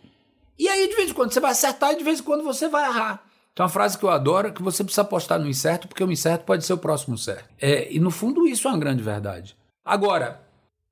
E 0.57 0.67
aí, 0.67 0.87
de 0.87 0.95
vez 0.95 1.09
em 1.11 1.13
quando, 1.13 1.31
você 1.31 1.39
vai 1.39 1.51
acertar 1.51 1.93
e 1.93 1.97
de 1.97 2.03
vez 2.03 2.19
em 2.19 2.23
quando 2.23 2.43
você 2.43 2.67
vai 2.67 2.87
errar. 2.89 3.23
Tem 3.55 3.63
uma 3.63 3.69
frase 3.69 3.97
que 3.97 4.03
eu 4.03 4.09
adoro, 4.09 4.51
que 4.51 4.63
você 4.63 4.83
precisa 4.83 5.03
apostar 5.03 5.39
no 5.39 5.47
incerto, 5.47 5.87
porque 5.87 6.03
o 6.03 6.11
incerto 6.11 6.45
pode 6.45 6.65
ser 6.65 6.73
o 6.73 6.77
próximo 6.77 7.17
certo. 7.17 7.47
É, 7.61 7.91
e 7.93 7.99
no 7.99 8.09
fundo, 8.09 8.47
isso 8.47 8.67
é 8.67 8.71
uma 8.71 8.79
grande 8.79 9.03
verdade. 9.03 9.55
Agora, 9.85 10.41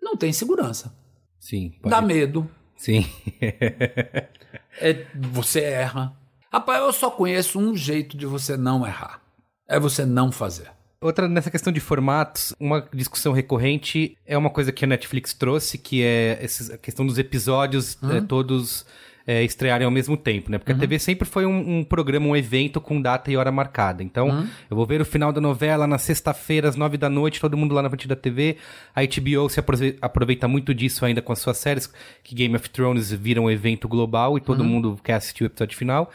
não 0.02 0.16
tem 0.16 0.32
segurança. 0.32 0.94
Sim. 1.40 1.72
pode- 1.82 1.90
Dá 1.90 2.02
medo. 2.02 2.50
Sim. 2.78 3.06
É, 4.80 5.06
você 5.16 5.62
erra. 5.62 6.16
Rapaz, 6.52 6.82
eu 6.82 6.94
só 6.94 7.12
conheço 7.12 7.60
um 7.60 7.76
jeito 7.76 8.18
de 8.18 8.26
você 8.26 8.56
não 8.58 8.86
errar. 8.86 9.22
É 9.68 9.80
você 9.80 10.06
não 10.06 10.32
fazer. 10.32 10.70
Outra, 11.02 11.28
nessa 11.28 11.50
questão 11.50 11.74
de 11.74 11.80
formatos, 11.80 12.54
uma 12.60 12.88
discussão 12.94 13.34
recorrente 13.34 14.16
é 14.26 14.38
uma 14.38 14.52
coisa 14.52 14.72
que 14.72 14.86
a 14.86 14.88
Netflix 14.88 15.34
trouxe, 15.34 15.78
que 15.80 16.04
é 16.04 16.40
a 16.74 16.78
questão 16.78 17.04
dos 17.06 17.18
episódios 17.18 17.98
eh, 18.04 18.22
todos 18.22 18.86
eh, 19.26 19.44
estrearem 19.44 19.84
ao 19.84 19.90
mesmo 19.90 20.16
tempo, 20.16 20.52
né? 20.52 20.60
Porque 20.60 20.72
a 20.72 20.76
TV 20.78 21.00
sempre 21.00 21.28
foi 21.28 21.44
um, 21.44 21.80
um 21.80 21.84
programa, 21.84 22.28
um 22.28 22.36
evento 22.36 22.80
com 22.80 23.02
data 23.02 23.32
e 23.32 23.36
hora 23.36 23.52
marcada. 23.52 24.04
Então, 24.04 24.48
eu 24.70 24.78
vou 24.78 24.86
ver 24.86 25.02
o 25.02 25.06
final 25.06 25.34
da 25.34 25.42
novela 25.42 25.88
na 25.88 25.98
sexta-feira, 25.98 26.70
às 26.70 26.76
nove 26.76 26.98
da 26.98 27.10
noite, 27.10 27.42
todo 27.42 27.58
mundo 27.58 27.74
lá 27.74 27.82
na 27.82 27.90
frente 27.90 28.08
da 28.08 28.16
TV. 28.16 28.58
A 28.96 29.02
HBO 29.02 29.50
se 29.50 29.60
aprove- 29.60 29.98
aproveita 30.04 30.48
muito 30.48 30.72
disso 30.72 31.04
ainda 31.04 31.20
com 31.20 31.34
as 31.34 31.40
suas 31.40 31.58
séries, 31.58 31.92
que 32.24 32.36
Game 32.36 32.56
of 32.56 32.70
Thrones 32.70 33.12
vira 33.12 33.42
um 33.42 33.50
evento 33.50 33.88
global 33.88 34.38
e 34.38 34.42
todo 34.42 34.64
mundo 34.64 35.00
quer 35.04 35.14
assistir 35.16 35.44
o 35.44 35.48
episódio 35.48 35.76
final. 35.76 36.12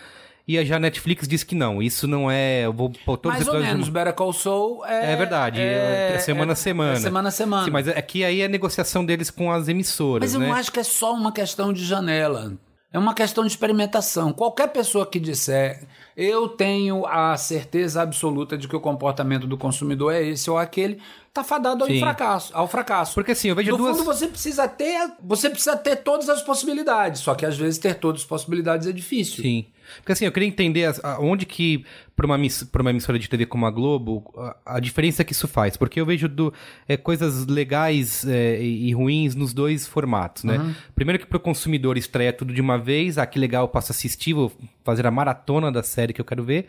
E 0.49 0.57
a 0.57 0.65
já 0.65 0.79
Netflix 0.79 1.27
diz 1.27 1.43
que 1.43 1.57
não, 1.57 1.83
isso 1.83 2.07
não 2.07 2.31
é. 2.31 2.67
Eu 2.67 2.73
vou 2.73 2.91
pôr 3.05 3.17
todos 3.17 3.39
Mais 3.39 3.43
os 3.43 3.49
ou 3.49 3.55
episódios. 3.55 3.75
menos, 3.75 3.89
Better 3.89 4.15
Call 4.15 4.33
Saul 4.33 4.87
é... 4.87 5.13
É 5.13 5.17
verdade, 5.17 5.61
é, 5.61 6.19
semana 6.21 6.53
a 6.53 6.57
semana. 6.57 6.93
É 6.93 7.01
semana 7.01 7.29
a 7.29 7.33
semana. 7.33 7.65
Sim, 7.65 7.71
mas 7.71 7.89
é 7.89 8.01
que 8.01 8.25
aí 8.25 8.41
é 8.41 8.45
a 8.45 8.49
negociação 8.49 9.05
deles 9.05 9.29
com 9.29 9.51
as 9.51 9.67
emissoras, 9.67 10.23
Mas 10.23 10.35
eu 10.35 10.41
né? 10.41 10.47
não 10.47 10.55
acho 10.55 10.71
que 10.71 10.79
é 10.79 10.85
só 10.85 11.13
uma 11.13 11.33
questão 11.33 11.73
de 11.73 11.85
janela. 11.85 12.53
É 12.93 12.99
uma 12.99 13.13
questão 13.13 13.45
de 13.45 13.51
experimentação. 13.51 14.33
Qualquer 14.33 14.69
pessoa 14.69 15.05
que 15.05 15.19
disser 15.19 15.85
eu 16.17 16.49
tenho 16.49 17.05
a 17.07 17.37
certeza 17.37 18.01
absoluta 18.01 18.57
de 18.57 18.67
que 18.67 18.75
o 18.75 18.81
comportamento 18.81 19.47
do 19.47 19.59
consumidor 19.59 20.15
é 20.15 20.23
esse 20.23 20.49
ou 20.49 20.57
aquele, 20.57 20.99
tá 21.37 21.45
fadado 21.45 21.85
ao 21.85 21.91
Sim. 21.91 22.01
fracasso, 22.01 22.51
ao 22.55 22.67
fracasso. 22.67 23.15
Porque 23.15 23.33
assim, 23.33 23.49
eu 23.49 23.55
vejo 23.55 23.71
no 23.73 23.77
duas... 23.77 23.97
fundo 23.97 24.05
você 24.05 24.27
precisa 24.27 24.67
ter, 24.67 25.13
você 25.23 25.51
precisa 25.51 25.77
ter 25.77 25.97
todas 25.97 26.29
as 26.29 26.43
possibilidades, 26.43 27.21
só 27.21 27.35
que 27.35 27.45
às 27.45 27.57
vezes 27.57 27.79
ter 27.79 27.95
todas 27.95 28.23
as 28.23 28.27
possibilidades 28.27 28.87
é 28.87 28.93
difícil. 28.93 29.43
Sim. 29.43 29.67
Porque 29.99 30.13
assim, 30.13 30.25
eu 30.25 30.33
queria 30.33 30.49
entender 30.49 30.93
onde 31.21 31.47
que, 31.47 31.85
para 32.17 32.27
uma, 32.27 32.37
pra 32.73 32.83
uma 32.83 32.91
emissora 32.91 33.19
de 33.19 33.29
TV 33.29 33.47
como 33.47 33.67
a 33.67 33.71
Globo, 33.71 34.33
a, 34.37 34.77
a 34.77 34.81
diferença 34.81 35.23
que 35.23 35.33
isso 35.33 35.47
faz. 35.47 35.77
Porque 35.77 36.01
eu 36.01 36.07
vejo 36.07 36.29
do, 36.29 36.53
é, 36.89 36.97
coisas 36.97 37.47
legais 37.47 38.27
é, 38.27 38.61
e, 38.61 38.93
ruins 38.93 39.35
nos 39.35 39.53
dois 39.53 39.87
formatos, 39.87 40.43
né? 40.45 40.59
Uhum. 40.59 40.75
Primeiro 40.95 41.21
que 41.21 41.27
pro 41.27 41.39
consumidor 41.39 41.97
estreia 41.97 42.33
tudo 42.33 42.53
de 42.53 42.61
uma 42.61 42.79
vez, 42.79 43.19
ah, 43.19 43.27
que 43.27 43.39
legal, 43.39 43.65
eu 43.65 43.69
posso 43.69 43.93
assistir, 43.93 44.33
vou 44.33 44.53
fazer 44.85 45.07
a 45.07 45.11
maratona 45.11 45.71
da 45.71 45.83
série 45.83 46.13
que 46.13 46.21
eu 46.21 46.25
quero 46.25 46.43
ver. 46.43 46.67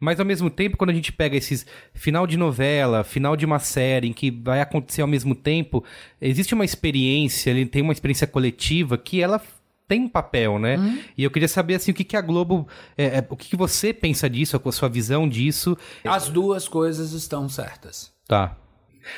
Mas 0.00 0.20
ao 0.20 0.26
mesmo 0.26 0.48
tempo, 0.48 0.76
quando 0.76 0.90
a 0.90 0.94
gente 0.94 1.12
pega 1.12 1.36
esses 1.36 1.66
final 1.92 2.26
de 2.26 2.36
novela, 2.36 3.02
final 3.02 3.36
de 3.36 3.44
uma 3.44 3.58
série 3.58 4.08
em 4.08 4.12
que 4.12 4.30
vai 4.30 4.60
acontecer 4.60 5.02
ao 5.02 5.08
mesmo 5.08 5.34
tempo, 5.34 5.84
existe 6.20 6.54
uma 6.54 6.64
experiência, 6.64 7.50
ele 7.50 7.66
tem 7.66 7.82
uma 7.82 7.92
experiência 7.92 8.26
coletiva 8.26 8.96
que 8.96 9.20
ela 9.20 9.42
tem 9.88 10.02
um 10.02 10.08
papel, 10.08 10.58
né? 10.58 10.76
E 11.16 11.24
eu 11.24 11.30
queria 11.30 11.48
saber 11.48 11.74
assim 11.74 11.90
o 11.90 11.94
que, 11.94 12.04
que 12.04 12.16
a 12.16 12.20
Globo, 12.20 12.68
é, 12.96 13.18
é, 13.18 13.26
o 13.28 13.36
que, 13.36 13.48
que 13.48 13.56
você 13.56 13.92
pensa 13.92 14.28
disso, 14.28 14.60
a 14.62 14.72
sua 14.72 14.88
visão 14.88 15.26
disso. 15.26 15.76
As 16.04 16.28
duas 16.28 16.68
coisas 16.68 17.12
estão 17.12 17.48
certas. 17.48 18.12
Tá. 18.26 18.54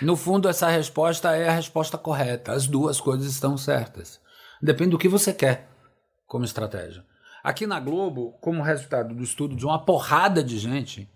No 0.00 0.16
fundo, 0.16 0.48
essa 0.48 0.68
resposta 0.68 1.34
é 1.34 1.48
a 1.48 1.52
resposta 1.52 1.98
correta. 1.98 2.52
As 2.52 2.68
duas 2.68 3.00
coisas 3.00 3.32
estão 3.32 3.56
certas. 3.58 4.20
Depende 4.62 4.90
do 4.90 4.98
que 4.98 5.08
você 5.08 5.32
quer 5.32 5.68
como 6.26 6.44
estratégia. 6.44 7.04
Aqui 7.42 7.66
na 7.66 7.80
Globo, 7.80 8.34
como 8.40 8.62
resultado 8.62 9.14
do 9.14 9.22
estudo 9.22 9.56
de 9.56 9.64
uma 9.64 9.78
porrada 9.78 10.42
de 10.42 10.58
gente, 10.58 11.08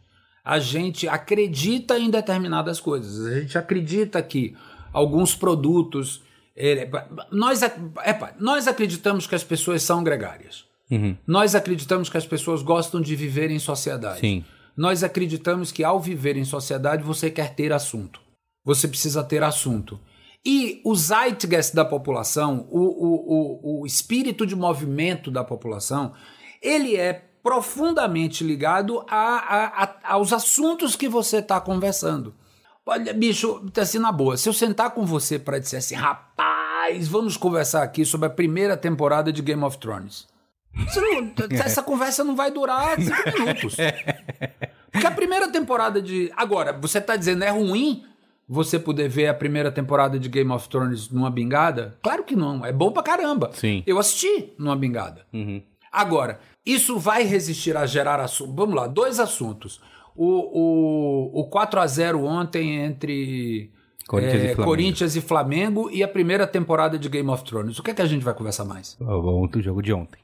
a 0.45 0.59
gente 0.59 1.09
acredita 1.09 1.99
em 1.99 2.11
determinadas 2.11 2.81
coisas. 2.81 3.27
A 3.27 3.41
gente 3.41 3.57
acredita 3.59 4.23
que 4.23 4.57
alguns 4.93 5.35
produtos. 5.35 6.23
é, 6.57 6.89
nós, 7.31 7.63
epa, 7.63 8.35
nós 8.39 8.69
acreditamos 8.69 9.27
que 9.27 9.35
as 9.35 9.45
pessoas 9.45 9.83
são 9.83 10.05
gregárias. 10.05 10.65
Uhum. 10.91 11.17
Nós 11.27 11.55
acreditamos 11.55 12.09
que 12.09 12.17
as 12.17 12.27
pessoas 12.27 12.63
gostam 12.63 13.01
de 13.01 13.17
viver 13.17 13.51
em 13.51 13.59
sociedade. 13.59 14.21
Sim. 14.21 14.45
Nós 14.77 15.03
acreditamos 15.03 15.73
que 15.73 15.85
ao 15.85 16.01
viver 16.01 16.37
em 16.37 16.45
sociedade 16.45 17.03
você 17.03 17.31
quer 17.31 17.55
ter 17.55 17.73
assunto. 17.73 18.21
Você 18.65 18.89
precisa 18.89 19.23
ter 19.23 19.43
assunto. 19.43 19.99
E 20.47 20.81
o 20.85 20.95
zeitgeist 20.95 21.75
da 21.75 21.85
população, 21.85 22.67
o, 22.71 22.81
o, 22.81 23.79
o, 23.79 23.81
o 23.83 23.87
espírito 23.87 24.47
de 24.47 24.55
movimento 24.55 25.31
da 25.31 25.43
população, 25.43 26.13
ele 26.61 26.97
é 26.97 27.15
profundamente 27.43 28.45
ligado 28.45 29.05
a, 29.09 29.17
a- 29.17 29.85
a- 29.85 29.97
aos 30.15 30.33
assuntos 30.33 30.97
que 30.97 31.09
você 31.09 31.39
está 31.39 31.61
conversando. 31.61 32.35
Olha, 32.87 33.15
bicho, 33.15 33.65
assim 33.81 33.99
na 33.99 34.13
boa, 34.13 34.37
se 34.37 34.47
eu 34.49 34.53
sentar 34.53 34.91
com 34.91 35.07
você 35.07 35.39
para 35.39 35.59
dizer 35.59 35.79
assim, 35.79 35.95
rapaz, 35.95 37.09
vamos 37.09 37.37
conversar 37.39 37.83
aqui 37.83 38.05
sobre 38.05 38.27
a 38.27 38.31
primeira 38.31 38.77
temporada 38.77 39.33
de 39.33 39.41
Game 39.41 39.63
of 39.65 39.79
Thrones. 39.79 40.27
Não- 40.75 41.33
essa 41.65 41.83
conversa 41.83 42.23
não 42.23 42.37
vai 42.37 42.51
durar 42.51 43.01
cinco 43.01 43.39
minutos. 43.41 43.77
Porque 44.93 45.07
a 45.07 45.11
primeira 45.11 45.49
temporada 45.51 46.01
de. 46.03 46.31
Agora, 46.37 46.73
você 46.73 47.01
tá 47.01 47.17
dizendo 47.17 47.43
é 47.45 47.51
ruim 47.51 48.05
você 48.49 48.79
poder 48.79 49.09
ver 49.09 49.29
a 49.29 49.35
primeira 49.35 49.71
temporada 49.71 50.19
de 50.19 50.29
Game 50.29 50.51
of 50.51 50.69
Thrones 50.69 51.09
numa 51.11 51.31
bingada? 51.31 51.97
Claro 52.03 52.25
que 52.25 52.37
não. 52.37 52.65
É 52.65 52.73
bom 52.73 52.93
pra 52.93 53.03
caramba. 53.03 53.51
Sim. 53.53 53.83
Eu 53.87 53.99
assisti 53.99 54.53
numa 54.59 54.77
bingada. 54.77 55.23
Uhum. 55.33 55.63
Agora, 55.91 56.41
isso 56.67 56.99
vai 56.99 57.23
resistir 57.23 57.77
a 57.77 57.87
gerar 57.87 58.21
assuntos. 58.21 58.55
Vamos 58.55 58.75
lá, 58.75 58.87
dois 58.87 59.21
assuntos. 59.21 59.81
O, 60.17 61.31
o, 61.35 61.41
o 61.41 61.45
4 61.49 61.81
a 61.81 61.87
0 61.87 62.25
ontem 62.25 62.77
entre 62.85 63.71
Corinthians 64.07 64.43
e 64.43 64.47
eh, 64.47 64.55
Flamengo. 64.55 64.65
Corinthians 64.65 65.17
e 65.17 65.21
Flamengo 65.21 65.91
e 65.91 66.03
a 66.03 66.09
primeira 66.09 66.47
temporada 66.47 66.99
de 66.99 67.09
Game 67.09 67.29
of 67.31 67.45
Thrones. 67.45 67.79
O 67.79 67.83
que 67.83 67.91
é 67.91 67.95
que 67.95 68.03
a 68.03 68.07
gente 68.07 68.25
vai 68.25 68.35
conversar 68.35 68.65
mais? 68.65 68.97
O, 69.05 69.47
o 69.47 69.63
jogo 69.63 69.83
de 69.83 69.93
ontem. 69.93 70.19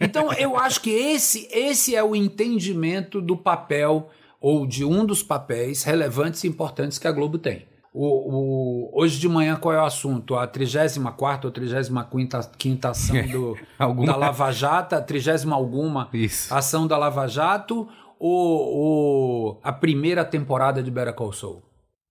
Então, 0.00 0.32
eu 0.34 0.56
acho 0.56 0.80
que 0.80 0.90
esse, 0.90 1.48
esse 1.52 1.94
é 1.94 2.02
o 2.02 2.14
entendimento 2.14 3.20
do 3.20 3.36
papel, 3.36 4.08
ou 4.46 4.66
de 4.66 4.84
um 4.84 5.06
dos 5.06 5.22
papéis 5.22 5.84
relevantes 5.84 6.44
e 6.44 6.48
importantes 6.48 6.98
que 6.98 7.08
a 7.08 7.12
Globo 7.12 7.38
tem. 7.38 7.66
O, 7.94 8.04
o- 8.04 8.90
hoje 9.00 9.18
de 9.18 9.26
manhã, 9.28 9.56
qual 9.56 9.72
é 9.74 9.78
o 9.80 9.84
assunto? 9.86 10.34
A 10.34 10.46
34 10.46 11.48
ou 11.48 11.52
35 11.52 12.86
ação 12.88 13.26
do, 13.28 13.56
Alguma. 13.78 14.06
da 14.06 14.16
Lava 14.16 14.50
Jato, 14.52 14.96
a 14.96 15.00
30 15.00 15.50
alguma 15.54 16.10
Isso. 16.12 16.52
ação 16.54 16.86
da 16.86 16.98
Lava 16.98 17.26
Jato, 17.26 17.88
ou, 18.18 18.74
ou 18.76 19.60
a 19.62 19.72
primeira 19.72 20.24
temporada 20.24 20.82
de 20.82 20.90
Better 20.90 21.14
Call 21.14 21.32
Saul? 21.32 21.62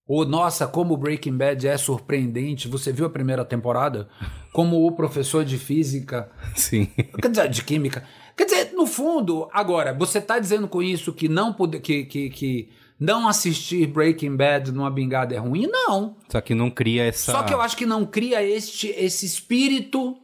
Ou, 0.07 0.25
nossa, 0.25 0.65
como 0.67 0.97
Breaking 0.97 1.37
Bad 1.37 1.65
é 1.67 1.77
surpreendente. 1.77 2.67
Você 2.67 2.91
viu 2.91 3.05
a 3.05 3.09
primeira 3.09 3.45
temporada? 3.45 4.09
Como 4.51 4.85
o 4.85 4.91
professor 4.91 5.45
de 5.45 5.57
física 5.57 6.29
Sim. 6.55 6.87
Quer 7.21 7.29
dizer, 7.29 7.49
de 7.49 7.63
química. 7.63 8.03
No 8.83 8.87
fundo, 8.87 9.47
agora, 9.53 9.93
você 9.93 10.17
está 10.17 10.37
dizendo 10.37 10.67
com 10.67 10.83
isso 10.83 11.13
que 11.13 11.29
não 11.29 11.53
poder, 11.53 11.79
que, 11.79 12.03
que, 12.03 12.29
que 12.29 12.69
não 12.99 13.29
assistir 13.29 13.87
Breaking 13.87 14.35
Bad 14.35 14.73
numa 14.73 14.91
bingada 14.91 15.33
é 15.33 15.37
ruim? 15.37 15.69
Não. 15.71 16.17
Só 16.27 16.41
que 16.41 16.53
não 16.53 16.69
cria 16.69 17.05
essa. 17.05 17.31
Só 17.31 17.43
que 17.43 17.53
eu 17.53 17.61
acho 17.61 17.77
que 17.77 17.85
não 17.85 18.05
cria 18.05 18.43
este, 18.43 18.89
esse 18.89 19.25
espírito 19.25 20.17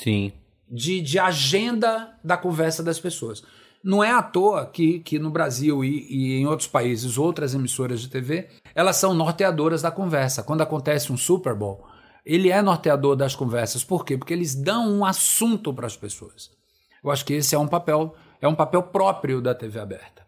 Sim. 0.00 0.32
de, 0.66 1.02
de 1.02 1.18
agenda 1.18 2.16
da 2.24 2.38
conversa 2.38 2.82
das 2.82 2.98
pessoas. 2.98 3.44
Não 3.84 4.02
é 4.02 4.12
à 4.12 4.22
toa 4.22 4.64
que, 4.64 5.00
que 5.00 5.18
no 5.18 5.28
Brasil 5.28 5.84
e, 5.84 6.06
e 6.08 6.40
em 6.40 6.46
outros 6.46 6.70
países, 6.70 7.18
outras 7.18 7.52
emissoras 7.52 8.00
de 8.00 8.08
TV, 8.08 8.48
elas 8.74 8.96
são 8.96 9.12
norteadoras 9.12 9.82
da 9.82 9.90
conversa. 9.90 10.42
Quando 10.42 10.62
acontece 10.62 11.12
um 11.12 11.18
Super 11.18 11.54
Bowl, 11.54 11.84
ele 12.24 12.48
é 12.50 12.62
norteador 12.62 13.14
das 13.14 13.36
conversas. 13.36 13.84
Por 13.84 14.06
quê? 14.06 14.16
Porque 14.16 14.32
eles 14.32 14.54
dão 14.54 14.90
um 14.90 15.04
assunto 15.04 15.70
para 15.74 15.86
as 15.86 15.98
pessoas. 15.98 16.55
Eu 17.06 17.12
acho 17.12 17.24
que 17.24 17.34
esse 17.34 17.54
é 17.54 17.58
um 17.58 17.68
papel, 17.68 18.16
é 18.40 18.48
um 18.48 18.54
papel 18.54 18.82
próprio 18.82 19.40
da 19.40 19.54
TV 19.54 19.78
aberta. 19.78 20.26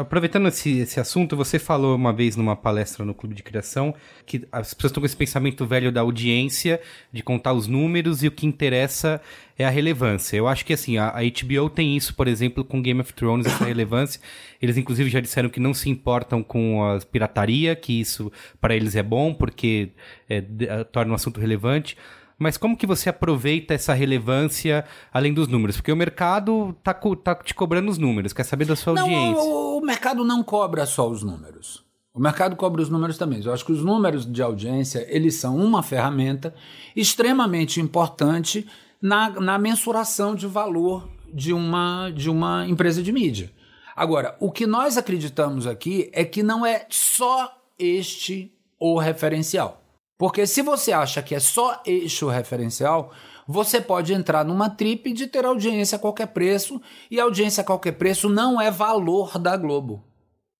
Aproveitando 0.00 0.48
esse, 0.48 0.78
esse 0.78 0.98
assunto, 0.98 1.36
você 1.36 1.58
falou 1.58 1.94
uma 1.94 2.14
vez 2.14 2.34
numa 2.34 2.56
palestra 2.56 3.04
no 3.04 3.12
Clube 3.12 3.34
de 3.34 3.42
Criação 3.42 3.94
que 4.24 4.48
as 4.50 4.72
pessoas 4.72 4.90
estão 4.90 5.02
com 5.02 5.06
esse 5.06 5.16
pensamento 5.16 5.66
velho 5.66 5.92
da 5.92 6.00
audiência, 6.00 6.80
de 7.12 7.22
contar 7.22 7.52
os 7.52 7.66
números 7.66 8.22
e 8.22 8.28
o 8.28 8.30
que 8.30 8.46
interessa 8.46 9.20
é 9.58 9.66
a 9.66 9.70
relevância. 9.70 10.36
Eu 10.36 10.48
acho 10.48 10.64
que 10.64 10.72
assim, 10.72 10.96
a, 10.96 11.08
a 11.08 11.20
HBO 11.20 11.68
tem 11.68 11.94
isso, 11.94 12.14
por 12.14 12.26
exemplo, 12.26 12.64
com 12.64 12.80
Game 12.80 13.00
of 13.00 13.12
Thrones, 13.12 13.46
essa 13.46 13.64
relevância. 13.66 14.20
Eles 14.62 14.78
inclusive 14.78 15.10
já 15.10 15.20
disseram 15.20 15.50
que 15.50 15.60
não 15.60 15.74
se 15.74 15.90
importam 15.90 16.42
com 16.42 16.82
a 16.82 16.98
pirataria, 17.00 17.76
que 17.76 18.00
isso 18.00 18.32
para 18.60 18.74
eles 18.74 18.96
é 18.96 19.02
bom, 19.02 19.34
porque 19.34 19.90
é, 20.28 20.40
torna 20.84 21.12
um 21.12 21.16
assunto 21.16 21.38
relevante. 21.38 21.98
Mas 22.40 22.56
como 22.56 22.74
que 22.74 22.86
você 22.86 23.10
aproveita 23.10 23.74
essa 23.74 23.92
relevância 23.92 24.86
além 25.12 25.34
dos 25.34 25.46
números? 25.46 25.76
Porque 25.76 25.92
o 25.92 25.96
mercado 25.96 26.74
tá, 26.82 26.94
tá 26.94 27.34
te 27.34 27.54
cobrando 27.54 27.90
os 27.90 27.98
números, 27.98 28.32
quer 28.32 28.44
saber 28.44 28.64
da 28.64 28.74
sua 28.74 28.94
Não, 28.94 29.02
audiência. 29.02 29.42
o, 29.42 29.76
o 29.78 29.84
mercado 29.84 30.24
não 30.24 30.42
cobra 30.42 30.86
só 30.86 31.06
os 31.06 31.22
números. 31.22 31.84
O 32.14 32.18
mercado 32.18 32.56
cobra 32.56 32.80
os 32.80 32.88
números 32.88 33.18
também. 33.18 33.44
Eu 33.44 33.52
acho 33.52 33.62
que 33.62 33.72
os 33.72 33.84
números 33.84 34.24
de 34.24 34.42
audiência, 34.42 35.06
eles 35.10 35.34
são 35.34 35.54
uma 35.58 35.82
ferramenta 35.82 36.54
extremamente 36.96 37.78
importante 37.78 38.66
na, 39.02 39.28
na 39.38 39.58
mensuração 39.58 40.34
de 40.34 40.46
valor 40.46 41.10
de 41.32 41.52
uma, 41.52 42.10
de 42.10 42.30
uma 42.30 42.66
empresa 42.66 43.02
de 43.02 43.12
mídia. 43.12 43.52
Agora, 43.94 44.34
o 44.40 44.50
que 44.50 44.66
nós 44.66 44.96
acreditamos 44.96 45.66
aqui 45.66 46.08
é 46.14 46.24
que 46.24 46.42
não 46.42 46.64
é 46.64 46.86
só 46.88 47.54
este 47.78 48.50
o 48.78 48.98
referencial. 48.98 49.82
Porque 50.20 50.46
se 50.46 50.60
você 50.60 50.92
acha 50.92 51.22
que 51.22 51.34
é 51.34 51.40
só 51.40 51.80
este 51.86 52.26
o 52.26 52.28
referencial, 52.28 53.10
você 53.48 53.80
pode 53.80 54.12
entrar 54.12 54.44
numa 54.44 54.68
trip 54.68 55.14
de 55.14 55.26
ter 55.26 55.46
audiência 55.46 55.96
a 55.96 55.98
qualquer 55.98 56.26
preço, 56.26 56.78
e 57.10 57.18
audiência 57.18 57.62
a 57.62 57.64
qualquer 57.64 57.92
preço 57.92 58.28
não 58.28 58.60
é 58.60 58.70
valor 58.70 59.38
da 59.38 59.56
Globo. 59.56 60.04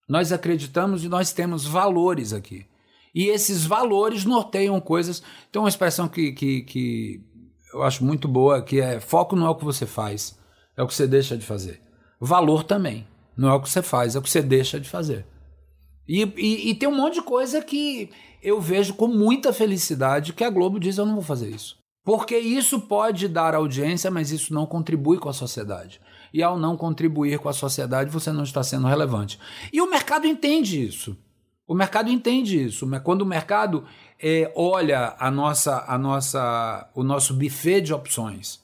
Nós 0.08 0.32
acreditamos 0.32 1.04
e 1.04 1.10
nós 1.10 1.34
temos 1.34 1.66
valores 1.66 2.32
aqui. 2.32 2.64
E 3.14 3.26
esses 3.26 3.66
valores 3.66 4.24
norteiam 4.24 4.80
coisas. 4.80 5.22
Tem 5.52 5.60
uma 5.60 5.68
expressão 5.68 6.08
que, 6.08 6.32
que, 6.32 6.62
que 6.62 7.20
eu 7.74 7.82
acho 7.82 8.02
muito 8.02 8.26
boa, 8.26 8.62
que 8.62 8.80
é 8.80 8.98
foco 8.98 9.36
não 9.36 9.46
é 9.46 9.50
o 9.50 9.56
que 9.56 9.64
você 9.66 9.84
faz, 9.84 10.38
é 10.74 10.82
o 10.82 10.86
que 10.86 10.94
você 10.94 11.06
deixa 11.06 11.36
de 11.36 11.44
fazer. 11.44 11.82
Valor 12.18 12.64
também. 12.64 13.06
Não 13.36 13.50
é 13.50 13.52
o 13.52 13.60
que 13.60 13.68
você 13.68 13.82
faz, 13.82 14.16
é 14.16 14.18
o 14.20 14.22
que 14.22 14.30
você 14.30 14.40
deixa 14.40 14.80
de 14.80 14.88
fazer. 14.88 15.26
E, 16.10 16.24
e, 16.36 16.70
e 16.70 16.74
tem 16.74 16.88
um 16.88 16.96
monte 16.96 17.14
de 17.14 17.22
coisa 17.22 17.62
que 17.62 18.10
eu 18.42 18.60
vejo 18.60 18.94
com 18.94 19.06
muita 19.06 19.52
felicidade 19.52 20.32
que 20.32 20.42
a 20.42 20.50
Globo 20.50 20.80
diz: 20.80 20.98
eu 20.98 21.06
não 21.06 21.14
vou 21.14 21.22
fazer 21.22 21.48
isso. 21.48 21.78
Porque 22.04 22.36
isso 22.36 22.80
pode 22.80 23.28
dar 23.28 23.54
audiência, 23.54 24.10
mas 24.10 24.32
isso 24.32 24.52
não 24.52 24.66
contribui 24.66 25.18
com 25.18 25.28
a 25.28 25.32
sociedade. 25.32 26.00
E 26.34 26.42
ao 26.42 26.58
não 26.58 26.76
contribuir 26.76 27.38
com 27.38 27.48
a 27.48 27.52
sociedade, 27.52 28.10
você 28.10 28.32
não 28.32 28.42
está 28.42 28.60
sendo 28.60 28.88
relevante. 28.88 29.38
E 29.72 29.80
o 29.80 29.88
mercado 29.88 30.26
entende 30.26 30.84
isso. 30.84 31.16
O 31.64 31.74
mercado 31.74 32.10
entende 32.10 32.60
isso. 32.60 32.88
Mas 32.88 33.02
Quando 33.02 33.22
o 33.22 33.26
mercado 33.26 33.84
eh, 34.18 34.50
olha 34.56 35.14
a 35.16 35.30
nossa, 35.30 35.84
a 35.86 35.96
nossa, 35.96 36.90
o 36.92 37.04
nosso 37.04 37.34
buffet 37.34 37.82
de 37.82 37.94
opções 37.94 38.60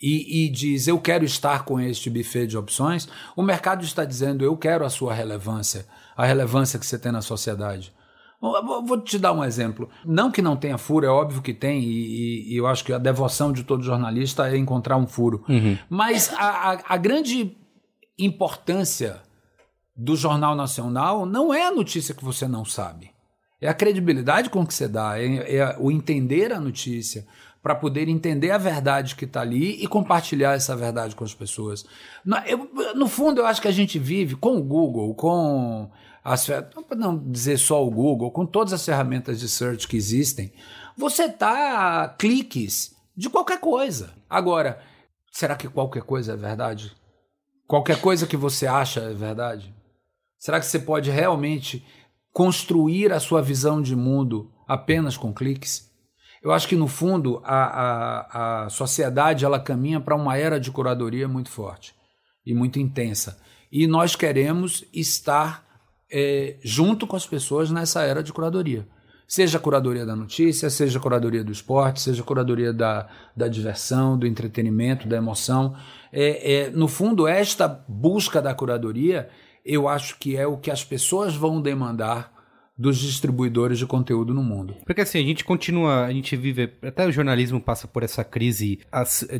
e, 0.00 0.44
e 0.44 0.48
diz 0.50 0.86
eu 0.88 0.98
quero 1.00 1.24
estar 1.24 1.64
com 1.64 1.80
este 1.80 2.10
buffet 2.10 2.46
de 2.46 2.56
opções, 2.58 3.08
o 3.36 3.42
mercado 3.42 3.84
está 3.84 4.04
dizendo 4.04 4.44
eu 4.44 4.56
quero 4.56 4.84
a 4.84 4.90
sua 4.90 5.14
relevância, 5.14 5.86
a 6.16 6.24
relevância 6.26 6.78
que 6.78 6.86
você 6.86 6.98
tem 6.98 7.10
na 7.12 7.22
sociedade. 7.22 7.94
Vou- 8.40 9.00
te 9.00 9.18
dar 9.18 9.32
um 9.32 9.42
exemplo. 9.42 9.88
Não 10.04 10.30
que 10.30 10.42
não 10.42 10.56
tenha 10.56 10.76
furo, 10.76 11.06
é 11.06 11.08
óbvio 11.08 11.40
que 11.40 11.54
tem, 11.54 11.82
e, 11.82 12.52
e- 12.52 12.56
eu 12.56 12.66
acho 12.66 12.84
que 12.84 12.92
a 12.92 12.98
devoção 12.98 13.50
de 13.50 13.64
todo 13.64 13.82
jornalista 13.82 14.48
é 14.48 14.56
encontrar 14.58 14.98
um 14.98 15.06
furo. 15.06 15.42
Mas 15.88 16.30
a, 16.34 16.72
a- 16.72 16.82
a 16.86 16.96
grande 16.98 17.56
importância 18.18 19.22
do 19.96 20.16
Jornal 20.16 20.54
Nacional 20.54 21.24
não 21.26 21.52
é 21.52 21.66
a 21.66 21.70
notícia 21.72 22.14
que 22.14 22.24
você 22.24 22.46
não 22.46 22.64
sabe. 22.64 23.10
É 23.60 23.68
a 23.68 23.74
credibilidade 23.74 24.50
com 24.50 24.66
que 24.66 24.74
você 24.74 24.86
dá, 24.86 25.18
é, 25.18 25.56
é 25.56 25.76
o 25.78 25.90
entender 25.90 26.52
a 26.52 26.60
notícia, 26.60 27.26
para 27.62 27.74
poder 27.74 28.08
entender 28.08 28.50
a 28.50 28.58
verdade 28.58 29.16
que 29.16 29.24
está 29.24 29.40
ali 29.40 29.82
e 29.82 29.86
compartilhar 29.88 30.54
essa 30.54 30.76
verdade 30.76 31.16
com 31.16 31.24
as 31.24 31.34
pessoas. 31.34 31.84
No, 32.24 32.36
eu- 32.38 32.70
no 32.94 33.08
fundo, 33.08 33.40
eu 33.40 33.46
acho 33.46 33.60
que 33.60 33.68
a 33.68 33.72
gente 33.72 33.98
vive 33.98 34.36
com 34.36 34.56
o 34.56 34.62
Google, 34.62 35.14
com 35.14 35.90
as 36.22 36.46
não 36.96 37.16
dizer 37.18 37.58
só 37.58 37.84
o 37.84 37.90
Google, 37.90 38.30
com 38.30 38.46
todas 38.46 38.72
as 38.72 38.84
ferramentas 38.84 39.38
de 39.40 39.48
search 39.48 39.86
que 39.88 39.96
existem, 39.96 40.52
você 40.96 41.32
a 41.40 42.14
cliques 42.18 42.94
de 43.16 43.28
qualquer 43.30 43.60
coisa. 43.60 44.12
Agora, 44.28 44.80
será 45.32 45.54
que 45.56 45.68
qualquer 45.68 46.02
coisa 46.02 46.32
é 46.32 46.36
verdade? 46.36 46.92
Qualquer 47.66 48.00
coisa 48.00 48.26
que 48.26 48.36
você 48.36 48.66
acha 48.66 49.00
é 49.00 49.14
verdade? 49.14 49.74
Será 50.38 50.60
que 50.60 50.66
você 50.66 50.78
pode 50.78 51.10
realmente 51.10 51.84
construir 52.32 53.12
a 53.12 53.18
sua 53.18 53.40
visão 53.42 53.80
de 53.82 53.96
mundo 53.96 54.52
apenas 54.68 55.16
com 55.16 55.32
cliques? 55.32 55.85
Eu 56.46 56.52
acho 56.52 56.68
que, 56.68 56.76
no 56.76 56.86
fundo, 56.86 57.42
a, 57.42 57.64
a, 57.64 58.66
a 58.66 58.68
sociedade 58.68 59.44
ela 59.44 59.58
caminha 59.58 59.98
para 59.98 60.14
uma 60.14 60.38
era 60.38 60.60
de 60.60 60.70
curadoria 60.70 61.26
muito 61.26 61.50
forte. 61.50 61.92
e 62.46 62.54
muito 62.54 62.78
intensa. 62.78 63.36
E 63.72 63.84
nós 63.88 64.14
queremos 64.14 64.84
estar 64.92 65.66
é, 66.08 66.56
junto 66.62 67.04
com 67.04 67.16
as 67.16 67.26
pessoas 67.26 67.68
nessa 67.72 68.04
era 68.04 68.22
de 68.22 68.32
curadoria. 68.32 68.86
Seja 69.26 69.58
a 69.58 69.60
curadoria 69.60 70.06
da 70.06 70.14
notícia, 70.14 70.70
seja 70.70 71.00
a 71.00 71.02
curadoria 71.02 71.42
do 71.42 71.50
esporte, 71.50 72.00
seja 72.00 72.22
a 72.22 72.24
curadoria 72.24 72.72
da, 72.72 73.08
da 73.36 73.48
diversão, 73.48 74.16
do 74.16 74.24
entretenimento, 74.24 75.08
da 75.08 75.16
emoção. 75.16 75.74
É, 76.12 76.52
é, 76.58 76.70
no 76.70 76.86
fundo, 76.86 77.26
esta 77.26 77.66
busca 77.88 78.40
da 78.40 78.54
curadoria, 78.54 79.28
eu 79.64 79.88
acho 79.88 80.16
que 80.20 80.36
é 80.36 80.46
o 80.46 80.56
que 80.56 80.70
as 80.70 80.84
pessoas 80.84 81.34
vão 81.34 81.60
demandar 81.60 82.35
dos 82.78 82.98
distribuidores 82.98 83.78
de 83.78 83.86
conteúdo 83.86 84.34
no 84.34 84.42
mundo. 84.42 84.76
Porque 84.84 85.00
assim, 85.00 85.18
a 85.18 85.22
gente 85.22 85.44
continua, 85.44 86.04
a 86.04 86.12
gente 86.12 86.36
vive, 86.36 86.70
até 86.82 87.06
o 87.06 87.12
jornalismo 87.12 87.58
passa 87.58 87.88
por 87.88 88.02
essa 88.02 88.22
crise 88.22 88.80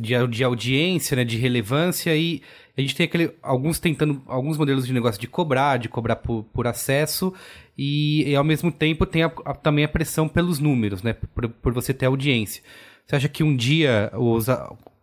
de, 0.01 0.43
audiência, 0.43 1.15
né, 1.15 1.23
de 1.23 1.37
relevância 1.37 2.15
e 2.15 2.41
a 2.75 2.81
gente 2.81 2.95
tem 2.95 3.05
aquele, 3.05 3.31
alguns 3.43 3.79
tentando, 3.79 4.23
alguns 4.25 4.57
modelos 4.57 4.87
de 4.87 4.93
negócio 4.93 5.21
de 5.21 5.27
cobrar, 5.27 5.77
de 5.77 5.87
cobrar 5.87 6.15
por, 6.15 6.43
por 6.45 6.65
acesso 6.65 7.31
e, 7.77 8.23
e, 8.27 8.35
ao 8.35 8.43
mesmo 8.43 8.71
tempo 8.71 9.05
tem 9.05 9.21
a, 9.21 9.31
a, 9.45 9.53
também 9.53 9.85
a 9.85 9.89
pressão 9.89 10.27
pelos 10.27 10.57
números, 10.57 11.03
né, 11.03 11.13
por, 11.13 11.47
por 11.47 11.73
você 11.73 11.93
ter 11.93 12.07
audiência. 12.07 12.63
Você 13.05 13.15
acha 13.15 13.29
que 13.29 13.43
um 13.43 13.55
dia 13.55 14.11
os, 14.15 14.47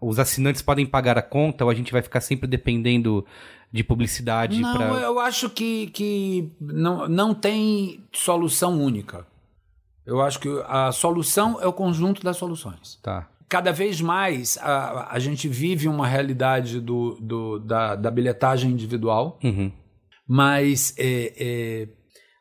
os 0.00 0.18
assinantes 0.18 0.60
podem 0.60 0.84
pagar 0.84 1.16
a 1.16 1.22
conta 1.22 1.64
ou 1.64 1.70
a 1.70 1.74
gente 1.74 1.92
vai 1.92 2.02
ficar 2.02 2.20
sempre 2.20 2.48
dependendo 2.48 3.24
de 3.74 3.82
publicidade 3.82 4.60
Não, 4.60 4.76
pra... 4.76 4.86
eu 5.00 5.18
acho 5.18 5.50
que, 5.50 5.88
que 5.88 6.52
não, 6.60 7.08
não 7.08 7.34
tem 7.34 8.04
solução 8.12 8.80
única. 8.80 9.26
Eu 10.06 10.22
acho 10.22 10.38
que 10.38 10.48
a 10.66 10.92
solução 10.92 11.60
é 11.60 11.66
o 11.66 11.72
conjunto 11.72 12.22
das 12.22 12.36
soluções. 12.36 13.00
Tá. 13.02 13.28
Cada 13.48 13.72
vez 13.72 14.00
mais 14.00 14.56
a, 14.58 15.08
a 15.12 15.18
gente 15.18 15.48
vive 15.48 15.88
uma 15.88 16.06
realidade 16.06 16.80
do, 16.80 17.18
do 17.20 17.58
da, 17.58 17.96
da 17.96 18.12
bilhetagem 18.12 18.70
individual, 18.70 19.40
Uhum. 19.42 19.72
mas 20.28 20.94
é, 20.96 21.32
é, 21.36 21.88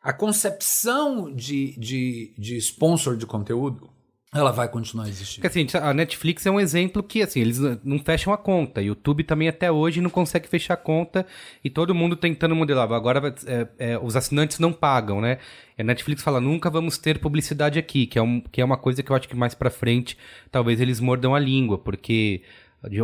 a 0.04 0.12
concepção 0.12 1.34
de, 1.34 1.76
de, 1.76 2.32
de 2.38 2.56
sponsor 2.58 3.16
de 3.16 3.26
conteúdo 3.26 3.90
ela 4.34 4.50
vai 4.50 4.68
continuar 4.68 5.08
existindo. 5.08 5.48
Porque 5.48 5.60
assim, 5.60 5.78
a 5.78 5.94
Netflix 5.94 6.44
é 6.44 6.50
um 6.50 6.58
exemplo 6.58 7.04
que, 7.04 7.22
assim, 7.22 7.40
eles 7.40 7.60
não 7.84 8.00
fecham 8.00 8.32
a 8.32 8.36
conta. 8.36 8.82
YouTube 8.82 9.22
também 9.22 9.48
até 9.48 9.70
hoje 9.70 10.00
não 10.00 10.10
consegue 10.10 10.48
fechar 10.48 10.74
a 10.74 10.76
conta 10.76 11.24
e 11.62 11.70
todo 11.70 11.94
mundo 11.94 12.16
tentando 12.16 12.54
modelar. 12.54 12.90
Agora 12.92 13.32
é, 13.46 13.68
é, 13.78 13.98
os 13.98 14.16
assinantes 14.16 14.58
não 14.58 14.72
pagam, 14.72 15.20
né? 15.20 15.38
E 15.78 15.82
a 15.82 15.84
Netflix 15.84 16.20
fala, 16.20 16.40
nunca 16.40 16.68
vamos 16.68 16.98
ter 16.98 17.20
publicidade 17.20 17.78
aqui, 17.78 18.06
que 18.06 18.18
é, 18.18 18.22
um, 18.22 18.40
que 18.40 18.60
é 18.60 18.64
uma 18.64 18.76
coisa 18.76 19.04
que 19.04 19.12
eu 19.12 19.14
acho 19.14 19.28
que 19.28 19.36
mais 19.36 19.54
pra 19.54 19.70
frente 19.70 20.18
talvez 20.50 20.80
eles 20.80 20.98
mordam 20.98 21.32
a 21.32 21.38
língua, 21.38 21.78
porque 21.78 22.42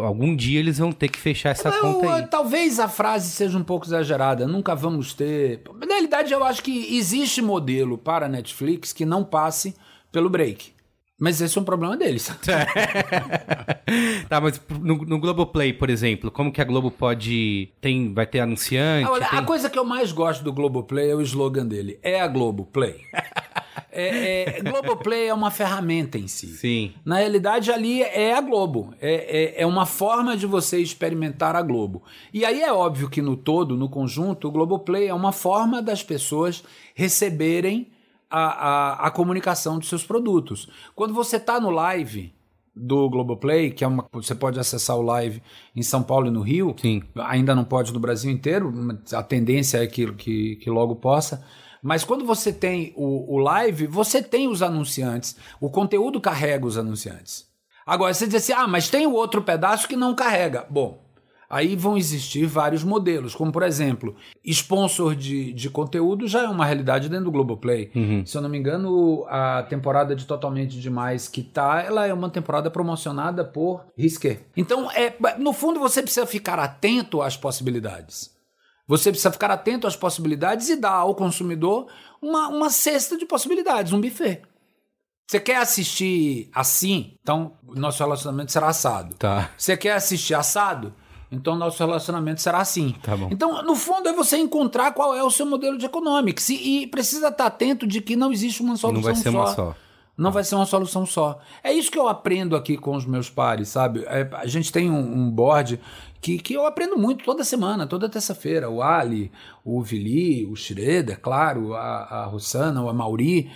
algum 0.03 0.35
dia 0.35 0.59
eles 0.59 0.79
vão 0.79 0.91
ter 0.91 1.09
que 1.09 1.19
fechar 1.19 1.51
essa 1.51 1.71
Não, 1.71 1.95
conta 1.95 2.15
aí. 2.15 2.27
Talvez 2.27 2.81
a 2.81 2.89
frase 2.89 3.31
seja 3.31 3.57
um 3.57 3.65
pouco 3.65 3.87
exagerada. 3.87 4.49
Nunca 4.49 4.75
vamos 4.75 5.15
ter. 5.15 5.63
Na 5.75 5.95
realidade, 5.95 6.33
eu 6.33 6.43
acho 6.43 6.63
que 6.63 6.97
existe 6.97 7.41
modelo 7.41 7.97
para 7.97 8.27
a 8.27 8.29
Netflix 8.29 8.93
que 8.93 9.07
não 9.07 9.25
passe 9.25 9.77
pelo 10.11 10.29
break. 10.29 10.80
Mas 11.21 11.39
esse 11.43 11.59
é 11.59 11.61
um 11.61 11.65
problema 11.65 11.99
deles. 11.99 12.33
tá, 14.27 14.41
mas 14.41 14.59
no, 14.81 14.97
no 15.05 15.19
Globoplay, 15.19 15.71
por 15.71 15.91
exemplo, 15.91 16.31
como 16.31 16.51
que 16.51 16.63
a 16.63 16.65
Globo 16.65 16.91
pode. 16.91 17.69
Tem, 17.79 18.15
vai 18.15 18.27
ter 18.27 18.41
anunciante? 18.41 19.07
Olha, 19.07 19.29
tem... 19.29 19.39
A 19.39 19.43
coisa 19.43 19.69
que 19.69 19.79
eu 19.79 19.85
mais 19.85 20.13
gosto 20.13 20.43
do 20.43 20.51
Globoplay 20.51 21.11
é 21.11 21.15
o 21.15 21.21
slogan 21.21 21.67
dele. 21.67 21.99
É 22.03 22.23
a 22.23 22.27
Globoplay. 22.27 23.03
é, 23.93 24.61
é, 24.61 24.63
Globoplay 24.63 25.27
é 25.27 25.35
uma 25.35 25.51
ferramenta 25.51 26.17
em 26.17 26.27
si. 26.27 26.47
Sim. 26.47 26.95
Na 27.05 27.17
realidade, 27.17 27.71
ali 27.71 28.01
é 28.01 28.33
a 28.33 28.41
Globo. 28.41 28.95
É, 28.99 29.59
é, 29.59 29.63
é 29.63 29.67
uma 29.67 29.85
forma 29.85 30.35
de 30.39 30.47
você 30.47 30.79
experimentar 30.79 31.55
a 31.55 31.61
Globo. 31.61 32.03
E 32.33 32.47
aí 32.47 32.63
é 32.63 32.73
óbvio 32.73 33.11
que 33.11 33.21
no 33.21 33.37
todo, 33.37 33.77
no 33.77 33.91
conjunto, 33.91 34.49
o 34.49 34.51
Globoplay 34.51 35.09
é 35.09 35.15
uma 35.15 35.33
forma 35.33 35.83
das 35.83 36.03
pessoas 36.03 36.65
receberem 36.95 37.89
a, 38.31 38.41
a, 38.41 39.07
a 39.07 39.11
comunicação 39.11 39.79
dos 39.79 39.89
seus 39.89 40.05
produtos. 40.05 40.69
Quando 40.95 41.13
você 41.13 41.37
está 41.37 41.61
no 41.61 41.71
live 41.71 42.33
do 42.75 43.11
Globoplay, 43.11 43.71
que 43.71 43.85
é 43.85 43.87
uma, 43.87 44.07
você 44.13 44.35
pode 44.35 44.59
acessar 44.59 44.97
o 44.97 45.03
live 45.03 45.43
em 45.75 45.83
São 45.83 46.03
Paulo 46.03 46.29
e 46.29 46.31
no 46.31 46.41
Rio, 46.41 46.75
Sim. 46.81 47.03
ainda 47.17 47.55
não 47.55 47.65
pode 47.65 47.93
no 47.93 48.01
Brasil 48.01 48.31
inteiro, 48.31 48.73
a 49.13 49.23
tendência 49.23 49.83
é 49.83 49.87
que, 49.87 50.13
que, 50.13 50.57
que 50.57 50.71
logo 50.71 50.97
possa. 50.97 51.45
Mas 51.83 52.05
quando 52.05 52.25
você 52.25 52.53
tem 52.53 52.93
o, 52.97 53.35
o 53.35 53.39
live, 53.39 53.87
você 53.87 54.23
tem 54.23 54.49
os 54.49 54.63
anunciantes, 54.63 55.37
o 55.61 55.71
conteúdo 55.71 56.21
carrega 56.21 56.67
os 56.67 56.79
anunciantes. 56.79 57.49
Agora, 57.87 58.15
você 58.15 58.27
diz 58.27 58.37
assim, 58.37 58.53
ah, 58.53 58.69
mas 58.69 58.89
tem 58.89 59.07
o 59.07 59.15
outro 59.15 59.43
pedaço 59.43 59.89
que 59.89 59.97
não 59.97 60.15
carrega. 60.15 60.67
Bom, 60.71 61.03
Aí 61.51 61.75
vão 61.75 61.99
existir 61.99 62.47
vários 62.47 62.85
modelos, 62.85 63.35
como 63.35 63.51
por 63.51 63.65
exemplo, 63.65 64.15
sponsor 64.45 65.17
de, 65.17 65.53
de 65.53 65.69
conteúdo 65.69 66.29
já 66.29 66.45
é 66.45 66.49
uma 66.49 66.65
realidade 66.65 67.09
dentro 67.09 67.25
do 67.25 67.33
Globoplay. 67.33 67.91
Uhum. 67.93 68.25
Se 68.25 68.39
eu 68.39 68.41
não 68.41 68.49
me 68.49 68.57
engano, 68.57 69.27
a 69.29 69.65
temporada 69.65 70.15
de 70.15 70.27
Totalmente 70.27 70.81
Demais 70.81 71.27
que 71.27 71.43
tá, 71.43 71.83
ela 71.83 72.07
é 72.07 72.15
uma 72.15 72.31
temporada 72.31 72.71
promocionada 72.71 73.45
por 73.45 73.85
Risqué. 73.99 74.43
Então, 74.57 74.89
é, 74.93 75.13
no 75.39 75.53
fundo, 75.53 75.81
você 75.81 76.01
precisa 76.01 76.25
ficar 76.25 76.61
atento 76.61 77.21
às 77.21 77.37
possibilidades. 77.37 78.31
Você 78.87 79.11
precisa 79.11 79.33
ficar 79.33 79.51
atento 79.51 79.89
às 79.89 79.97
possibilidades 79.97 80.69
e 80.69 80.77
dar 80.77 80.93
ao 80.93 81.17
consumidor 81.17 81.89
uma, 82.23 82.47
uma 82.47 82.71
cesta 82.71 83.17
de 83.17 83.27
possibilidades, 83.27 83.93
um 83.93 84.01
buffet. 84.01 84.43
Você 85.27 85.41
quer 85.41 85.57
assistir 85.57 86.49
assim? 86.55 87.15
Então, 87.21 87.53
nosso 87.63 88.03
relacionamento 88.03 88.53
será 88.53 88.69
assado. 88.69 89.17
Tá. 89.17 89.51
Você 89.57 89.77
quer 89.77 89.93
assistir 89.93 90.35
assado? 90.35 90.95
Então, 91.31 91.55
nosso 91.55 91.79
relacionamento 91.79 92.41
será 92.41 92.59
assim. 92.59 92.95
Tá. 93.03 93.17
Então, 93.31 93.63
no 93.63 93.77
fundo, 93.77 94.09
é 94.09 94.13
você 94.13 94.37
encontrar 94.37 94.93
qual 94.93 95.15
é 95.15 95.23
o 95.23 95.31
seu 95.31 95.47
modelo 95.47 95.79
de 95.79 95.87
economics. 95.87 96.49
E, 96.49 96.83
e 96.83 96.87
precisa 96.89 97.29
estar 97.29 97.47
atento 97.47 97.87
de 97.87 98.01
que 98.01 98.17
não 98.17 98.33
existe 98.33 98.63
uma 98.63 98.77
solução 98.77 98.93
Não 98.93 99.03
vai 99.03 99.15
ser 99.15 99.31
só. 99.31 99.39
uma 99.39 99.47
só. 99.47 99.77
Não 100.17 100.31
vai 100.31 100.45
ser 100.45 100.55
uma 100.57 100.67
solução 100.67 101.07
só. 101.07 101.39
É 101.63 101.73
isso 101.73 101.91
que 101.91 101.99
eu 101.99 102.07
aprendo 102.07 102.55
aqui 102.55 102.77
com 102.77 102.95
os 102.95 103.07
meus 103.07 103.31
pares, 103.31 103.69
sabe? 103.69 104.05
É, 104.07 104.29
a 104.35 104.47
gente 104.47 104.71
tem 104.71 104.91
um, 104.91 104.99
um 104.99 105.31
board 105.31 105.81
que, 106.21 106.39
que 106.39 106.53
eu 106.53 106.67
aprendo 106.67 106.99
muito 106.99 107.25
toda 107.25 107.43
semana, 107.43 107.87
toda 107.87 108.09
terça-feira. 108.09 108.69
O 108.69 108.83
Ali, 108.83 109.33
o 109.65 109.81
Vili, 109.81 110.45
o 110.45 110.55
Schroeder, 110.55 111.19
claro, 111.21 111.73
a, 111.75 112.03
a 112.03 112.25
Rossana, 112.27 112.87
a 112.87 112.93
Mauri, 112.93 113.51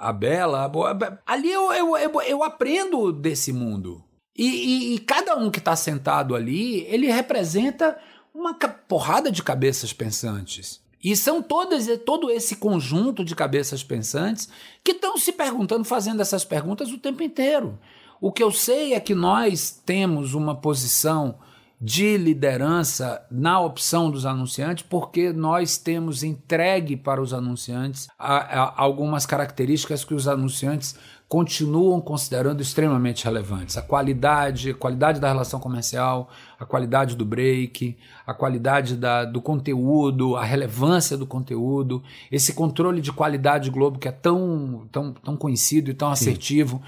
a 0.00 0.12
Bela. 0.12 0.64
A, 0.64 1.32
ali 1.32 1.52
eu, 1.52 1.72
eu, 1.72 1.96
eu, 1.96 2.22
eu 2.22 2.42
aprendo 2.42 3.12
desse 3.12 3.52
mundo. 3.52 4.02
E, 4.38 4.46
e, 4.46 4.94
e 4.94 4.98
cada 5.00 5.36
um 5.36 5.50
que 5.50 5.58
está 5.58 5.74
sentado 5.74 6.36
ali, 6.36 6.86
ele 6.88 7.10
representa 7.10 7.98
uma 8.32 8.54
porrada 8.54 9.32
de 9.32 9.42
cabeças 9.42 9.92
pensantes. 9.92 10.80
E 11.02 11.16
são 11.16 11.42
todas 11.42 11.86
todo 12.04 12.30
esse 12.30 12.56
conjunto 12.56 13.24
de 13.24 13.34
cabeças 13.34 13.82
pensantes 13.82 14.48
que 14.82 14.92
estão 14.92 15.18
se 15.18 15.32
perguntando, 15.32 15.84
fazendo 15.84 16.22
essas 16.22 16.44
perguntas 16.44 16.90
o 16.92 16.98
tempo 16.98 17.22
inteiro. 17.22 17.78
O 18.20 18.32
que 18.32 18.42
eu 18.42 18.50
sei 18.50 18.94
é 18.94 19.00
que 19.00 19.14
nós 19.14 19.70
temos 19.84 20.34
uma 20.34 20.54
posição 20.54 21.36
de 21.80 22.16
liderança 22.16 23.24
na 23.30 23.60
opção 23.60 24.10
dos 24.10 24.26
anunciantes, 24.26 24.84
porque 24.88 25.32
nós 25.32 25.78
temos 25.78 26.24
entregue 26.24 26.96
para 26.96 27.22
os 27.22 27.32
anunciantes 27.32 28.08
a, 28.18 28.36
a, 28.36 28.82
algumas 28.82 29.24
características 29.24 30.04
que 30.04 30.12
os 30.12 30.26
anunciantes 30.26 30.96
continuam 31.28 32.00
considerando 32.00 32.62
extremamente 32.62 33.24
relevantes. 33.24 33.76
A 33.76 33.82
qualidade, 33.82 34.70
a 34.70 34.74
qualidade 34.74 35.20
da 35.20 35.28
relação 35.28 35.60
comercial, 35.60 36.30
a 36.58 36.64
qualidade 36.64 37.14
do 37.14 37.24
break, 37.24 37.96
a 38.26 38.34
qualidade 38.34 38.96
da, 38.96 39.24
do 39.24 39.40
conteúdo, 39.40 40.36
a 40.36 40.42
relevância 40.42 41.16
do 41.16 41.26
conteúdo, 41.26 42.02
esse 42.32 42.54
controle 42.54 43.00
de 43.00 43.12
qualidade 43.12 43.70
Globo 43.70 43.98
que 43.98 44.08
é 44.08 44.12
tão, 44.12 44.88
tão, 44.90 45.12
tão 45.12 45.36
conhecido 45.36 45.90
e 45.90 45.94
tão 45.94 46.08
Sim. 46.08 46.12
assertivo. 46.30 46.82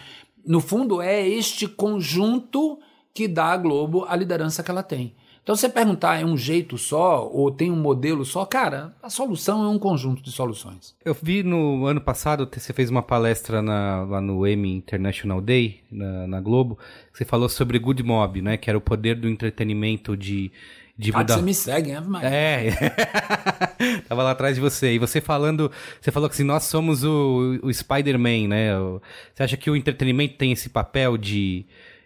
No 0.44 0.58
fundo, 0.58 1.02
é 1.02 1.28
este 1.28 1.68
conjunto 1.68 2.78
que 3.14 3.26
dá 3.28 3.46
à 3.46 3.56
Globo 3.56 4.04
a 4.08 4.16
liderança 4.16 4.62
que 4.62 4.70
ela 4.70 4.82
tem. 4.82 5.14
Então, 5.42 5.56
você 5.56 5.68
perguntar 5.70 6.20
é 6.20 6.24
um 6.24 6.36
jeito 6.36 6.76
só 6.76 7.26
ou 7.26 7.50
tem 7.50 7.70
um 7.72 7.76
modelo 7.76 8.24
só, 8.26 8.44
cara, 8.44 8.94
a 9.02 9.08
solução 9.08 9.64
é 9.64 9.68
um 9.68 9.78
conjunto 9.78 10.22
de 10.22 10.30
soluções. 10.30 10.94
Eu 11.04 11.16
vi 11.20 11.42
no 11.42 11.86
ano 11.86 12.00
passado, 12.00 12.48
você 12.52 12.72
fez 12.74 12.90
uma 12.90 13.02
palestra 13.02 13.62
na, 13.62 14.04
lá 14.04 14.20
no 14.20 14.46
Emmy 14.46 14.74
International 14.76 15.40
Day, 15.40 15.80
na, 15.90 16.26
na 16.26 16.40
Globo, 16.40 16.78
que 17.10 17.18
você 17.18 17.24
falou 17.24 17.48
sobre 17.48 17.78
Good 17.78 18.02
Mob, 18.02 18.42
né? 18.42 18.58
Que 18.58 18.68
era 18.68 18.76
o 18.78 18.82
poder 18.82 19.16
do 19.16 19.28
entretenimento 19.28 20.14
de, 20.14 20.52
de 20.96 21.10
Ah, 21.14 21.18
mudar. 21.18 21.36
você 21.36 21.42
me 21.42 21.54
segue, 21.54 21.92
né? 21.92 22.02
Mas... 22.06 22.22
É, 22.22 22.70
tava 24.08 24.22
lá 24.22 24.32
atrás 24.32 24.54
de 24.54 24.60
você. 24.60 24.92
E 24.92 24.98
você 24.98 25.20
falando, 25.22 25.72
você 26.00 26.12
falou 26.12 26.28
que 26.28 26.34
assim, 26.34 26.44
nós 26.44 26.64
somos 26.64 27.02
o, 27.02 27.58
o 27.62 27.72
Spider-Man, 27.72 28.48
né? 28.48 28.68
Você 29.34 29.42
acha 29.42 29.56
que 29.56 29.70
o 29.70 29.74
entretenimento 29.74 30.34
tem 30.36 30.52
esse 30.52 30.68
papel 30.68 31.16
de, 31.16 31.64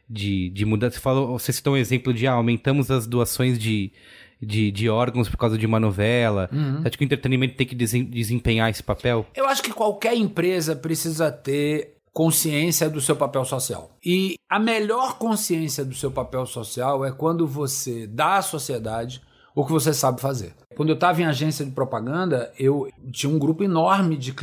de, 0.08 0.50
de 0.50 0.64
mudar? 0.64 0.90
Você 0.90 1.00
falou, 1.00 1.38
você 1.38 1.52
citou 1.52 1.74
um 1.74 1.76
exemplo 1.76 2.12
de, 2.12 2.26
ah, 2.26 2.32
aumentamos 2.32 2.90
as 2.90 3.06
doações 3.06 3.58
de, 3.58 3.92
de, 4.40 4.70
de 4.70 4.88
órgãos 4.88 5.28
por 5.28 5.36
causa 5.36 5.58
de 5.58 5.66
uma 5.66 5.80
novela. 5.80 6.48
Você 6.52 6.88
acha 6.88 6.96
que 6.98 7.04
o 7.04 7.06
entretenimento 7.06 7.56
tem 7.56 7.66
que 7.66 7.74
desempenhar 7.74 8.70
esse 8.70 8.82
papel? 8.82 9.26
Eu 9.34 9.46
acho 9.46 9.62
que 9.62 9.72
qualquer 9.72 10.14
empresa 10.14 10.76
precisa 10.76 11.30
ter 11.30 11.94
consciência 12.12 12.88
do 12.88 13.00
seu 13.00 13.16
papel 13.16 13.44
social. 13.44 13.90
E 14.04 14.36
a 14.48 14.58
melhor 14.58 15.18
consciência 15.18 15.84
do 15.84 15.94
seu 15.94 16.12
papel 16.12 16.46
social 16.46 17.04
é 17.04 17.10
quando 17.10 17.46
você 17.46 18.06
dá 18.06 18.36
à 18.36 18.42
sociedade 18.42 19.20
o 19.54 19.64
que 19.64 19.72
você 19.72 19.92
sabe 19.92 20.20
fazer. 20.20 20.54
Quando 20.76 20.88
eu 20.90 20.94
estava 20.94 21.20
em 21.20 21.24
agência 21.24 21.64
de 21.64 21.72
propaganda, 21.72 22.52
eu 22.58 22.88
tinha 23.12 23.32
um 23.32 23.38
grupo 23.38 23.62
enorme 23.62 24.16
de, 24.16 24.34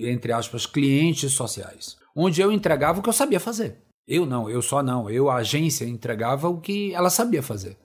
entre 0.00 0.32
aspas, 0.32 0.66
clientes 0.66 1.32
sociais, 1.32 1.96
onde 2.14 2.40
eu 2.40 2.52
entregava 2.52 2.98
o 2.98 3.02
que 3.02 3.08
eu 3.08 3.12
sabia 3.12 3.40
fazer. 3.40 3.78
Eu 4.06 4.26
não, 4.26 4.50
eu 4.50 4.60
só 4.60 4.82
não. 4.82 5.08
Eu, 5.08 5.30
a 5.30 5.36
agência, 5.36 5.84
entregava 5.84 6.48
o 6.48 6.60
que 6.60 6.92
ela 6.94 7.10
sabia 7.10 7.42
fazer 7.42 7.76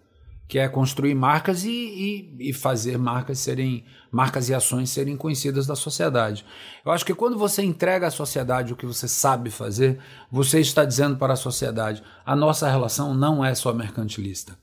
que 0.48 0.60
é 0.60 0.68
construir 0.68 1.16
marcas 1.16 1.64
e, 1.64 1.70
e, 1.70 2.50
e, 2.50 2.54
fazer 2.54 2.98
marcas 2.98 3.40
serem 3.40 3.84
marcas 4.12 4.48
e 4.48 4.54
ações 4.54 4.92
serem 4.92 5.18
conhecidas 5.18 5.66
da 5.66 5.76
sociedade. 5.76 6.46
Eu 6.86 6.92
acho 6.92 7.06
que 7.06 7.16
quando 7.16 7.38
você 7.38 7.64
entrega 7.64 8.08
à 8.08 8.12
sociedade 8.12 8.72
o 8.72 8.76
que 8.76 8.86
você 8.86 9.08
sabe 9.08 9.50
fazer, 9.50 10.00
você 10.32 10.60
está 10.60 10.86
dizendo 10.86 11.18
para 11.18 11.34
a 11.34 11.38
sociedade: 11.38 12.04
a 12.24 12.36
nossa 12.36 12.70
relação 12.70 13.14
não 13.14 13.44
é 13.44 13.56
só 13.56 13.74
mercantilista. 13.74 14.58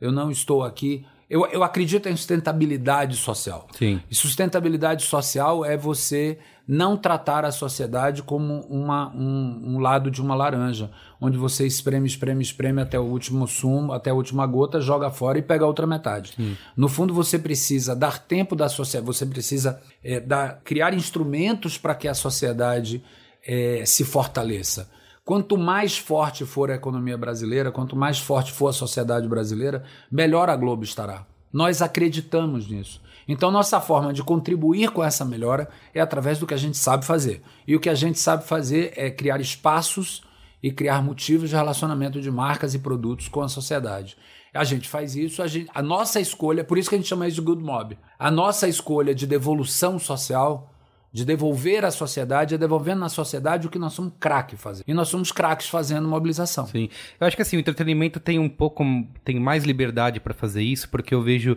Eu 0.00 0.12
não 0.12 0.30
estou 0.30 0.62
aqui. 0.62 1.04
Eu, 1.30 1.44
eu 1.46 1.62
acredito 1.62 2.08
em 2.08 2.16
sustentabilidade 2.16 3.16
social. 3.16 3.68
Sim. 3.76 4.00
E 4.10 4.14
sustentabilidade 4.14 5.04
social 5.04 5.62
é 5.62 5.76
você 5.76 6.38
não 6.66 6.96
tratar 6.96 7.44
a 7.44 7.52
sociedade 7.52 8.22
como 8.22 8.60
uma, 8.68 9.14
um, 9.14 9.74
um, 9.74 9.78
lado 9.78 10.10
de 10.10 10.20
uma 10.22 10.34
laranja, 10.34 10.90
onde 11.20 11.36
você 11.38 11.66
espreme, 11.66 12.06
espreme, 12.06 12.42
espreme 12.42 12.80
até 12.80 12.98
o 12.98 13.04
último 13.04 13.46
sumo, 13.46 13.92
até 13.92 14.10
a 14.10 14.14
última 14.14 14.46
gota, 14.46 14.80
joga 14.80 15.10
fora 15.10 15.38
e 15.38 15.42
pega 15.42 15.64
a 15.64 15.66
outra 15.66 15.86
metade. 15.86 16.32
Sim. 16.36 16.56
No 16.76 16.88
fundo, 16.88 17.12
você 17.12 17.38
precisa 17.38 17.94
dar 17.94 18.18
tempo 18.18 18.54
da 18.56 18.68
sociedade, 18.68 19.06
você 19.06 19.24
precisa 19.26 19.80
é, 20.04 20.20
dar, 20.20 20.60
criar 20.62 20.92
instrumentos 20.92 21.78
para 21.78 21.94
que 21.94 22.08
a 22.08 22.14
sociedade 22.14 23.02
é, 23.46 23.82
se 23.86 24.04
fortaleça. 24.04 24.90
Quanto 25.28 25.58
mais 25.58 25.98
forte 25.98 26.46
for 26.46 26.70
a 26.70 26.76
economia 26.76 27.18
brasileira, 27.18 27.70
quanto 27.70 27.94
mais 27.94 28.18
forte 28.18 28.50
for 28.50 28.68
a 28.68 28.72
sociedade 28.72 29.28
brasileira, 29.28 29.84
melhor 30.10 30.48
a 30.48 30.56
Globo 30.56 30.84
estará. 30.84 31.26
Nós 31.52 31.82
acreditamos 31.82 32.66
nisso. 32.66 33.02
Então, 33.28 33.50
nossa 33.50 33.78
forma 33.78 34.10
de 34.10 34.22
contribuir 34.22 34.90
com 34.90 35.04
essa 35.04 35.26
melhora 35.26 35.68
é 35.92 36.00
através 36.00 36.38
do 36.38 36.46
que 36.46 36.54
a 36.54 36.56
gente 36.56 36.78
sabe 36.78 37.04
fazer. 37.04 37.42
E 37.66 37.76
o 37.76 37.78
que 37.78 37.90
a 37.90 37.94
gente 37.94 38.18
sabe 38.18 38.42
fazer 38.42 38.94
é 38.96 39.10
criar 39.10 39.38
espaços 39.38 40.22
e 40.62 40.72
criar 40.72 41.02
motivos 41.02 41.50
de 41.50 41.56
relacionamento 41.56 42.22
de 42.22 42.30
marcas 42.30 42.72
e 42.72 42.78
produtos 42.78 43.28
com 43.28 43.42
a 43.42 43.50
sociedade. 43.50 44.16
A 44.54 44.64
gente 44.64 44.88
faz 44.88 45.14
isso, 45.14 45.42
a, 45.42 45.46
gente, 45.46 45.70
a 45.74 45.82
nossa 45.82 46.18
escolha, 46.18 46.64
por 46.64 46.78
isso 46.78 46.88
que 46.88 46.94
a 46.94 46.98
gente 46.98 47.06
chama 47.06 47.28
isso 47.28 47.34
de 47.34 47.42
good 47.42 47.62
mob. 47.62 47.98
A 48.18 48.30
nossa 48.30 48.66
escolha 48.66 49.14
de 49.14 49.26
devolução 49.26 49.98
social, 49.98 50.72
de 51.12 51.24
devolver 51.24 51.84
à 51.84 51.90
sociedade, 51.90 52.54
é 52.54 52.58
devolvendo 52.58 53.00
na 53.00 53.08
sociedade 53.08 53.66
o 53.66 53.70
que 53.70 53.78
nós 53.78 53.92
somos 53.92 54.12
craque 54.20 54.56
fazendo. 54.56 54.84
E 54.86 54.94
nós 54.94 55.08
somos 55.08 55.32
craques 55.32 55.68
fazendo 55.68 56.06
mobilização. 56.06 56.66
Sim. 56.66 56.88
Eu 57.20 57.26
acho 57.26 57.36
que 57.36 57.42
assim, 57.42 57.56
o 57.56 57.60
entretenimento 57.60 58.20
tem 58.20 58.38
um 58.38 58.48
pouco, 58.48 58.84
tem 59.24 59.40
mais 59.40 59.64
liberdade 59.64 60.20
para 60.20 60.34
fazer 60.34 60.62
isso, 60.62 60.88
porque 60.88 61.14
eu 61.14 61.22
vejo 61.22 61.56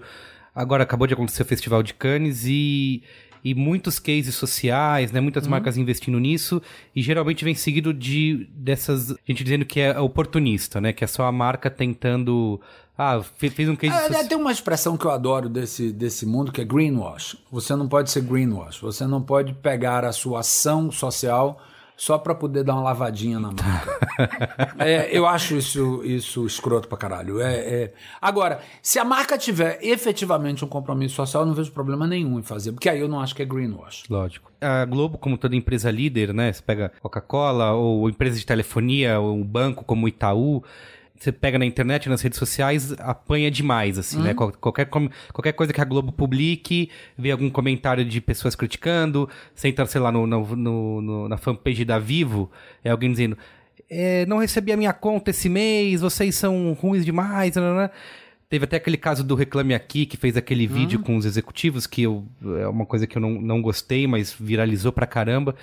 Agora 0.54 0.84
acabou 0.84 1.08
de 1.08 1.14
acontecer 1.14 1.44
o 1.44 1.46
Festival 1.46 1.82
de 1.82 1.94
Cannes 1.94 2.46
e, 2.46 3.04
e 3.44 3.56
muitos 3.56 4.00
cases 4.00 4.36
sociais, 4.36 5.12
né? 5.12 5.22
Muitas 5.22 5.46
uhum. 5.46 5.52
marcas 5.52 5.78
investindo 5.78 6.20
nisso 6.20 6.62
e 6.94 7.02
geralmente 7.02 7.46
vem 7.46 7.56
seguido 7.56 7.94
de 7.94 8.50
dessas 8.54 9.16
gente 9.26 9.44
dizendo 9.44 9.66
que 9.66 9.80
é 9.80 9.98
oportunista, 10.00 10.82
né? 10.82 10.92
Que 10.92 11.06
é 11.06 11.08
só 11.08 11.24
a 11.24 11.32
marca 11.32 11.70
tentando 11.70 12.60
ah, 12.98 13.22
fez 13.24 13.68
um 13.68 13.76
case. 13.76 13.94
Ah, 13.94 14.24
tem 14.24 14.38
uma 14.38 14.52
expressão 14.52 14.96
que 14.96 15.06
eu 15.06 15.12
adoro 15.12 15.50
desse, 15.50 15.92
desse 15.92 16.26
mundo 16.26 16.52
que 16.52 16.62
é 16.62 16.66
greenwash. 16.66 17.38
Você 17.52 17.76
não 17.76 17.88
pode 17.88 18.12
ser 18.12 18.22
greenwash. 18.22 18.80
Você 18.80 19.08
não 19.08 19.22
pode 19.22 19.54
pegar 19.54 20.06
a 20.06 20.12
sua 20.12 20.42
ação 20.42 20.92
social 20.92 21.60
só 22.02 22.18
para 22.18 22.34
poder 22.34 22.64
dar 22.64 22.74
uma 22.74 22.82
lavadinha 22.82 23.40
na 23.40 23.52
marca. 23.52 24.76
é, 24.84 25.16
eu 25.16 25.28
acho 25.28 25.56
isso, 25.56 26.02
isso 26.04 26.48
escroto 26.48 26.88
pra 26.88 26.98
caralho. 26.98 27.40
É, 27.40 27.54
é... 27.58 27.94
Agora, 28.20 28.60
se 28.82 28.98
a 28.98 29.06
marca 29.06 29.38
tiver 29.38 29.78
efetivamente 29.84 30.66
um 30.66 30.68
compromisso 30.68 31.16
social, 31.16 31.44
eu 31.44 31.48
não 31.48 31.54
vejo 31.54 31.72
problema 31.72 32.08
nenhum 32.08 32.40
em 32.40 32.44
fazer, 32.44 32.72
porque 32.72 32.90
aí 32.90 33.00
eu 33.00 33.08
não 33.08 33.20
acho 33.20 33.36
que 33.36 33.44
é 33.44 33.46
greenwash. 33.46 34.04
Lógico. 34.10 34.52
A 34.60 34.84
Globo, 34.86 35.20
como 35.20 35.38
toda 35.38 35.56
empresa 35.56 35.92
líder, 35.92 36.34
né? 36.34 36.52
Você 36.52 36.62
pega 36.64 36.92
Coca-Cola 37.02 37.74
ou 37.74 38.10
empresa 38.10 38.38
de 38.38 38.46
telefonia, 38.48 39.20
ou 39.20 39.36
um 39.36 39.44
banco 39.44 39.86
como 39.86 40.08
Itaú 40.08 40.64
você 41.22 41.32
pega 41.32 41.60
na 41.60 41.66
internet, 41.66 42.10
nas 42.10 42.20
redes 42.20 42.40
sociais, 42.40 42.94
apanha 42.98 43.52
demais, 43.52 44.00
assim, 44.00 44.20
né? 44.20 44.32
Uhum. 44.32 44.52
Qualquer, 44.60 44.86
qualquer 44.88 45.52
coisa 45.54 45.72
que 45.72 45.80
a 45.80 45.86
Globo 45.86 46.12
publique, 46.12 46.90
vê 47.16 47.30
algum 47.30 47.48
comentário 47.48 48.04
de 48.04 48.20
pessoas 48.20 48.56
criticando, 48.56 49.30
você 49.54 49.68
entra, 49.68 49.86
sei 49.86 50.02
lá, 50.02 50.12
no, 50.12 50.26
no, 50.26 50.56
no, 50.56 51.30
na 51.30 51.38
fanpage 51.38 51.86
da 51.86 52.00
Vivo, 52.00 52.50
é 52.84 52.90
alguém 52.90 53.12
dizendo, 53.12 53.38
é, 53.88 54.26
não 54.26 54.40
recebi 54.40 54.72
a 54.72 54.78
minha 54.78 54.94
conta 54.94 55.30
esse 55.30 55.48
mês, 55.48 56.02
vocês 56.02 56.34
são 56.34 56.74
ruins 56.74 57.06
demais, 57.06 57.56
né? 57.56 57.62
né, 57.62 57.76
né. 57.84 57.90
Teve 58.50 58.66
até 58.66 58.78
aquele 58.78 58.98
caso 58.98 59.24
do 59.24 59.36
Reclame 59.36 59.76
Aqui, 59.76 60.08
que 60.08 60.18
fez 60.18 60.36
aquele 60.36 60.66
uhum. 60.66 60.74
vídeo 60.74 61.00
com 61.00 61.16
os 61.16 61.26
executivos, 61.26 61.86
que 61.86 62.02
eu, 62.02 62.26
é 62.60 62.68
uma 62.68 62.86
coisa 62.86 63.06
que 63.06 63.16
eu 63.16 63.22
não, 63.22 63.40
não 63.40 63.62
gostei, 63.62 64.08
mas 64.08 64.36
viralizou 64.38 64.92
pra 64.92 65.06
caramba. 65.06 65.56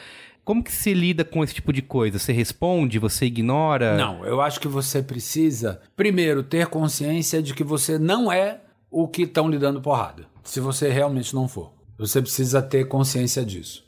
Como 0.49 0.65
que 0.65 0.73
se 0.73 0.95
lida 0.95 1.27
com 1.27 1.45
esse 1.45 1.53
tipo 1.53 1.75
de 1.75 1.83
coisa? 1.83 2.19
Você 2.19 2.33
responde, 2.33 2.99
você 2.99 3.27
ignora? 3.27 3.99
Não, 3.99 4.25
eu 4.25 4.41
acho 4.41 4.59
que 4.59 4.67
você 4.67 5.03
precisa, 5.03 5.79
primeiro, 5.95 6.43
ter 6.43 6.69
consciência 6.69 7.43
de 7.43 7.53
que 7.53 7.63
você 7.63 7.99
não 7.99 8.33
é 8.33 8.63
o 8.91 9.07
que 9.07 9.25
estão 9.25 9.51
lhe 9.51 9.59
dando 9.59 9.83
porrada. 9.83 10.27
Se 10.43 10.59
você 10.59 10.89
realmente 10.89 11.35
não 11.35 11.47
for. 11.47 11.75
Você 11.99 12.23
precisa 12.23 12.63
ter 12.63 12.87
consciência 12.87 13.45
disso. 13.45 13.85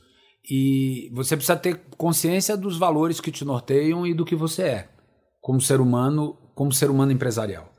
E 0.50 1.11
você 1.14 1.34
precisa 1.34 1.56
ter 1.56 1.80
consciência 1.96 2.58
dos 2.58 2.76
valores 2.76 3.22
que 3.22 3.32
te 3.32 3.42
norteiam 3.42 4.06
e 4.06 4.12
do 4.12 4.26
que 4.26 4.36
você 4.36 4.62
é, 4.64 4.88
como 5.40 5.62
ser 5.62 5.80
humano, 5.80 6.36
como 6.54 6.74
ser 6.74 6.90
humano 6.90 7.11
empresarial. 7.11 7.72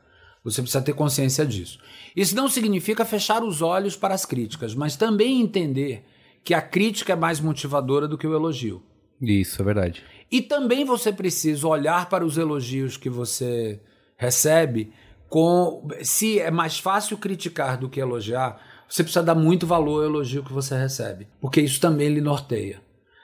Você 0.44 0.60
precisa 0.60 0.84
ter 0.84 0.96
consciência 0.96 1.46
disso. 1.46 1.78
Isso 2.16 2.36
não 2.36 2.50
significa 2.50 3.06
fechar 3.06 3.44
os 3.44 3.62
olhos 3.62 3.96
para 3.96 4.16
as 4.16 4.26
críticas, 4.26 4.74
mas 4.74 4.96
também 4.96 5.40
entender 5.40 6.04
que 6.44 6.54
a 6.54 6.62
crítica 6.62 7.14
é 7.14 7.16
mais 7.16 7.40
motivadora 7.40 8.08
do 8.08 8.18
que 8.18 8.28
o 8.28 8.34
elogio. 8.34 8.82
Isso, 9.22 9.62
é 9.62 9.66
verdade. 9.66 10.04
E 10.32 10.42
também 10.42 10.86
você 10.86 11.12
precisa 11.12 11.68
olhar 11.68 12.10
para 12.10 12.26
os 12.26 12.38
elogios 12.38 12.98
que 12.98 13.10
você 13.10 13.80
recebe 14.18 14.94
com 15.30 15.88
se 16.04 16.40
é 16.40 16.52
mais 16.52 16.78
fácil 16.78 17.18
criticar 17.18 17.78
do 17.78 17.90
que 17.90 18.02
elogiar, 18.02 18.62
você 18.88 19.02
precisa 19.02 19.24
dar 19.24 19.36
muito 19.36 19.66
valor 19.66 20.04
ao 20.04 20.10
elogio 20.10 20.44
que 20.44 20.52
você 20.52 20.78
recebe, 20.78 21.26
porque 21.40 21.62
isso 21.62 21.80
também 21.80 22.10
lhe 22.10 22.20
norteia. 22.20 22.82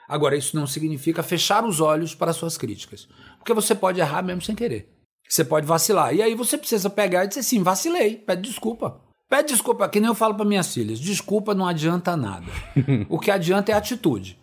Agora, 0.08 0.34
isso 0.34 0.56
não 0.56 0.66
significa 0.66 1.22
fechar 1.22 1.66
os 1.66 1.80
olhos 1.80 2.14
para 2.14 2.32
suas 2.32 2.56
críticas, 2.56 3.06
porque 3.36 3.52
você 3.52 3.74
pode 3.74 4.00
errar 4.00 4.22
mesmo 4.22 4.40
sem 4.40 4.54
querer. 4.54 4.88
Você 5.28 5.44
pode 5.44 5.66
vacilar. 5.66 6.14
E 6.14 6.22
aí 6.22 6.34
você 6.34 6.56
precisa 6.56 6.88
pegar 6.88 7.24
e 7.24 7.28
dizer 7.28 7.40
assim: 7.40 7.62
vacilei, 7.62 8.16
pede 8.16 8.48
desculpa. 8.48 9.02
Pede 9.28 9.48
desculpa, 9.48 9.88
que 9.88 10.00
nem 10.00 10.08
eu 10.08 10.14
falo 10.14 10.34
para 10.34 10.44
minhas 10.44 10.72
filhas. 10.72 10.98
Desculpa 10.98 11.54
não 11.54 11.66
adianta 11.66 12.16
nada. 12.16 12.46
o 13.08 13.18
que 13.18 13.30
adianta 13.30 13.70
é 13.70 13.74
atitude. 13.74 14.38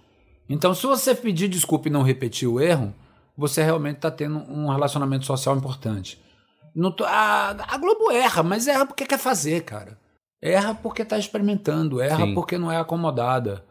Então, 0.48 0.76
se 0.76 0.86
você 0.86 1.16
pedir 1.16 1.48
desculpa 1.48 1.88
e 1.88 1.92
não 1.92 2.04
repetir 2.04 2.48
o 2.48 2.60
erro, 2.60 2.94
você 3.36 3.64
realmente 3.64 3.98
está 3.98 4.12
tendo 4.12 4.38
um 4.50 4.70
relacionamento 4.70 5.26
social 5.26 5.58
importante. 5.58 6.22
Tô, 6.96 7.04
a, 7.06 7.50
a, 7.50 7.78
Globo 7.78 8.12
erra, 8.12 8.44
mas 8.44 8.68
erra 8.68 8.86
porque 8.86 9.06
quer 9.06 9.18
fazer, 9.18 9.62
cara. 9.64 9.98
Erra 10.42 10.76
porque 10.76 11.02
está 11.02 11.18
experimentando, 11.18 12.00
erra 12.00 12.26
Sim. 12.26 12.34
porque 12.36 12.58
não 12.58 12.72
é 12.72 12.78
acomodada, 12.78 13.66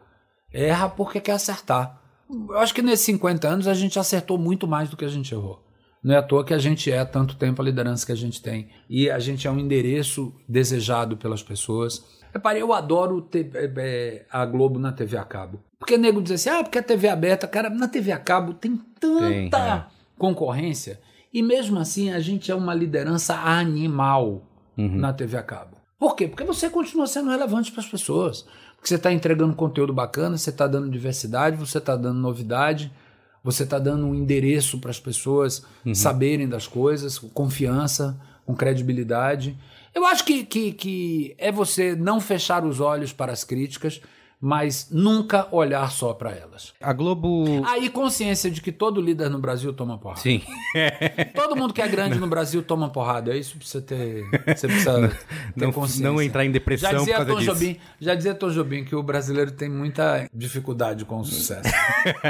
erra 0.51 0.89
porque 0.89 1.21
quer 1.21 1.33
acertar. 1.33 2.01
Eu 2.29 2.57
acho 2.57 2.73
que 2.73 2.81
nesses 2.81 3.05
50 3.05 3.47
anos 3.47 3.67
a 3.67 3.73
gente 3.73 3.97
acertou 3.97 4.37
muito 4.37 4.67
mais 4.67 4.89
do 4.89 4.97
que 4.97 5.05
a 5.05 5.09
gente 5.09 5.33
errou. 5.33 5.64
Não 6.05 6.13
é 6.13 6.17
à 6.19 6.21
toa 6.21 6.45
que 6.45 6.53
a 6.53 6.59
gente 6.59 6.91
é 6.91 7.03
tanto 7.03 7.35
tempo 7.35 7.63
a 7.63 7.65
liderança 7.65 8.05
que 8.05 8.11
a 8.11 8.15
gente 8.15 8.39
tem. 8.39 8.69
E 8.87 9.09
a 9.09 9.17
gente 9.17 9.47
é 9.47 9.51
um 9.51 9.57
endereço 9.57 10.35
desejado 10.47 11.17
pelas 11.17 11.41
pessoas. 11.41 12.05
Repare, 12.31 12.59
eu 12.59 12.71
adoro 12.71 13.27
é, 13.33 13.71
é, 13.75 14.25
a 14.29 14.45
Globo 14.45 14.77
na 14.77 14.91
TV 14.91 15.17
a 15.17 15.23
cabo. 15.23 15.63
Porque 15.79 15.97
nego 15.97 16.21
diz 16.21 16.33
assim, 16.33 16.49
ah, 16.49 16.61
porque 16.61 16.77
a 16.77 16.83
TV 16.83 17.07
aberta, 17.09 17.47
cara, 17.47 17.71
na 17.71 17.87
TV 17.87 18.11
a 18.11 18.19
cabo 18.19 18.53
tem 18.53 18.79
tanta 18.99 19.29
tem, 19.49 19.49
é. 19.51 19.85
concorrência. 20.15 21.01
E 21.33 21.41
mesmo 21.41 21.79
assim 21.79 22.11
a 22.11 22.19
gente 22.19 22.51
é 22.51 22.55
uma 22.55 22.75
liderança 22.75 23.33
animal 23.33 24.43
uhum. 24.77 24.97
na 24.97 25.11
TV 25.11 25.37
a 25.37 25.43
cabo. 25.43 25.75
Por 25.97 26.15
quê? 26.15 26.27
Porque 26.27 26.43
você 26.43 26.69
continua 26.69 27.07
sendo 27.07 27.31
relevante 27.31 27.71
para 27.71 27.81
as 27.81 27.89
pessoas. 27.89 28.45
Porque 28.75 28.89
você 28.89 28.95
está 28.95 29.11
entregando 29.11 29.55
conteúdo 29.55 29.91
bacana, 29.91 30.37
você 30.37 30.51
está 30.51 30.67
dando 30.67 30.87
diversidade, 30.87 31.57
você 31.57 31.79
está 31.79 31.95
dando 31.95 32.19
novidade 32.19 32.93
você 33.45 33.61
está 33.61 33.77
dando 33.77 34.07
um 34.07 34.15
endereço 34.15 34.79
para 34.79 34.89
as 34.89 34.99
pessoas 34.99 35.63
uhum. 35.85 35.93
saberem 35.93 36.49
das 36.49 36.65
coisas, 36.65 37.19
com 37.19 37.29
confiança, 37.29 38.19
com 38.43 38.55
credibilidade. 38.55 39.55
Eu 39.93 40.03
acho 40.03 40.25
que, 40.25 40.43
que, 40.43 40.71
que 40.71 41.35
é 41.37 41.51
você 41.51 41.95
não 41.95 42.19
fechar 42.19 42.65
os 42.65 42.79
olhos 42.79 43.13
para 43.13 43.31
as 43.31 43.43
críticas, 43.43 44.01
mas 44.45 44.89
nunca 44.91 45.47
olhar 45.51 45.89
só 45.89 46.13
para 46.13 46.29
elas. 46.29 46.71
A 46.79 46.93
Globo. 46.93 47.65
Aí 47.65 47.89
consciência 47.89 48.51
de 48.51 48.61
que 48.61 48.71
todo 48.71 49.01
líder 49.01 49.27
no 49.27 49.39
Brasil 49.39 49.73
toma 49.73 49.97
porrada. 49.97 50.21
Sim. 50.21 50.43
Todo 51.33 51.55
mundo 51.55 51.73
que 51.73 51.81
é 51.81 51.87
grande 51.87 52.19
no 52.19 52.27
Brasil 52.27 52.61
toma 52.61 52.87
porrada. 52.91 53.33
É 53.33 53.37
isso 53.39 53.57
que 53.57 53.67
você 53.67 53.81
ter, 53.81 54.23
você 54.55 54.67
precisa 54.67 55.07
ter 55.09 55.65
Não, 55.65 55.71
consciência. 55.71 56.05
não 56.05 56.21
entrar 56.21 56.45
em 56.45 56.51
depressão 56.51 56.91
Já 56.91 56.95
por 56.95 56.99
dizia, 56.99 57.15
causa 57.15 57.31
Tom 57.31 57.39
disso. 57.39 57.53
Jobim, 57.53 57.79
já 57.99 58.13
dizia 58.13 58.35
Tom 58.35 58.49
Jobim 58.51 58.83
que 58.85 58.95
o 58.95 59.01
brasileiro 59.01 59.49
tem 59.49 59.67
muita 59.67 60.29
dificuldade 60.31 61.05
com 61.05 61.21
o 61.21 61.25
sucesso. 61.25 61.67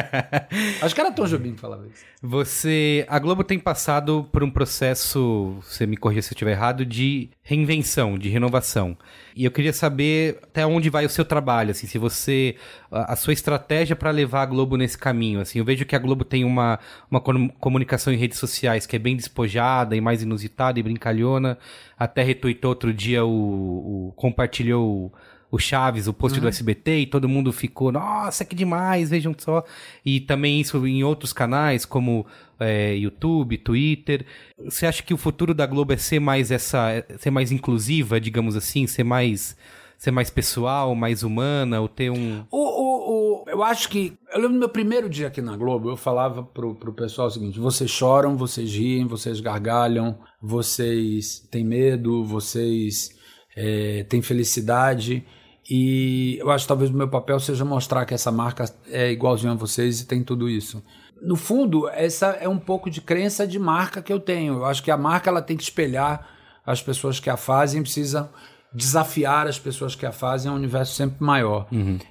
Acho 0.81 0.95
que 0.95 1.01
era 1.01 1.11
Tom 1.11 1.25
Jobim 1.25 1.53
que 1.53 1.59
falava 1.59 1.85
isso. 1.85 2.01
Você. 2.21 3.05
A 3.09 3.19
Globo 3.19 3.43
tem 3.43 3.59
passado 3.59 4.25
por 4.31 4.41
um 4.41 4.49
processo, 4.49 5.57
você 5.61 5.85
me 5.85 5.97
corrija 5.97 6.21
se 6.21 6.29
eu 6.29 6.35
estiver 6.35 6.51
errado, 6.51 6.85
de 6.85 7.29
reinvenção, 7.43 8.17
de 8.17 8.29
renovação. 8.29 8.97
E 9.35 9.43
eu 9.43 9.51
queria 9.51 9.73
saber 9.73 10.39
até 10.43 10.65
onde 10.65 10.89
vai 10.89 11.05
o 11.05 11.09
seu 11.09 11.25
trabalho, 11.25 11.71
assim, 11.71 11.85
se 11.87 11.97
você. 11.97 12.55
A, 12.89 13.13
a 13.13 13.15
sua 13.17 13.33
estratégia 13.33 13.95
para 13.95 14.09
levar 14.09 14.43
a 14.43 14.45
Globo 14.45 14.77
nesse 14.77 14.97
caminho. 14.97 15.41
Assim, 15.41 15.59
eu 15.59 15.65
vejo 15.65 15.85
que 15.85 15.95
a 15.95 15.99
Globo 15.99 16.23
tem 16.23 16.45
uma, 16.45 16.79
uma 17.11 17.19
com- 17.19 17.49
comunicação 17.59 18.13
em 18.13 18.17
redes 18.17 18.39
sociais 18.39 18.85
que 18.85 18.95
é 18.95 18.99
bem 18.99 19.15
despojada 19.15 19.95
e 19.95 19.99
mais 20.01 20.23
inusitada 20.23 20.79
e 20.79 20.83
brincalhona. 20.83 21.57
Até 21.99 22.23
retuitou 22.23 22.69
outro 22.69 22.93
dia 22.93 23.25
o. 23.25 24.09
o 24.09 24.13
compartilhou. 24.15 25.13
O- 25.55 25.59
Chaves, 25.59 26.07
o 26.07 26.13
post 26.13 26.39
do 26.39 26.47
SBT, 26.47 26.99
e 26.99 27.05
todo 27.05 27.27
mundo 27.29 27.51
ficou, 27.51 27.91
nossa, 27.91 28.43
que 28.45 28.55
demais, 28.55 29.09
vejam 29.09 29.33
só. 29.37 29.63
E 30.05 30.19
também 30.19 30.59
isso 30.61 30.85
em 30.85 31.03
outros 31.03 31.33
canais, 31.33 31.85
como 31.85 32.25
é, 32.59 32.95
YouTube, 32.95 33.57
Twitter. 33.57 34.25
Você 34.63 34.85
acha 34.85 35.01
que 35.03 35.13
o 35.13 35.17
futuro 35.17 35.53
da 35.53 35.65
Globo 35.65 35.93
é 35.93 35.97
ser 35.97 36.19
mais 36.19 36.51
essa. 36.51 36.91
é 36.91 37.05
ser 37.17 37.31
mais 37.31 37.51
inclusiva, 37.51 38.19
digamos 38.19 38.55
assim, 38.55 38.87
ser 38.87 39.03
mais. 39.03 39.55
ser 39.97 40.11
mais 40.11 40.29
pessoal, 40.29 40.93
mais 40.93 41.23
humana, 41.23 41.79
ou 41.81 41.87
ter 41.87 42.09
um. 42.11 42.43
O, 42.51 42.57
o, 42.57 43.43
o- 43.43 43.49
eu 43.49 43.63
acho 43.63 43.87
que. 43.89 44.13
Eu 44.33 44.39
lembro 44.41 44.53
do 44.53 44.59
meu 44.59 44.69
primeiro 44.69 45.09
dia 45.09 45.27
aqui 45.27 45.41
na 45.41 45.55
Globo, 45.57 45.89
eu 45.89 45.95
falava 45.97 46.43
pro, 46.43 46.75
pro 46.75 46.93
pessoal 46.93 47.27
o 47.27 47.31
seguinte: 47.31 47.59
vocês 47.59 47.89
choram, 47.89 48.35
vocês 48.37 48.73
riem, 48.73 49.07
vocês 49.07 49.39
gargalham, 49.39 50.17
vocês 50.41 51.39
têm 51.51 51.63
medo, 51.63 52.23
vocês 52.25 53.09
é, 53.55 54.03
têm 54.09 54.21
felicidade. 54.21 55.23
E 55.69 56.37
eu 56.39 56.51
acho 56.51 56.65
que 56.65 56.67
talvez 56.67 56.91
o 56.91 56.93
meu 56.93 57.07
papel 57.07 57.39
seja 57.39 57.65
mostrar 57.65 58.05
que 58.05 58.13
essa 58.13 58.31
marca 58.31 58.65
é 58.87 59.11
igualzinho 59.11 59.53
a 59.53 59.55
vocês 59.55 60.01
e 60.01 60.05
tem 60.05 60.23
tudo 60.23 60.47
isso. 60.47 60.83
No 61.21 61.35
fundo, 61.35 61.89
essa 61.89 62.27
é 62.27 62.47
um 62.47 62.59
pouco 62.59 62.89
de 62.89 63.01
crença 63.01 63.47
de 63.47 63.57
marca 63.57 64.01
que 64.01 64.13
eu 64.13 64.19
tenho. 64.19 64.55
Eu 64.55 64.65
acho 64.65 64.83
que 64.83 64.91
a 64.91 64.97
marca 64.97 65.29
ela 65.29 65.41
tem 65.41 65.57
que 65.57 65.63
espelhar 65.63 66.27
as 66.65 66.81
pessoas 66.81 67.19
que 67.19 67.29
a 67.29 67.37
fazem, 67.37 67.81
precisa 67.81 68.29
desafiar 68.71 69.47
as 69.47 69.57
pessoas 69.57 69.95
que 69.95 70.05
a 70.05 70.11
fazem 70.11 70.51
a 70.51 70.53
um 70.53 70.57
universo 70.57 70.93
sempre 70.93 71.23
maior. 71.23 71.67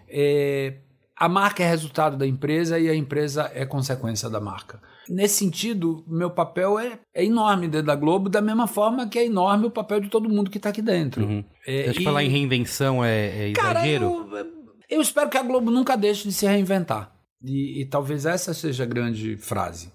É, 0.09 0.75
a 1.17 1.29
marca 1.29 1.63
é 1.63 1.69
resultado 1.69 2.17
da 2.17 2.27
empresa 2.27 2.79
e 2.79 2.89
a 2.89 2.95
empresa 2.95 3.51
é 3.55 3.65
consequência 3.65 4.29
da 4.29 4.41
marca. 4.41 4.81
Nesse 5.09 5.37
sentido, 5.37 6.05
meu 6.09 6.31
papel 6.31 6.79
é, 6.79 6.99
é 7.15 7.25
enorme 7.25 7.69
dentro 7.69 7.87
da 7.89 7.95
Globo, 7.95 8.29
da 8.29 8.41
mesma 8.41 8.67
forma 8.67 9.07
que 9.09 9.19
é 9.19 9.27
enorme 9.27 9.67
o 9.67 9.71
papel 9.71 10.01
de 10.01 10.09
todo 10.09 10.29
mundo 10.29 10.51
que 10.51 10.57
está 10.57 10.71
aqui 10.71 10.81
dentro. 10.83 11.45
É, 11.67 11.83
Acho 11.89 11.95
que 11.95 12.01
e- 12.01 12.05
falar 12.05 12.25
em 12.25 12.29
reinvenção 12.31 13.05
é, 13.05 13.51
é 13.51 13.53
Cara, 13.53 13.81
exagero. 13.81 14.05
eu, 14.33 14.47
eu 14.89 15.01
espero 15.01 15.29
que 15.29 15.37
a 15.37 15.43
Globo 15.43 15.71
nunca 15.71 15.97
deixe 15.97 16.27
de 16.27 16.33
se 16.33 16.47
reinventar. 16.47 17.13
E, 17.43 17.83
e 17.83 17.87
talvez 17.87 18.25
essa 18.25 18.55
seja 18.55 18.85
a 18.85 18.87
grande 18.87 19.37
frase. 19.37 19.93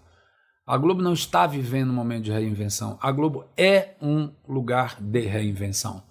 A 0.65 0.77
Globo 0.77 1.01
não 1.01 1.13
está 1.13 1.47
vivendo 1.47 1.89
um 1.89 1.95
momento 1.95 2.25
de 2.25 2.31
reinvenção. 2.31 2.99
A 3.01 3.11
Globo 3.11 3.43
é 3.57 3.95
um 3.99 4.31
lugar 4.47 5.01
de 5.01 5.21
reinvenção. 5.21 6.03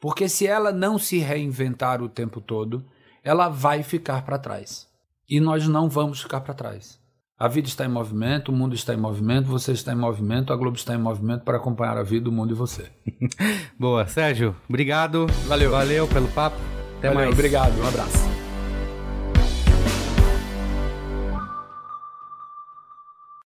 Porque 0.00 0.28
se 0.28 0.46
ela 0.48 0.72
não 0.72 0.98
se 0.98 1.18
reinventar 1.18 2.02
o 2.02 2.08
tempo 2.08 2.40
todo, 2.40 2.84
ela 3.22 3.48
vai 3.48 3.84
ficar 3.84 4.24
para 4.24 4.36
trás. 4.36 4.88
E 5.30 5.38
nós 5.40 5.68
não 5.68 5.88
vamos 5.88 6.20
ficar 6.20 6.40
para 6.40 6.52
trás. 6.52 6.98
A 7.36 7.48
vida 7.48 7.66
está 7.66 7.84
em 7.84 7.88
movimento, 7.88 8.50
o 8.50 8.54
mundo 8.54 8.76
está 8.76 8.94
em 8.94 8.96
movimento, 8.96 9.46
você 9.48 9.72
está 9.72 9.92
em 9.92 9.96
movimento, 9.96 10.52
a 10.52 10.56
Globo 10.56 10.76
está 10.76 10.94
em 10.94 10.98
movimento 10.98 11.42
para 11.42 11.56
acompanhar 11.56 11.98
a 11.98 12.02
vida, 12.02 12.28
o 12.28 12.32
mundo 12.32 12.52
e 12.52 12.54
você. 12.54 12.88
Boa, 13.78 14.06
Sérgio, 14.06 14.54
obrigado. 14.68 15.26
Valeu. 15.48 15.72
Valeu 15.72 16.06
pelo 16.06 16.28
papo. 16.28 16.56
Até 16.98 17.08
Valeu, 17.08 17.24
mais. 17.24 17.32
Obrigado, 17.32 17.76
um 17.80 17.88
abraço. 17.88 18.43